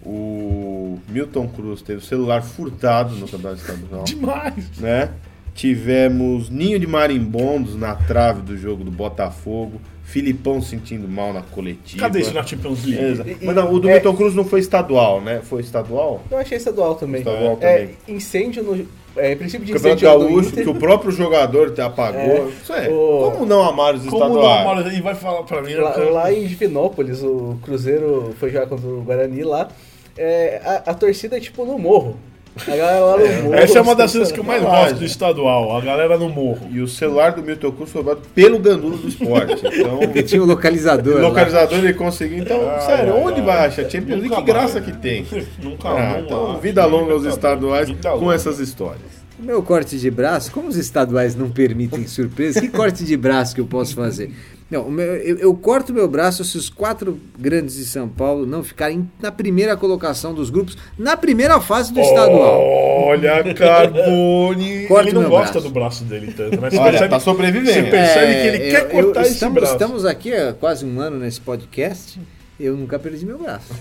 O 0.07 0.99
Milton 1.09 1.49
Cruz 1.49 1.83
teve 1.83 1.99
o 1.99 2.03
celular 2.03 2.43
furtado 2.43 3.15
no 3.17 3.27
campeonato 3.29 3.61
estadual. 3.61 4.05
Demais. 4.07 4.71
né? 4.79 5.11
Tivemos 5.55 6.49
Ninho 6.51 6.79
de 6.79 6.87
Marimbondos 6.87 7.75
na 7.75 7.95
trave 7.95 8.43
do 8.43 8.57
jogo 8.57 8.85
do 8.85 8.91
Botafogo. 8.91 9.81
Filipão 10.05 10.63
sentindo 10.63 11.09
mal 11.09 11.33
na 11.33 11.43
coletiva. 11.43 12.03
Cadê 12.03 12.21
isso 12.21 12.33
na 12.33 12.45
Champions 12.45 12.85
League? 12.85 13.05
Exato. 13.05 13.29
E- 13.29 13.39
Mas 13.45 13.57
não, 13.57 13.73
o 13.73 13.81
do 13.81 13.89
é- 13.89 13.95
Milton 13.95 14.15
Cruz 14.15 14.35
não 14.37 14.45
foi 14.45 14.61
estadual, 14.61 15.21
né? 15.21 15.41
Foi 15.43 15.61
estadual? 15.61 16.23
Eu 16.31 16.39
achei 16.39 16.57
estadual 16.59 16.95
também. 16.95 17.23
Estadual 17.23 17.59
É, 17.61 17.79
também. 17.79 17.97
incêndio 18.07 18.63
no. 18.63 18.87
É, 19.17 19.35
princípio 19.35 19.67
de 19.67 19.73
Campeonato 19.73 20.05
incêndio 20.05 20.19
do 20.29 20.35
Gaúcho, 20.35 20.53
que 20.53 20.69
o 20.69 20.75
próprio 20.75 21.11
jogador 21.11 21.71
te 21.73 21.81
apagou. 21.81 22.21
É. 22.21 22.49
Isso 22.63 22.73
é. 22.73 22.89
O- 22.89 23.31
Como 23.33 23.47
não 23.47 23.63
amar 23.67 23.95
os 23.97 24.05
Como 24.05 24.21
não, 24.21 24.29
estaduais? 24.37 24.65
Mauro, 24.65 24.93
e 24.93 25.01
vai 25.01 25.15
falar 25.17 25.43
pra 25.43 25.61
mim. 25.63 25.75
Lá, 25.75 25.91
eu- 25.97 26.13
lá 26.13 26.33
em 26.33 26.47
Divinópolis, 26.47 27.23
o 27.25 27.59
Cruzeiro 27.63 28.33
foi 28.39 28.51
jogar 28.51 28.67
contra 28.69 28.87
o 28.87 29.03
Guarani 29.03 29.43
lá. 29.43 29.69
É, 30.19 30.61
a, 30.65 30.91
a 30.91 30.95
torcida 30.95 31.37
é 31.37 31.41
tipo 31.41 31.65
no 31.65 31.79
morro. 31.79 32.17
A 32.67 32.71
galera 32.75 33.01
lá 33.05 33.17
no 33.19 33.43
morro. 33.43 33.55
Essa 33.55 33.79
é 33.79 33.83
uma 33.83 33.95
das 33.95 34.13
coisas 34.13 34.33
que 34.33 34.41
eu 34.41 34.45
mais 34.45 34.63
gosto 34.63 34.95
do 34.95 35.05
estadual, 35.05 35.77
a 35.77 35.81
galera 35.83 36.17
no 36.17 36.31
morro. 36.31 36.67
E 36.73 36.81
o 36.81 36.89
celular 36.89 37.33
do 37.33 37.43
Milton 37.43 37.71
Cruz 37.73 37.91
foi 37.93 38.01
roubado 38.03 38.27
pelo 38.35 38.59
Gandula 38.59 38.97
do 38.97 39.07
esporte. 39.09 39.63
Então, 39.77 39.99
Porque 39.99 40.23
tinha 40.23 40.43
o 40.43 40.47
localizador. 40.47 41.17
o 41.17 41.23
lá. 41.23 41.29
localizador 41.29 41.79
ele 41.81 41.93
conseguiu. 41.93 42.39
Então, 42.39 42.59
Ai, 42.71 42.81
sério, 42.81 43.13
ai, 43.15 43.21
onde 43.23 43.41
ai. 43.41 43.47
vai 43.47 43.67
achar 43.67 43.91
Champions 43.91 44.21
League? 44.23 44.35
Que 44.35 44.43
graça 44.43 44.81
mais. 44.81 44.87
que 44.91 44.97
tem. 44.99 45.27
Nunca, 45.63 45.89
Ah, 45.91 46.19
então, 46.25 46.53
acho. 46.53 46.61
vida 46.61 46.85
longa 46.87 47.13
aos 47.13 47.25
estaduais 47.27 47.91
com 47.91 48.09
longa. 48.21 48.35
essas 48.35 48.59
histórias. 48.59 49.03
O 49.39 49.43
meu 49.43 49.63
corte 49.63 49.99
de 49.99 50.11
braço, 50.11 50.51
como 50.51 50.69
os 50.69 50.79
estaduais 50.79 51.37
não 51.37 51.51
permitem 51.51 52.07
surpresa, 52.07 52.59
que 52.59 52.69
corte 52.69 53.05
de 53.05 53.19
braço 53.19 53.55
que 53.55 53.61
eu 53.61 53.67
posso 53.67 53.95
fazer? 53.95 54.31
Não, 54.69 54.91
eu, 55.01 55.39
eu 55.39 55.55
corto 55.55 55.93
meu 55.95 56.09
braço 56.09 56.45
se 56.45 56.57
os 56.59 56.69
quatro 56.69 57.21
grandes 57.39 57.77
de 57.77 57.85
São 57.85 58.09
Paulo 58.09 58.45
não 58.45 58.65
ficarem 58.65 59.09
na 59.21 59.31
primeira 59.31 59.77
colocação 59.77 60.35
dos 60.35 60.51
grupos, 60.51 60.77
na 60.99 61.17
primeira 61.17 61.61
fase 61.61 61.93
do 61.93 62.01
estadual. 62.01 62.61
Olha, 63.07 63.55
Carbone. 63.55 64.87
Corta 64.89 65.09
ele 65.09 65.13
não 65.19 65.29
gosta 65.29 65.53
braço. 65.53 65.69
do 65.69 65.71
braço 65.73 66.05
dele 66.05 66.33
tanto, 66.37 66.61
mas 66.61 66.73
você 66.75 66.81
Olha, 66.81 66.91
percebe, 66.91 67.11
tá 67.11 67.21
sobrevivendo. 67.21 67.71
Você 67.73 67.83
percebe 67.85 68.33
que 68.35 68.47
ele 68.49 68.59
quer 68.59 68.81
É, 68.81 68.85
eu- 68.87 69.05
cortar 69.05 69.23
esse 69.23 69.35
estamos, 69.35 69.55
braço. 69.55 69.73
estamos 69.75 70.05
aqui 70.05 70.35
há 70.35 70.53
quase 70.53 70.85
um 70.85 71.01
ano 71.01 71.17
nesse 71.19 71.41
podcast. 71.41 72.21
Eu 72.59 72.77
nunca 72.77 72.99
perdi 72.99 73.25
meu 73.25 73.39
braço. 73.39 73.73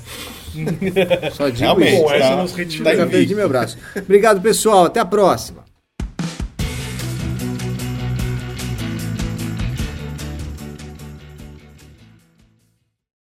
Só 1.34 1.50
digo 1.50 1.62
Realmente, 1.62 1.94
isso. 1.96 2.04
Com 2.04 2.12
essa 2.12 2.30
tá, 2.30 2.36
nos 2.36 2.52
tá. 2.52 2.64
Nunca 2.64 3.08
perdi 3.08 3.34
meu 3.34 3.50
braço. 3.50 3.78
Obrigado, 3.98 4.40
pessoal. 4.42 4.86
Até 4.86 5.00
a 5.00 5.06
próxima. 5.06 5.65